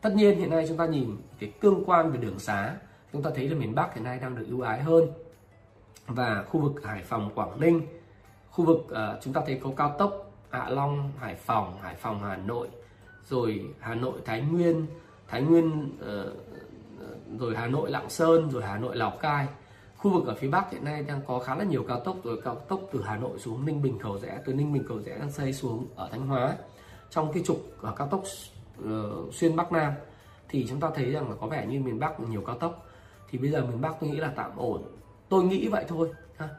Tất 0.00 0.14
nhiên 0.14 0.38
hiện 0.38 0.50
nay 0.50 0.64
chúng 0.68 0.76
ta 0.76 0.86
nhìn 0.86 1.16
cái 1.38 1.52
tương 1.60 1.84
quan 1.86 2.12
về 2.12 2.18
đường 2.18 2.38
xá, 2.38 2.76
chúng 3.12 3.22
ta 3.22 3.30
thấy 3.34 3.48
là 3.48 3.56
miền 3.56 3.74
Bắc 3.74 3.94
hiện 3.94 4.04
nay 4.04 4.18
đang 4.18 4.36
được 4.36 4.46
ưu 4.48 4.60
ái 4.60 4.82
hơn 4.82 5.04
và 6.06 6.44
khu 6.48 6.60
vực 6.60 6.84
Hải 6.84 7.02
Phòng, 7.02 7.30
Quảng 7.34 7.60
Ninh, 7.60 7.82
khu 8.56 8.64
vực 8.64 8.86
uh, 8.86 9.22
chúng 9.22 9.32
ta 9.32 9.40
thấy 9.46 9.60
có 9.62 9.70
cao 9.76 9.94
tốc 9.98 10.30
Hạ 10.50 10.68
Long, 10.68 11.10
Hải 11.18 11.34
Phòng, 11.34 11.78
Hải 11.82 11.94
Phòng, 11.94 12.22
Hà 12.22 12.36
Nội, 12.36 12.68
rồi 13.28 13.74
Hà 13.80 13.94
Nội, 13.94 14.20
Thái 14.24 14.40
Nguyên, 14.40 14.86
Thái 15.28 15.42
Nguyên, 15.42 15.90
uh, 16.00 17.40
rồi 17.40 17.56
Hà 17.56 17.66
Nội, 17.66 17.90
Lạng 17.90 18.10
Sơn, 18.10 18.50
rồi 18.50 18.62
Hà 18.62 18.78
Nội, 18.78 18.96
Lào 18.96 19.10
Cai. 19.10 19.46
Khu 19.96 20.10
vực 20.10 20.26
ở 20.26 20.34
phía 20.34 20.48
Bắc 20.48 20.70
hiện 20.70 20.84
nay 20.84 21.02
đang 21.02 21.20
có 21.26 21.38
khá 21.38 21.54
là 21.54 21.64
nhiều 21.64 21.84
cao 21.88 22.00
tốc, 22.00 22.16
rồi 22.24 22.40
cao 22.44 22.54
tốc 22.54 22.80
từ 22.92 23.02
Hà 23.02 23.16
Nội 23.16 23.38
xuống 23.38 23.66
Ninh 23.66 23.82
Bình 23.82 23.98
Cầu 24.02 24.18
Rẽ, 24.18 24.38
từ 24.44 24.54
Ninh 24.54 24.72
Bình 24.72 24.84
Cầu 24.88 25.00
Rẽ 25.00 25.18
đang 25.18 25.32
xây 25.32 25.52
xuống 25.52 25.86
ở 25.96 26.08
Thanh 26.12 26.26
Hóa. 26.26 26.56
Trong 27.10 27.32
cái 27.32 27.42
trục 27.46 27.58
ở 27.80 27.92
cao 27.96 28.08
tốc 28.08 28.22
uh, 28.84 29.34
xuyên 29.34 29.56
Bắc 29.56 29.72
Nam 29.72 29.92
thì 30.48 30.66
chúng 30.68 30.80
ta 30.80 30.90
thấy 30.94 31.10
rằng 31.10 31.30
là 31.30 31.36
có 31.40 31.46
vẻ 31.46 31.66
như 31.66 31.80
miền 31.80 31.98
Bắc 31.98 32.20
nhiều 32.20 32.42
cao 32.46 32.58
tốc 32.58 32.86
thì 33.30 33.38
bây 33.38 33.50
giờ 33.50 33.64
miền 33.64 33.80
Bắc 33.80 33.96
tôi 34.00 34.10
nghĩ 34.10 34.16
là 34.16 34.32
tạm 34.36 34.50
ổn 34.56 34.82
tôi 35.28 35.44
nghĩ 35.44 35.68
vậy 35.68 35.84
thôi 35.88 36.10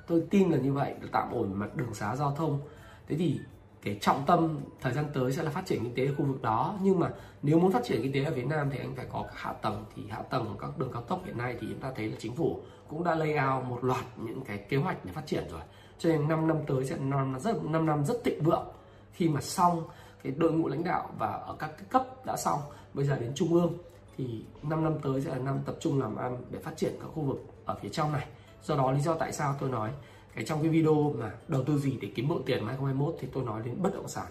tôi 0.08 0.24
tin 0.30 0.52
là 0.52 0.58
như 0.58 0.74
vậy 0.74 0.94
là 1.02 1.08
tạm 1.12 1.32
ổn 1.32 1.54
mặt 1.54 1.76
đường 1.76 1.94
xá 1.94 2.16
giao 2.16 2.32
thông. 2.32 2.60
Thế 3.08 3.16
thì 3.16 3.40
cái 3.82 3.98
trọng 4.02 4.24
tâm 4.28 4.60
thời 4.82 4.94
gian 4.94 5.06
tới 5.14 5.32
sẽ 5.32 5.44
là 5.44 5.52
phát 5.52 5.66
triển 5.66 5.84
kinh 5.84 5.96
tế 5.96 6.06
ở 6.06 6.14
khu 6.18 6.26
vực 6.26 6.42
đó. 6.42 6.78
Nhưng 6.82 7.00
mà 7.00 7.12
nếu 7.42 7.60
muốn 7.60 7.72
phát 7.72 7.84
triển 7.84 8.02
kinh 8.02 8.14
tế 8.14 8.24
ở 8.24 8.32
Việt 8.32 8.46
Nam 8.46 8.70
thì 8.72 8.80
anh 8.80 8.96
phải 8.96 9.06
có 9.12 9.24
các 9.24 9.36
hạ 9.36 9.54
tầng. 9.54 9.86
Thì 9.96 10.04
hạ 10.10 10.22
tầng 10.22 10.56
các 10.60 10.78
đường 10.78 10.92
cao 10.94 11.02
tốc 11.02 11.22
hiện 11.26 11.38
nay 11.38 11.58
thì 11.62 11.68
chúng 11.70 11.80
ta 11.80 11.92
thấy 11.96 12.10
là 12.10 12.16
chính 12.20 12.36
phủ 12.36 12.60
cũng 12.88 13.04
đã 13.04 13.16
lay 13.16 13.36
out 13.48 13.66
một 13.66 13.84
loạt 13.84 14.06
những 14.18 14.42
cái 14.42 14.58
kế 14.58 14.78
hoạch 14.78 15.06
để 15.06 15.12
phát 15.12 15.26
triển 15.26 15.44
rồi. 15.52 15.62
Cho 15.98 16.10
nên 16.10 16.28
5 16.28 16.48
năm 16.48 16.58
tới 16.68 16.86
sẽ 16.86 16.98
năm 16.98 17.40
rất 17.40 17.64
5 17.64 17.86
năm 17.86 18.06
rất 18.06 18.18
thịnh 18.24 18.44
vượng. 18.44 18.68
Khi 19.12 19.30
mà 19.30 19.42
xong 19.42 19.84
cái 20.24 20.34
đội 20.38 20.52
ngũ 20.52 20.68
lãnh 20.68 20.84
đạo 20.84 21.10
và 21.20 21.28
ở 21.28 21.56
các 21.60 21.72
cái 21.78 21.86
cấp 21.90 22.26
đã 22.26 22.38
xong, 22.38 22.60
bây 22.94 23.06
giờ 23.06 23.20
đến 23.20 23.32
trung 23.36 23.54
ương, 23.54 23.74
thì 24.18 24.44
5 24.64 24.84
năm 24.84 24.94
tới 25.04 25.22
sẽ 25.22 25.30
là 25.30 25.38
năm 25.38 25.60
tập 25.66 25.76
trung 25.80 26.02
làm 26.02 26.16
ăn 26.16 26.38
để 26.52 26.60
phát 26.60 26.78
triển 26.78 26.94
các 27.02 27.08
khu 27.08 27.24
vực 27.24 27.46
ở 27.66 27.78
phía 27.82 27.90
trong 27.90 28.12
này 28.12 28.28
do 28.68 28.76
đó 28.76 28.92
lý 28.92 29.00
do 29.00 29.14
tại 29.14 29.34
sao 29.34 29.56
tôi 29.60 29.70
nói 29.70 29.92
cái 30.36 30.46
trong 30.46 30.62
cái 30.62 30.70
video 30.70 31.14
mà 31.20 31.32
đầu 31.48 31.64
tư 31.64 31.78
gì 31.80 31.98
để 32.02 32.12
kiếm 32.16 32.28
mượn 32.28 32.42
tiền 32.46 32.58
năm 32.58 32.68
2021 32.68 33.16
thì 33.20 33.28
tôi 33.34 33.44
nói 33.44 33.62
đến 33.66 33.82
bất 33.82 33.94
động 33.94 34.08
sản 34.08 34.28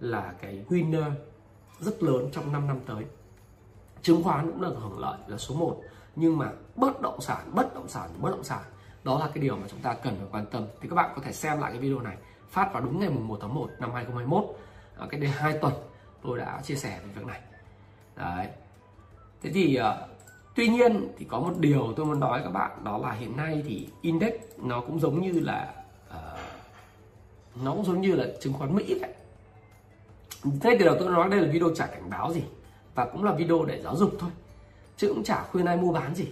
là 0.00 0.34
cái 0.40 0.64
winner 0.68 1.10
rất 1.80 2.02
lớn 2.02 2.28
trong 2.32 2.52
5 2.52 2.66
năm 2.66 2.80
tới. 2.86 3.04
Chứng 4.02 4.22
khoán 4.22 4.50
cũng 4.50 4.60
được 4.60 4.76
hưởng 4.80 4.98
lợi 4.98 5.18
là 5.26 5.38
số 5.38 5.54
1 5.54 5.82
nhưng 6.16 6.38
mà 6.38 6.52
bất 6.76 7.00
động 7.00 7.20
sản 7.20 7.50
bất 7.54 7.74
động 7.74 7.88
sản 7.88 8.10
bất 8.20 8.30
động 8.30 8.44
sản 8.44 8.62
đó 9.04 9.18
là 9.18 9.30
cái 9.34 9.42
điều 9.42 9.56
mà 9.56 9.68
chúng 9.68 9.80
ta 9.80 9.94
cần 9.94 10.16
phải 10.18 10.28
quan 10.32 10.46
tâm. 10.46 10.66
Thì 10.80 10.88
các 10.88 10.94
bạn 10.94 11.12
có 11.16 11.22
thể 11.24 11.32
xem 11.32 11.60
lại 11.60 11.72
cái 11.72 11.80
video 11.80 12.00
này 12.00 12.16
phát 12.48 12.72
vào 12.72 12.82
đúng 12.82 13.00
ngày 13.00 13.10
mùng 13.10 13.28
1 13.28 13.38
tháng 13.40 13.54
1 13.54 13.70
năm 13.78 13.92
2021 13.92 14.44
ở 14.96 15.06
cái 15.10 15.20
đây 15.20 15.30
hai 15.30 15.58
tuần 15.58 15.72
tôi 16.22 16.38
đã 16.38 16.60
chia 16.62 16.74
sẻ 16.76 17.00
về 17.02 17.12
việc 17.14 17.26
này. 17.26 17.40
Đấy. 18.16 18.48
Thế 19.42 19.50
thì 19.54 19.78
uh, 19.80 20.09
tuy 20.54 20.68
nhiên 20.68 21.08
thì 21.18 21.24
có 21.24 21.40
một 21.40 21.52
điều 21.58 21.92
tôi 21.96 22.06
muốn 22.06 22.20
nói 22.20 22.40
các 22.44 22.50
bạn 22.50 22.70
đó 22.84 22.98
là 22.98 23.12
hiện 23.12 23.36
nay 23.36 23.62
thì 23.68 23.88
index 24.00 24.32
nó 24.58 24.80
cũng 24.80 25.00
giống 25.00 25.20
như 25.20 25.40
là 25.40 25.74
uh, 26.08 26.14
nó 27.64 27.72
cũng 27.72 27.84
giống 27.84 28.00
như 28.00 28.14
là 28.14 28.24
chứng 28.40 28.52
khoán 28.52 28.74
mỹ 28.74 28.98
vậy. 29.00 29.14
Thế 30.60 30.76
từ 30.78 30.84
đầu 30.84 30.96
tôi 31.00 31.10
nói 31.10 31.28
đây 31.28 31.40
là 31.40 31.52
video 31.52 31.74
trả 31.74 31.86
cảnh 31.86 32.10
báo 32.10 32.32
gì 32.32 32.42
và 32.94 33.06
cũng 33.06 33.24
là 33.24 33.32
video 33.32 33.64
để 33.64 33.82
giáo 33.82 33.96
dục 33.96 34.10
thôi 34.18 34.30
chứ 34.96 35.08
cũng 35.08 35.24
chả 35.24 35.42
khuyên 35.42 35.66
ai 35.66 35.76
mua 35.76 35.92
bán 35.92 36.14
gì. 36.14 36.26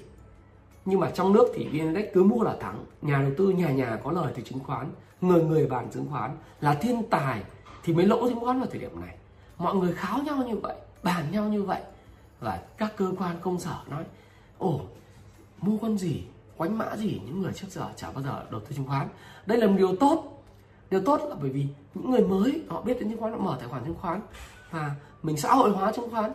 Nhưng 0.85 1.01
mà 1.01 1.11
trong 1.11 1.33
nước 1.33 1.53
thì 1.55 1.65
vn 1.65 1.73
index 1.73 2.05
cứ 2.15 2.23
mua 2.23 2.43
là 2.43 2.57
thắng 2.61 2.85
nhà 3.03 3.19
đầu 3.23 3.33
tư 3.39 3.49
nhà 3.49 3.71
nhà 3.71 3.99
có 4.05 4.13
lời 4.13 4.33
từ 4.37 4.43
chứng 4.43 4.61
khoán 4.61 4.91
người 5.21 5.45
người 5.45 5.67
bàn 5.67 5.89
chứng 5.93 6.07
khoán 6.11 6.37
là 6.61 6.75
thiên 6.75 7.03
tài 7.11 7.43
thì 7.85 7.93
mới 7.93 8.07
lỗ 8.07 8.29
chứng 8.29 8.41
khoán 8.41 8.59
vào 8.59 8.69
thời 8.71 8.81
điểm 8.81 9.01
này. 9.01 9.15
Mọi 9.59 9.75
người 9.75 9.93
kháo 9.93 10.19
nhau 10.23 10.37
như 10.49 10.57
vậy 10.57 10.77
bàn 11.03 11.25
nhau 11.33 11.45
như 11.45 11.63
vậy 11.63 11.81
và 12.41 12.61
các 12.77 12.93
cơ 12.97 13.13
quan 13.19 13.37
công 13.41 13.59
sở 13.59 13.77
nói, 13.91 14.05
ồ, 14.59 14.81
mua 15.61 15.79
con 15.83 15.99
gì, 15.99 16.23
quánh 16.57 16.79
mã 16.79 16.97
gì, 16.97 17.21
những 17.27 17.43
người 17.43 17.53
trước 17.53 17.69
giờ 17.71 17.89
chả 17.97 18.11
bao 18.11 18.23
giờ 18.23 18.45
đầu 18.51 18.61
tư 18.61 18.77
chứng 18.77 18.87
khoán. 18.87 19.09
Đây 19.47 19.59
là 19.59 19.67
một 19.67 19.75
điều 19.77 19.97
tốt. 19.97 20.43
Điều 20.91 21.01
tốt 21.05 21.21
là 21.29 21.35
bởi 21.41 21.51
vì 21.51 21.67
những 21.95 22.11
người 22.11 22.23
mới, 22.23 22.63
họ 22.69 22.83
biết 22.83 23.01
đến 23.01 23.11
chứng 23.11 23.21
khoán, 23.21 23.33
họ 23.33 23.39
mở 23.39 23.57
tài 23.61 23.69
khoản 23.69 23.85
chứng 23.85 23.95
khoán 24.01 24.21
và 24.71 24.91
mình 25.23 25.37
xã 25.37 25.55
hội 25.55 25.71
hóa 25.71 25.93
chứng 25.93 26.11
khoán, 26.11 26.33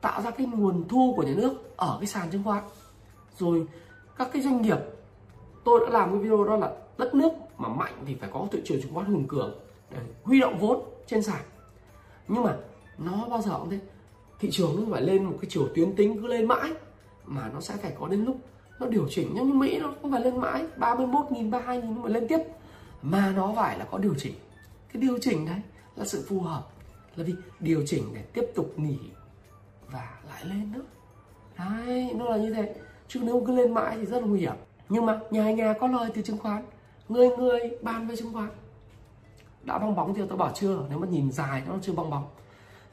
tạo 0.00 0.22
ra 0.22 0.30
cái 0.30 0.46
nguồn 0.46 0.88
thu 0.88 1.14
của 1.16 1.22
nhà 1.22 1.32
nước 1.36 1.76
ở 1.76 1.96
cái 2.00 2.06
sàn 2.06 2.30
chứng 2.30 2.44
khoán. 2.44 2.64
Rồi 3.38 3.66
các 4.16 4.28
cái 4.32 4.42
doanh 4.42 4.62
nghiệp, 4.62 4.78
tôi 5.64 5.80
đã 5.86 5.92
làm 5.98 6.10
cái 6.10 6.18
video 6.18 6.44
đó 6.44 6.56
là 6.56 6.72
đất 6.98 7.14
nước 7.14 7.32
mà 7.58 7.68
mạnh 7.68 7.94
thì 8.06 8.14
phải 8.14 8.30
có 8.32 8.46
thị 8.52 8.60
trường 8.64 8.82
chứng 8.82 8.94
khoán 8.94 9.06
hùng 9.06 9.28
cường 9.28 9.54
để 9.90 9.98
huy 10.22 10.40
động 10.40 10.58
vốn 10.58 10.80
trên 11.06 11.22
sàn. 11.22 11.42
Nhưng 12.28 12.42
mà 12.42 12.56
nó 12.98 13.26
bao 13.30 13.42
giờ 13.42 13.58
cũng 13.58 13.70
thế 13.70 13.78
thị 14.40 14.48
trường 14.50 14.76
nó 14.76 14.92
phải 14.92 15.02
lên 15.02 15.24
một 15.24 15.36
cái 15.40 15.50
chiều 15.50 15.68
tuyến 15.74 15.96
tính 15.96 16.22
cứ 16.22 16.26
lên 16.26 16.48
mãi, 16.48 16.72
mà 17.24 17.50
nó 17.54 17.60
sẽ 17.60 17.76
phải 17.76 17.92
có 18.00 18.08
đến 18.08 18.24
lúc 18.24 18.36
nó 18.80 18.86
điều 18.86 19.06
chỉnh. 19.10 19.30
Nhưng 19.34 19.46
như 19.48 19.54
Mỹ 19.54 19.78
nó 19.78 19.92
không 20.02 20.12
phải 20.12 20.20
lên 20.20 20.40
mãi 20.40 20.66
31 20.76 21.26
nghìn 21.30 21.50
32 21.50 21.76
nghìn 21.76 21.94
nhưng 21.94 22.02
mà 22.02 22.08
lên 22.08 22.28
tiếp, 22.28 22.38
mà 23.02 23.32
nó 23.36 23.52
phải 23.56 23.78
là 23.78 23.84
có 23.90 23.98
điều 23.98 24.14
chỉnh. 24.18 24.34
Cái 24.92 25.02
điều 25.02 25.18
chỉnh 25.18 25.46
đấy 25.46 25.60
là 25.96 26.04
sự 26.04 26.24
phù 26.28 26.40
hợp, 26.40 26.62
là 27.16 27.24
vì 27.24 27.34
điều 27.60 27.82
chỉnh 27.86 28.04
để 28.14 28.22
tiếp 28.22 28.44
tục 28.54 28.72
nghỉ 28.76 28.98
và 29.90 30.18
lại 30.28 30.44
lên 30.44 30.72
nữa. 30.72 30.82
Đấy, 31.58 32.10
nó 32.14 32.28
là 32.28 32.36
như 32.36 32.54
thế. 32.54 32.74
Chứ 33.08 33.20
nếu 33.22 33.44
cứ 33.46 33.56
lên 33.56 33.74
mãi 33.74 33.96
thì 33.98 34.06
rất 34.06 34.20
là 34.20 34.26
nguy 34.26 34.40
hiểm. 34.40 34.54
Nhưng 34.88 35.06
mà 35.06 35.20
nhà 35.30 35.52
nhà 35.52 35.74
có 35.80 35.86
lời 35.86 36.10
từ 36.14 36.22
chứng 36.22 36.38
khoán. 36.38 36.64
Người 37.08 37.28
người 37.36 37.78
bàn 37.82 38.08
về 38.08 38.16
chứng 38.16 38.32
khoán. 38.32 38.48
Đã 39.62 39.78
bong 39.78 39.96
bóng 39.96 40.14
chưa? 40.16 40.26
Tôi 40.26 40.38
bảo 40.38 40.52
chưa. 40.54 40.86
Nếu 40.88 40.98
mà 40.98 41.06
nhìn 41.06 41.32
dài 41.32 41.62
nó 41.68 41.74
chưa 41.82 41.92
bong 41.92 42.10
bóng. 42.10 42.24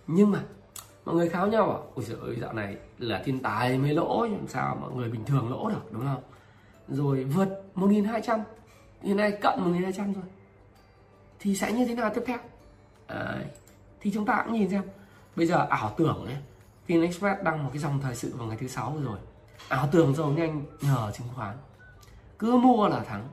Nhưng 0.07 0.31
mà 0.31 0.43
mọi 1.07 1.15
người 1.15 1.29
kháo 1.29 1.47
nhau 1.47 1.71
à 1.71 1.79
ôi 1.95 2.05
trời 2.07 2.17
ơi 2.21 2.35
dạo 2.41 2.53
này 2.53 2.77
là 2.97 3.21
thiên 3.25 3.39
tài 3.39 3.77
mới 3.77 3.93
lỗ 3.93 4.27
làm 4.31 4.47
sao 4.47 4.77
mọi 4.81 4.91
người 4.91 5.09
bình 5.09 5.25
thường 5.25 5.49
lỗ 5.49 5.69
được 5.69 5.91
đúng 5.91 6.03
không? 6.03 6.23
Rồi 6.87 7.23
vượt 7.23 7.49
1200 7.75 8.39
hiện 9.01 9.17
nay 9.17 9.31
cận 9.31 9.59
1200 9.59 10.13
rồi. 10.13 10.23
Thì 11.39 11.55
sẽ 11.55 11.71
như 11.71 11.85
thế 11.85 11.95
nào 11.95 12.11
tiếp 12.15 12.23
theo? 12.25 12.37
À, 13.07 13.39
thì 14.01 14.11
chúng 14.13 14.25
ta 14.25 14.43
cũng 14.45 14.53
nhìn 14.53 14.69
xem. 14.69 14.83
Bây 15.35 15.45
giờ 15.45 15.67
ảo 15.69 15.93
tưởng 15.97 16.25
ấy 16.25 16.37
Vin 16.87 17.01
Express 17.01 17.41
đăng 17.43 17.63
một 17.63 17.69
cái 17.73 17.79
dòng 17.79 17.99
thời 18.01 18.15
sự 18.15 18.33
vào 18.37 18.47
ngày 18.47 18.57
thứ 18.59 18.67
sáu 18.67 18.97
rồi. 19.03 19.17
Ảo 19.69 19.89
tưởng 19.91 20.15
giàu 20.15 20.27
nhanh 20.27 20.65
nhờ 20.81 21.11
chứng 21.17 21.27
khoán. 21.35 21.57
Cứ 22.39 22.57
mua 22.57 22.87
là 22.87 22.99
thắng. 22.99 23.27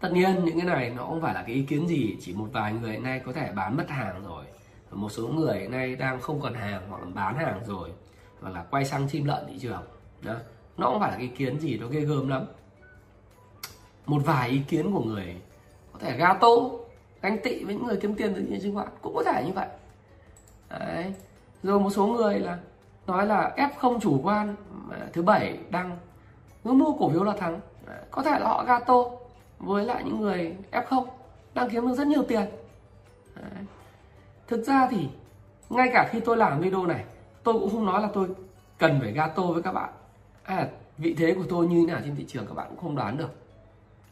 Tất 0.00 0.12
nhiên 0.12 0.44
những 0.44 0.56
cái 0.56 0.66
này 0.66 0.90
nó 0.90 1.04
không 1.04 1.22
phải 1.22 1.34
là 1.34 1.42
cái 1.42 1.54
ý 1.54 1.62
kiến 1.62 1.88
gì 1.88 2.16
chỉ 2.20 2.34
một 2.34 2.48
vài 2.52 2.72
người 2.72 2.92
hiện 2.92 3.02
nay 3.02 3.20
có 3.26 3.32
thể 3.32 3.52
bán 3.52 3.76
mất 3.76 3.88
hàng 3.88 4.24
rồi 4.24 4.44
một 4.90 5.08
số 5.08 5.28
người 5.28 5.58
hiện 5.58 5.70
nay 5.70 5.96
đang 5.96 6.20
không 6.20 6.40
còn 6.40 6.54
hàng 6.54 6.82
hoặc 6.88 7.02
là 7.02 7.06
bán 7.14 7.38
hàng 7.38 7.60
rồi 7.66 7.90
hoặc 8.40 8.50
là 8.50 8.64
quay 8.70 8.84
sang 8.84 9.08
chim 9.08 9.24
lợn 9.24 9.46
thị 9.48 9.58
trường 9.58 9.82
đó, 10.22 10.34
nó 10.76 10.86
không 10.86 11.00
phải 11.00 11.10
là 11.10 11.16
cái 11.16 11.26
ý 11.26 11.32
kiến 11.36 11.60
gì 11.60 11.78
nó 11.78 11.86
ghê 11.86 12.00
gớm 12.00 12.28
lắm 12.28 12.46
một 14.06 14.22
vài 14.24 14.48
ý 14.48 14.60
kiến 14.68 14.92
của 14.94 15.02
người 15.02 15.36
có 15.92 15.98
thể 15.98 16.16
gato 16.16 16.48
ganh 17.22 17.38
tị 17.42 17.64
với 17.64 17.74
những 17.74 17.86
người 17.86 17.96
kiếm 17.96 18.14
tiền 18.14 18.32
từ 18.34 18.42
những 18.42 18.60
chứng 18.60 18.74
khoán 18.74 18.88
cũng 19.02 19.14
có 19.14 19.22
thể 19.24 19.44
như 19.46 19.52
vậy 19.52 19.68
Đấy. 20.70 21.14
rồi 21.62 21.80
một 21.80 21.90
số 21.90 22.06
người 22.06 22.38
là 22.38 22.58
nói 23.06 23.26
là 23.26 23.52
ép 23.56 23.78
không 23.78 24.00
chủ 24.00 24.20
quan 24.24 24.56
thứ 25.12 25.22
bảy 25.22 25.58
đăng 25.70 25.98
cứ 26.64 26.72
mua 26.72 26.92
cổ 26.92 27.10
phiếu 27.10 27.24
là 27.24 27.36
thắng 27.36 27.60
có 28.10 28.22
thể 28.22 28.30
là 28.30 28.48
họ 28.48 28.64
gato 28.64 29.04
với 29.58 29.84
lại 29.84 30.02
những 30.04 30.20
người 30.20 30.56
f 30.72 30.82
không 30.82 31.08
đang 31.54 31.70
kiếm 31.70 31.88
được 31.88 31.94
rất 31.94 32.06
nhiều 32.06 32.22
tiền 32.22 32.44
Đấy 33.34 33.64
thực 34.48 34.66
ra 34.66 34.88
thì 34.90 35.08
ngay 35.70 35.90
cả 35.92 36.08
khi 36.12 36.20
tôi 36.20 36.36
làm 36.36 36.60
video 36.60 36.86
này 36.86 37.04
tôi 37.42 37.54
cũng 37.54 37.70
không 37.70 37.86
nói 37.86 38.02
là 38.02 38.08
tôi 38.14 38.28
cần 38.78 39.00
phải 39.00 39.12
gato 39.12 39.42
với 39.42 39.62
các 39.62 39.72
bạn. 39.72 39.92
À, 40.42 40.68
vị 40.98 41.14
thế 41.18 41.34
của 41.34 41.44
tôi 41.48 41.66
như 41.66 41.80
thế 41.80 41.92
nào 41.92 42.00
trên 42.04 42.16
thị 42.16 42.24
trường 42.28 42.46
các 42.46 42.54
bạn 42.54 42.66
cũng 42.68 42.78
không 42.78 42.96
đoán 42.96 43.16
được. 43.16 43.30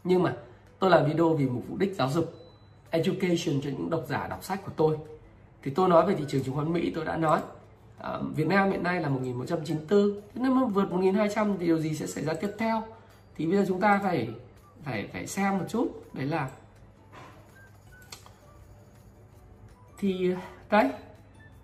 Nhưng 0.03 0.23
mà 0.23 0.35
tôi 0.79 0.89
làm 0.89 1.05
video 1.05 1.33
vì 1.33 1.45
một 1.45 1.61
mục 1.69 1.79
đích 1.79 1.95
giáo 1.95 2.09
dục 2.09 2.33
education 2.89 3.61
cho 3.63 3.69
những 3.69 3.89
độc 3.89 4.03
giả 4.07 4.27
đọc 4.27 4.43
sách 4.43 4.65
của 4.65 4.71
tôi. 4.75 4.97
Thì 5.63 5.71
tôi 5.71 5.89
nói 5.89 6.05
về 6.05 6.15
thị 6.15 6.23
trường 6.27 6.43
chứng 6.43 6.55
khoán 6.55 6.73
Mỹ 6.73 6.91
tôi 6.95 7.05
đã 7.05 7.17
nói 7.17 7.41
à, 7.97 8.19
Việt 8.35 8.47
Nam 8.47 8.71
hiện 8.71 8.83
nay 8.83 9.01
là 9.01 9.09
1194 9.09 10.21
nếu 10.35 10.51
mà 10.51 10.65
vượt 10.65 10.91
1200 10.91 11.57
thì 11.59 11.65
điều 11.65 11.79
gì 11.79 11.95
sẽ 11.95 12.07
xảy 12.07 12.23
ra 12.23 12.33
tiếp 12.33 12.49
theo? 12.57 12.83
Thì 13.35 13.45
bây 13.45 13.57
giờ 13.57 13.65
chúng 13.67 13.79
ta 13.79 13.99
phải 14.03 14.29
phải 14.83 15.07
phải 15.13 15.27
xem 15.27 15.57
một 15.57 15.65
chút 15.69 15.87
đấy 16.13 16.25
là 16.25 16.49
thì 19.97 20.35
đấy 20.69 20.89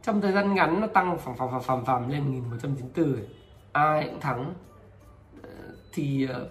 trong 0.03 0.21
thời 0.21 0.31
gian 0.31 0.53
ngắn 0.53 0.81
nó 0.81 0.87
tăng 0.87 1.17
phẳng 1.17 1.35
phẳng 1.37 1.51
phẳng 1.51 1.61
phẳng 1.61 1.85
phẳng 1.85 2.11
lên 2.11 2.23
1194 2.23 3.23
ai 3.73 4.07
cũng 4.09 4.19
thắng. 4.19 4.53
Ờ, 5.43 5.49
thì 5.93 6.27
ờ, 6.27 6.49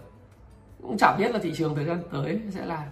cũng 0.82 0.96
chẳng 0.98 1.16
biết 1.18 1.32
là 1.32 1.38
thị 1.38 1.52
trường 1.56 1.74
thời 1.74 1.84
gian 1.84 2.02
tới 2.12 2.40
sẽ 2.50 2.64
là 2.64 2.90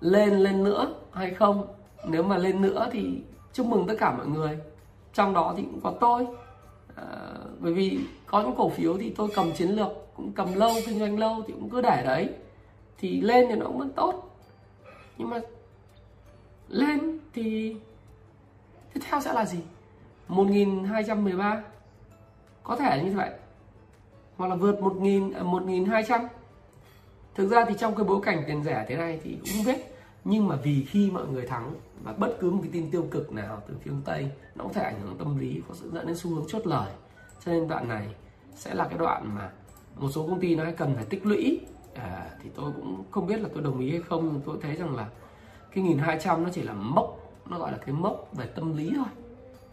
lên 0.00 0.30
lên 0.30 0.64
nữa 0.64 0.94
hay 1.12 1.34
không. 1.34 1.66
Nếu 2.08 2.22
mà 2.22 2.36
lên 2.36 2.62
nữa 2.62 2.88
thì 2.92 3.22
chúc 3.52 3.66
mừng 3.66 3.86
tất 3.86 3.94
cả 3.98 4.16
mọi 4.16 4.26
người. 4.26 4.58
Trong 5.14 5.34
đó 5.34 5.54
thì 5.56 5.62
cũng 5.62 5.80
có 5.80 5.94
tôi. 6.00 6.26
À, 6.96 7.06
bởi 7.58 7.72
vì 7.72 7.98
có 8.26 8.42
những 8.42 8.54
cổ 8.56 8.68
phiếu 8.68 8.98
thì 8.98 9.10
tôi 9.16 9.28
cầm 9.34 9.52
chiến 9.52 9.68
lược 9.68 9.88
cũng 10.16 10.32
cầm 10.32 10.54
lâu 10.54 10.72
kinh 10.86 10.98
doanh 10.98 11.18
lâu 11.18 11.42
thì 11.46 11.52
cũng 11.52 11.70
cứ 11.70 11.80
để 11.80 12.02
đấy. 12.06 12.28
Thì 12.98 13.20
lên 13.20 13.46
thì 13.48 13.54
nó 13.54 13.66
cũng 13.66 13.78
vẫn 13.78 13.90
tốt. 13.90 14.36
Nhưng 15.18 15.30
mà 15.30 15.40
lên 16.68 17.18
thì 17.32 17.76
tiếp 18.94 19.00
theo 19.10 19.20
sẽ 19.20 19.32
là 19.32 19.44
gì? 19.44 19.58
1213 20.28 21.62
có 22.62 22.76
thể 22.76 23.02
như 23.04 23.16
vậy. 23.16 23.30
Hoặc 24.36 24.46
là 24.46 24.54
vượt 24.54 24.80
1000 24.80 25.32
1200 25.44 26.20
à, 26.20 26.28
thực 27.34 27.48
ra 27.48 27.64
thì 27.68 27.74
trong 27.78 27.94
cái 27.94 28.04
bối 28.04 28.20
cảnh 28.22 28.44
tiền 28.46 28.64
rẻ 28.64 28.84
thế 28.88 28.96
này 28.96 29.20
thì 29.24 29.38
cũng 29.40 29.64
biết. 29.64 29.76
Nhưng 30.24 30.48
mà 30.48 30.56
vì 30.56 30.84
khi 30.84 31.10
mọi 31.10 31.26
người 31.26 31.46
thắng 31.46 31.74
và 32.02 32.12
bất 32.12 32.36
cứ 32.40 32.50
một 32.50 32.58
cái 32.62 32.70
tin 32.72 32.90
tiêu 32.90 33.06
cực 33.10 33.32
nào 33.32 33.62
từ 33.68 33.74
phía 33.82 33.90
tây 34.04 34.30
nó 34.54 34.64
có 34.64 34.70
thể 34.72 34.82
ảnh 34.82 35.00
hưởng 35.00 35.18
tâm 35.18 35.38
lý 35.38 35.62
có 35.68 35.74
sự 35.74 35.90
dẫn 35.94 36.06
đến 36.06 36.16
xu 36.16 36.30
hướng 36.30 36.44
chốt 36.48 36.66
lời. 36.66 36.92
Cho 37.44 37.52
nên 37.52 37.68
đoạn 37.68 37.88
này 37.88 38.06
sẽ 38.54 38.74
là 38.74 38.84
cái 38.88 38.98
đoạn 38.98 39.34
mà 39.34 39.50
một 39.96 40.08
số 40.14 40.26
công 40.26 40.40
ty 40.40 40.54
nó 40.54 40.64
cần 40.76 40.94
phải 40.94 41.04
tích 41.04 41.26
lũy. 41.26 41.60
À, 41.94 42.30
thì 42.42 42.50
tôi 42.54 42.72
cũng 42.76 43.04
không 43.10 43.26
biết 43.26 43.40
là 43.40 43.48
tôi 43.54 43.62
đồng 43.62 43.80
ý 43.80 43.90
hay 43.90 44.00
không 44.00 44.40
tôi 44.44 44.56
thấy 44.62 44.76
rằng 44.76 44.96
là 44.96 45.08
cái 45.74 45.84
nghìn 45.84 45.98
hai 45.98 46.18
trăm 46.22 46.44
nó 46.44 46.50
chỉ 46.52 46.62
là 46.62 46.72
mốc 46.72 47.23
nó 47.46 47.58
gọi 47.58 47.72
là 47.72 47.78
cái 47.78 47.94
mốc 47.94 48.28
về 48.32 48.46
tâm 48.46 48.76
lý 48.76 48.92
thôi. 48.96 49.06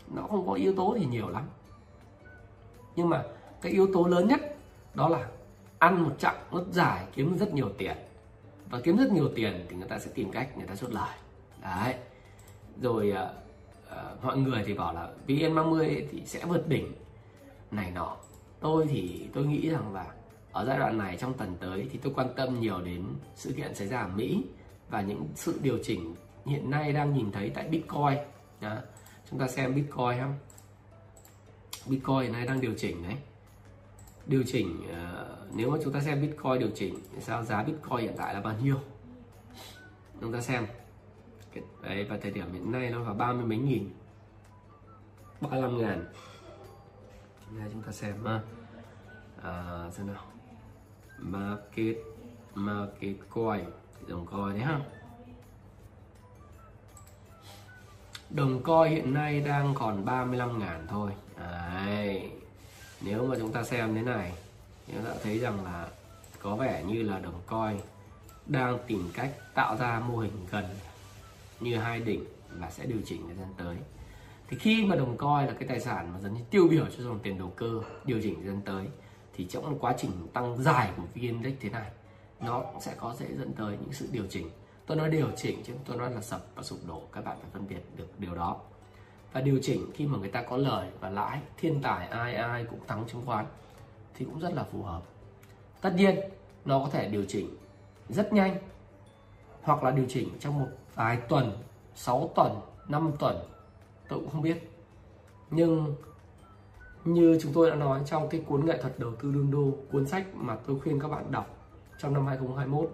Nó 0.07 0.21
không 0.21 0.47
có 0.47 0.53
yếu 0.53 0.75
tố 0.75 0.95
thì 0.99 1.05
nhiều 1.05 1.29
lắm. 1.29 1.43
Nhưng 2.95 3.10
mà 3.10 3.23
cái 3.62 3.71
yếu 3.71 3.88
tố 3.93 4.07
lớn 4.07 4.27
nhất 4.27 4.39
đó 4.93 5.10
là 5.10 5.27
ăn 5.79 6.03
một 6.03 6.15
chặng 6.19 6.43
rất 6.51 6.63
dài 6.71 7.05
kiếm 7.15 7.38
rất 7.38 7.53
nhiều 7.53 7.69
tiền. 7.77 7.97
Và 8.69 8.79
kiếm 8.84 8.97
rất 8.97 9.12
nhiều 9.12 9.29
tiền 9.36 9.65
thì 9.69 9.75
người 9.75 9.88
ta 9.88 9.99
sẽ 9.99 10.12
tìm 10.15 10.31
cách 10.31 10.57
người 10.57 10.67
ta 10.67 10.75
chốt 10.75 10.91
lời. 10.91 11.17
Đấy. 11.62 11.95
Rồi 12.81 13.13
uh, 13.13 13.29
uh, 13.88 14.23
mọi 14.23 14.38
người 14.38 14.63
thì 14.65 14.73
bảo 14.73 14.93
là 14.93 15.10
vn 15.27 15.55
30 15.55 16.07
thì 16.12 16.21
sẽ 16.25 16.45
vượt 16.45 16.67
đỉnh. 16.67 16.93
Này 17.71 17.91
nọ 17.91 18.17
tôi 18.60 18.88
thì 18.89 19.27
tôi 19.34 19.45
nghĩ 19.45 19.69
rằng 19.69 19.93
là 19.93 20.05
ở 20.51 20.65
giai 20.65 20.79
đoạn 20.79 20.97
này 20.97 21.17
trong 21.17 21.34
tuần 21.34 21.55
tới 21.60 21.88
thì 21.91 21.99
tôi 22.03 22.13
quan 22.15 22.27
tâm 22.36 22.60
nhiều 22.60 22.81
đến 22.81 23.05
sự 23.36 23.53
kiện 23.57 23.75
xảy 23.75 23.88
ra 23.88 23.99
ở 23.99 24.07
Mỹ 24.07 24.43
và 24.89 25.01
những 25.01 25.27
sự 25.36 25.60
điều 25.63 25.77
chỉnh 25.84 26.15
hiện 26.45 26.69
nay 26.69 26.93
đang 26.93 27.13
nhìn 27.13 27.32
thấy 27.32 27.49
tại 27.49 27.67
Bitcoin. 27.67 28.17
Đó. 28.62 28.75
chúng 29.30 29.39
ta 29.39 29.47
xem 29.47 29.75
Bitcoin 29.75 30.19
không 30.19 30.36
Bitcoin 31.88 32.21
hiện 32.21 32.32
nay 32.32 32.45
đang 32.45 32.62
điều 32.62 32.73
chỉnh 32.77 33.04
đấy. 33.04 33.17
Điều 34.25 34.43
chỉnh 34.47 34.88
uh, 34.89 35.56
nếu 35.56 35.69
mà 35.71 35.77
chúng 35.84 35.93
ta 35.93 35.99
xem 35.99 36.21
Bitcoin 36.21 36.60
điều 36.60 36.69
chỉnh 36.75 36.95
sao 37.19 37.43
giá 37.43 37.63
Bitcoin 37.63 38.01
hiện 38.01 38.13
tại 38.17 38.34
là 38.34 38.41
bao 38.41 38.56
nhiêu? 38.63 38.77
Chúng 40.21 40.34
ta 40.34 40.41
xem. 40.41 40.65
Đấy 41.82 42.06
và 42.10 42.17
thời 42.21 42.32
điểm 42.32 42.54
hiện 42.54 42.71
nay 42.71 42.89
nó 42.89 43.04
vào 43.04 43.13
ba 43.13 43.34
mươi 43.34 43.45
mấy 43.45 43.58
nghìn. 43.58 43.89
35 45.41 45.77
ngàn. 45.82 46.06
Đây 47.60 47.69
chúng 47.73 47.82
ta 47.84 47.91
xem 47.91 48.25
ha 48.25 48.34
à, 48.34 48.41
ờ, 49.41 49.91
xem 49.91 50.08
nào. 50.08 50.23
Market 51.17 51.97
market 52.56 53.15
coin. 53.30 53.65
Dòng 54.08 54.25
coin 54.25 54.49
đấy 54.49 54.60
ha. 54.60 54.80
Đồng 58.33 58.63
coi 58.63 58.89
hiện 58.89 59.13
nay 59.13 59.41
đang 59.41 59.73
còn 59.73 60.05
35 60.05 60.59
ngàn 60.59 60.86
thôi. 60.88 61.11
Đấy. 61.38 62.32
Nếu 63.01 63.27
mà 63.27 63.36
chúng 63.39 63.51
ta 63.51 63.63
xem 63.63 63.95
thế 63.95 64.01
này, 64.01 64.32
chúng 64.88 65.05
ta 65.05 65.11
thấy 65.23 65.39
rằng 65.39 65.65
là 65.65 65.88
có 66.41 66.55
vẻ 66.55 66.84
như 66.84 67.03
là 67.03 67.19
đồng 67.19 67.41
coi 67.45 67.75
đang 68.45 68.77
tìm 68.88 69.09
cách 69.13 69.32
tạo 69.53 69.77
ra 69.77 69.99
mô 69.99 70.17
hình 70.17 70.32
gần 70.51 70.65
như 71.59 71.77
hai 71.77 71.99
đỉnh 71.99 72.25
và 72.59 72.69
sẽ 72.69 72.86
điều 72.86 72.99
chỉnh 73.05 73.21
thời 73.27 73.36
gian 73.36 73.53
tới. 73.57 73.75
Thì 74.49 74.57
khi 74.57 74.86
mà 74.86 74.95
đồng 74.95 75.17
coi 75.17 75.47
là 75.47 75.53
cái 75.53 75.67
tài 75.67 75.79
sản 75.79 76.13
mà 76.13 76.19
dần 76.19 76.34
như 76.34 76.41
tiêu 76.49 76.67
biểu 76.67 76.86
cho 76.97 77.03
dòng 77.03 77.19
tiền 77.19 77.38
đầu 77.38 77.53
cơ 77.55 77.82
điều 78.05 78.21
chỉnh 78.21 78.36
thời 78.36 78.47
gian 78.47 78.61
tới, 78.65 78.86
thì 79.36 79.45
trong 79.45 79.79
quá 79.79 79.93
trình 79.97 80.11
tăng 80.34 80.63
dài 80.63 80.91
của 80.97 81.03
vn 81.03 81.21
index 81.21 81.53
thế 81.59 81.69
này, 81.69 81.91
nó 82.39 82.59
cũng 82.59 82.82
sẽ 82.82 82.93
có 82.97 83.15
dễ 83.19 83.25
dẫn 83.38 83.53
tới 83.53 83.77
những 83.82 83.93
sự 83.93 84.07
điều 84.11 84.25
chỉnh 84.29 84.49
tôi 84.86 84.97
nói 84.97 85.09
điều 85.09 85.27
chỉnh 85.36 85.63
chứ 85.63 85.73
tôi 85.86 85.97
nói 85.97 86.11
là 86.11 86.21
sập 86.21 86.41
và 86.55 86.63
sụp 86.63 86.79
đổ, 86.88 87.01
các 87.11 87.25
bạn 87.25 87.38
phải 87.41 87.49
phân 87.53 87.67
biệt 87.67 87.82
được 87.95 88.19
điều 88.19 88.36
đó. 88.36 88.59
Và 89.34 89.41
điều 89.41 89.59
chỉnh 89.61 89.91
khi 89.93 90.07
mà 90.07 90.17
người 90.17 90.29
ta 90.29 90.41
có 90.41 90.57
lời 90.57 90.89
và 90.99 91.09
lãi, 91.09 91.39
thiên 91.57 91.82
tài 91.82 92.07
ai 92.07 92.36
ai 92.36 92.63
cũng 92.63 92.79
thắng 92.88 93.05
chứng 93.07 93.25
khoán 93.25 93.45
thì 94.15 94.25
cũng 94.25 94.39
rất 94.39 94.53
là 94.53 94.63
phù 94.63 94.84
hợp. 94.84 95.01
Tất 95.82 95.93
nhiên, 95.95 96.19
nó 96.65 96.79
có 96.79 96.89
thể 96.91 97.09
điều 97.09 97.25
chỉnh 97.27 97.49
rất 98.09 98.34
nhanh 98.34 98.57
hoặc 99.61 99.84
là 99.84 99.91
điều 99.91 100.05
chỉnh 100.09 100.29
trong 100.39 100.59
một 100.59 100.67
vài 100.95 101.17
tuần 101.17 101.57
6 101.95 102.29
tuần 102.36 102.59
5 102.88 103.11
tuần, 103.19 103.38
tôi 104.09 104.19
cũng 104.19 104.29
không 104.29 104.41
biết. 104.41 104.71
Nhưng 105.49 105.95
như 107.05 107.39
chúng 107.41 107.53
tôi 107.53 107.69
đã 107.69 107.75
nói 107.75 108.01
trong 108.05 108.29
cái 108.29 108.41
cuốn 108.47 108.65
nghệ 108.65 108.82
thuật 108.82 108.99
đầu 108.99 109.11
tư 109.15 109.32
đương 109.32 109.51
đô, 109.51 109.71
cuốn 109.91 110.07
sách 110.07 110.25
mà 110.34 110.57
tôi 110.67 110.79
khuyên 110.79 110.99
các 110.99 111.07
bạn 111.07 111.32
đọc 111.32 111.57
trong 111.97 112.13
năm 112.13 112.27
2021 112.27 112.91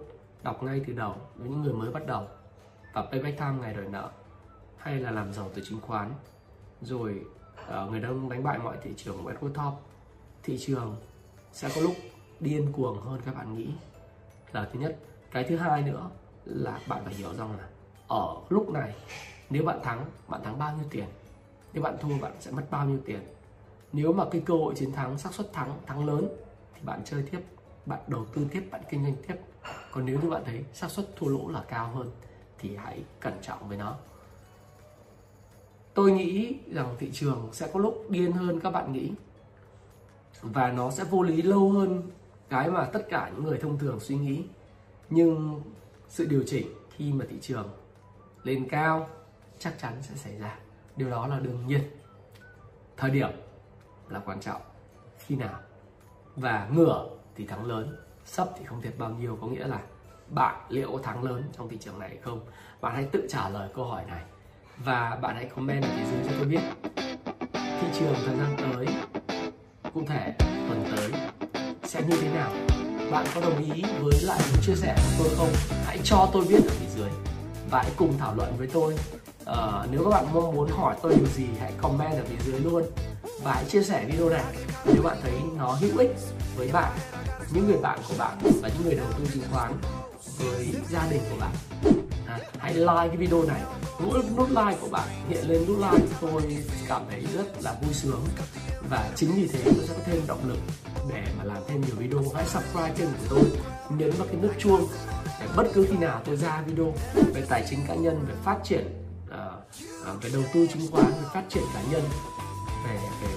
đọc 0.48 0.62
ngay 0.62 0.80
từ 0.86 0.92
đầu 0.92 1.14
với 1.36 1.48
những 1.48 1.62
người 1.62 1.72
mới 1.72 1.90
bắt 1.90 2.06
đầu. 2.06 2.26
Và 2.92 3.02
payback 3.02 3.38
time 3.38 3.54
ngày 3.60 3.74
đòi 3.74 3.84
nợ 3.84 4.10
hay 4.76 5.00
là 5.00 5.10
làm 5.10 5.32
giàu 5.32 5.50
từ 5.54 5.62
chứng 5.64 5.80
khoán. 5.80 6.10
Rồi 6.80 7.24
uh, 7.68 7.90
người 7.90 8.00
đông 8.00 8.28
đánh 8.28 8.42
bại 8.42 8.58
mọi 8.58 8.76
thị 8.82 8.90
trường 8.96 9.24
của 9.24 9.32
Edward 9.32 9.52
Top. 9.52 9.80
Thị 10.42 10.58
trường 10.58 10.96
sẽ 11.52 11.68
có 11.74 11.80
lúc 11.80 11.92
điên 12.40 12.72
cuồng 12.72 13.00
hơn 13.00 13.20
các 13.24 13.34
bạn 13.34 13.54
nghĩ. 13.54 13.68
Là 14.52 14.68
thứ 14.72 14.80
nhất. 14.80 14.98
Cái 15.30 15.44
thứ 15.44 15.56
hai 15.56 15.82
nữa 15.82 16.10
là 16.44 16.80
bạn 16.88 17.04
phải 17.04 17.14
hiểu 17.14 17.34
rằng 17.34 17.56
là 17.58 17.68
ở 18.08 18.36
lúc 18.48 18.70
này 18.70 18.94
nếu 19.50 19.64
bạn 19.64 19.80
thắng 19.82 20.04
bạn 20.28 20.42
thắng 20.44 20.58
bao 20.58 20.76
nhiêu 20.76 20.86
tiền? 20.90 21.06
Nếu 21.72 21.82
bạn 21.82 21.96
thua 22.00 22.18
bạn 22.18 22.32
sẽ 22.40 22.50
mất 22.50 22.66
bao 22.70 22.86
nhiêu 22.86 22.98
tiền? 23.06 23.20
Nếu 23.92 24.12
mà 24.12 24.24
cái 24.30 24.42
cơ 24.46 24.54
hội 24.54 24.74
chiến 24.74 24.92
thắng 24.92 25.18
xác 25.18 25.34
suất 25.34 25.52
thắng 25.52 25.78
thắng 25.86 26.06
lớn 26.06 26.28
thì 26.74 26.80
bạn 26.84 27.00
chơi 27.04 27.22
tiếp 27.30 27.40
bạn 27.88 28.00
đầu 28.06 28.26
tư 28.34 28.46
tiếp, 28.50 28.68
bạn 28.70 28.82
kinh 28.90 29.02
doanh 29.02 29.16
tiếp. 29.26 29.36
Còn 29.92 30.06
nếu 30.06 30.20
như 30.20 30.30
bạn 30.30 30.42
thấy 30.44 30.64
xác 30.72 30.90
suất 30.90 31.16
thua 31.16 31.28
lỗ 31.28 31.48
là 31.48 31.64
cao 31.68 31.90
hơn, 31.94 32.10
thì 32.58 32.76
hãy 32.76 33.02
cẩn 33.20 33.34
trọng 33.42 33.68
với 33.68 33.78
nó. 33.78 33.96
Tôi 35.94 36.12
nghĩ 36.12 36.56
rằng 36.72 36.96
thị 36.98 37.10
trường 37.12 37.48
sẽ 37.52 37.68
có 37.72 37.80
lúc 37.80 38.06
điên 38.08 38.32
hơn 38.32 38.60
các 38.60 38.70
bạn 38.70 38.92
nghĩ. 38.92 39.12
Và 40.42 40.72
nó 40.72 40.90
sẽ 40.90 41.04
vô 41.04 41.22
lý 41.22 41.42
lâu 41.42 41.70
hơn 41.70 42.02
cái 42.48 42.70
mà 42.70 42.84
tất 42.84 43.06
cả 43.08 43.30
những 43.34 43.44
người 43.44 43.58
thông 43.58 43.78
thường 43.78 44.00
suy 44.00 44.16
nghĩ. 44.16 44.44
Nhưng 45.10 45.62
sự 46.08 46.26
điều 46.26 46.42
chỉnh 46.46 46.66
khi 46.96 47.12
mà 47.12 47.24
thị 47.30 47.36
trường 47.40 47.68
lên 48.42 48.68
cao 48.68 49.08
chắc 49.58 49.78
chắn 49.80 49.94
sẽ 50.02 50.14
xảy 50.14 50.38
ra. 50.38 50.58
Điều 50.96 51.10
đó 51.10 51.26
là 51.26 51.40
đương 51.40 51.66
nhiên. 51.66 51.80
Thời 52.96 53.10
điểm 53.10 53.28
là 54.08 54.22
quan 54.24 54.40
trọng. 54.40 54.62
Khi 55.18 55.36
nào? 55.36 55.60
Và 56.36 56.68
ngửa 56.72 57.17
thì 57.38 57.46
thắng 57.46 57.66
lớn. 57.66 57.96
Sấp 58.24 58.48
thì 58.58 58.64
không 58.64 58.82
thiệt 58.82 58.98
bao 58.98 59.10
nhiêu 59.10 59.38
có 59.40 59.46
nghĩa 59.46 59.66
là 59.66 59.80
bạn 60.28 60.56
liệu 60.68 60.92
có 60.92 60.98
thắng 61.02 61.24
lớn 61.24 61.42
trong 61.56 61.68
thị 61.68 61.76
trường 61.80 61.98
này 61.98 62.08
hay 62.08 62.18
không? 62.18 62.40
Bạn 62.80 62.94
hãy 62.94 63.04
tự 63.12 63.26
trả 63.30 63.48
lời 63.48 63.68
câu 63.74 63.84
hỏi 63.84 64.04
này. 64.08 64.22
Và 64.84 65.18
bạn 65.22 65.36
hãy 65.36 65.44
comment 65.44 65.82
ở 65.82 65.88
phía 65.96 66.04
dưới 66.04 66.24
cho 66.24 66.32
tôi 66.38 66.48
biết 66.48 66.60
thị 67.54 67.88
trường 67.98 68.14
thời 68.26 68.36
gian 68.36 68.56
tới 68.58 68.86
cụ 69.94 70.02
thể 70.08 70.34
tuần 70.38 70.84
tới 70.96 71.12
sẽ 71.84 72.02
như 72.02 72.16
thế 72.20 72.30
nào. 72.34 72.50
Bạn 73.10 73.26
có 73.34 73.40
đồng 73.40 73.72
ý 73.72 73.82
với 74.00 74.14
lại 74.22 74.40
những 74.52 74.62
chia 74.62 74.74
sẻ 74.74 74.96
của 74.96 75.24
tôi 75.24 75.36
không? 75.36 75.52
Hãy 75.84 75.98
cho 76.04 76.28
tôi 76.32 76.44
biết 76.48 76.60
ở 76.64 76.70
phía 76.70 76.88
dưới 76.96 77.10
và 77.70 77.82
hãy 77.82 77.92
cùng 77.96 78.18
thảo 78.18 78.34
luận 78.34 78.54
với 78.58 78.68
tôi. 78.72 78.94
Uh, 79.50 79.90
nếu 79.90 80.04
các 80.04 80.10
bạn 80.10 80.26
mong 80.34 80.56
muốn 80.56 80.70
hỏi 80.70 80.96
tôi 81.02 81.14
điều 81.16 81.26
gì 81.26 81.46
hãy 81.60 81.72
comment 81.82 82.12
ở 82.12 82.24
phía 82.24 82.38
dưới 82.44 82.60
luôn 82.60 82.82
và 83.42 83.52
hãy 83.52 83.64
chia 83.64 83.82
sẻ 83.82 84.04
video 84.06 84.28
này 84.28 84.44
nếu 84.84 85.02
bạn 85.02 85.16
thấy 85.22 85.32
nó 85.56 85.66
hữu 85.66 85.98
ích 85.98 86.16
với 86.56 86.68
bạn 86.72 86.98
những 87.52 87.66
người 87.66 87.78
bạn 87.78 87.98
của 88.08 88.14
bạn 88.18 88.38
và 88.62 88.68
những 88.68 88.84
người 88.84 88.94
đầu 88.94 89.06
tư 89.18 89.24
chứng 89.32 89.42
khoán 89.52 89.72
với 90.38 90.74
gia 90.90 91.06
đình 91.10 91.20
của 91.30 91.36
bạn. 91.40 91.52
À, 92.26 92.38
hãy 92.58 92.74
like 92.74 93.08
cái 93.08 93.16
video 93.16 93.42
này. 93.42 93.62
Mỗi 94.00 94.22
nút 94.36 94.48
like 94.48 94.76
của 94.80 94.88
bạn 94.88 95.08
hiện 95.28 95.48
lên 95.48 95.66
nút 95.66 95.78
like 95.78 96.06
tôi 96.20 96.42
cảm 96.88 97.02
thấy 97.10 97.26
rất 97.34 97.62
là 97.62 97.74
vui 97.82 97.94
sướng. 97.94 98.24
Và 98.90 99.10
chính 99.16 99.34
vì 99.34 99.48
thế 99.48 99.60
tôi 99.64 99.86
sẽ 99.88 99.94
có 99.94 100.00
thêm 100.06 100.26
động 100.26 100.48
lực 100.48 100.58
để 101.10 101.22
mà 101.38 101.44
làm 101.44 101.62
thêm 101.68 101.80
nhiều 101.80 101.96
video. 101.98 102.22
Hãy 102.34 102.46
subscribe 102.46 102.94
kênh 102.96 103.08
của 103.08 103.26
tôi 103.30 103.44
nhấn 103.98 104.10
vào 104.10 104.26
cái 104.26 104.36
nút 104.42 104.52
chuông 104.58 104.88
để 105.40 105.46
bất 105.56 105.66
cứ 105.74 105.86
khi 105.90 105.96
nào 105.96 106.20
tôi 106.24 106.36
ra 106.36 106.62
video 106.66 106.94
về 107.34 107.44
tài 107.48 107.66
chính 107.70 107.78
cá 107.88 107.94
nhân 107.94 108.24
về 108.28 108.34
phát 108.44 108.58
triển 108.64 108.84
uh, 109.26 110.22
về 110.22 110.30
đầu 110.32 110.42
tư 110.54 110.66
chứng 110.66 110.90
khoán 110.90 111.06
về 111.06 111.28
phát 111.34 111.42
triển 111.48 111.62
cá 111.74 111.82
nhân 111.90 112.02
về 112.84 112.98
về 113.22 113.28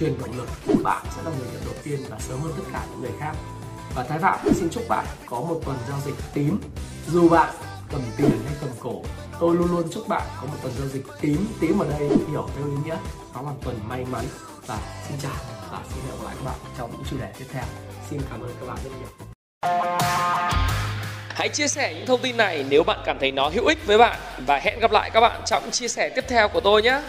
truyền 0.00 0.18
động 0.18 0.36
lực 0.36 0.48
của 0.66 0.82
bạn 0.82 1.06
sẽ 1.16 1.22
là 1.22 1.30
người 1.30 1.48
nhận 1.52 1.62
đầu 1.64 1.74
tiên 1.84 2.00
và 2.08 2.18
sớm 2.18 2.40
hơn 2.40 2.52
tất 2.56 2.64
cả 2.72 2.84
những 2.90 3.02
người 3.02 3.12
khác. 3.20 3.32
Và 3.94 4.04
Thái 4.04 4.18
Phạm, 4.18 4.38
xin 4.54 4.70
chúc 4.70 4.88
bạn 4.88 5.06
có 5.26 5.40
một 5.40 5.60
tuần 5.64 5.76
giao 5.88 5.98
dịch 6.04 6.14
tím. 6.34 6.60
Dù 7.08 7.28
bạn 7.28 7.54
cầm 7.90 8.00
tiền 8.16 8.42
hay 8.46 8.54
cầm 8.60 8.70
cổ, 8.80 9.02
tôi 9.40 9.56
luôn 9.56 9.70
luôn 9.70 9.88
chúc 9.92 10.08
bạn 10.08 10.22
có 10.40 10.46
một 10.46 10.56
tuần 10.62 10.74
giao 10.78 10.88
dịch 10.88 11.06
tím. 11.20 11.46
Tím 11.60 11.78
ở 11.78 11.86
đây 11.98 12.08
hiểu 12.30 12.48
theo 12.56 12.66
ý 12.66 12.72
nghĩa, 12.84 12.96
nó 13.34 13.42
là 13.42 13.50
tuần 13.62 13.80
may 13.88 14.04
mắn. 14.04 14.24
Và 14.66 14.78
xin 15.08 15.18
chào 15.22 15.32
và 15.72 15.78
xin 15.88 16.04
hẹn 16.04 16.18
gặp 16.18 16.24
lại 16.24 16.34
các 16.38 16.44
bạn 16.44 16.58
trong 16.78 16.90
những 16.90 17.02
chủ 17.10 17.16
đề 17.18 17.32
tiếp 17.38 17.44
theo. 17.52 17.64
Xin 18.10 18.20
cảm 18.30 18.40
ơn 18.40 18.50
các 18.60 18.66
bạn 18.66 18.76
rất 18.84 18.90
nhiều. 18.98 19.08
Hãy 21.28 21.48
chia 21.48 21.68
sẻ 21.68 21.94
những 21.94 22.06
thông 22.06 22.22
tin 22.22 22.36
này 22.36 22.64
nếu 22.68 22.82
bạn 22.82 22.98
cảm 23.04 23.18
thấy 23.20 23.32
nó 23.32 23.48
hữu 23.48 23.66
ích 23.66 23.86
với 23.86 23.98
bạn. 23.98 24.20
Và 24.46 24.58
hẹn 24.58 24.80
gặp 24.80 24.90
lại 24.90 25.10
các 25.10 25.20
bạn 25.20 25.42
trong 25.46 25.70
chia 25.70 25.88
sẻ 25.88 26.10
tiếp 26.16 26.24
theo 26.28 26.48
của 26.48 26.60
tôi 26.60 26.82
nhé. 26.82 27.00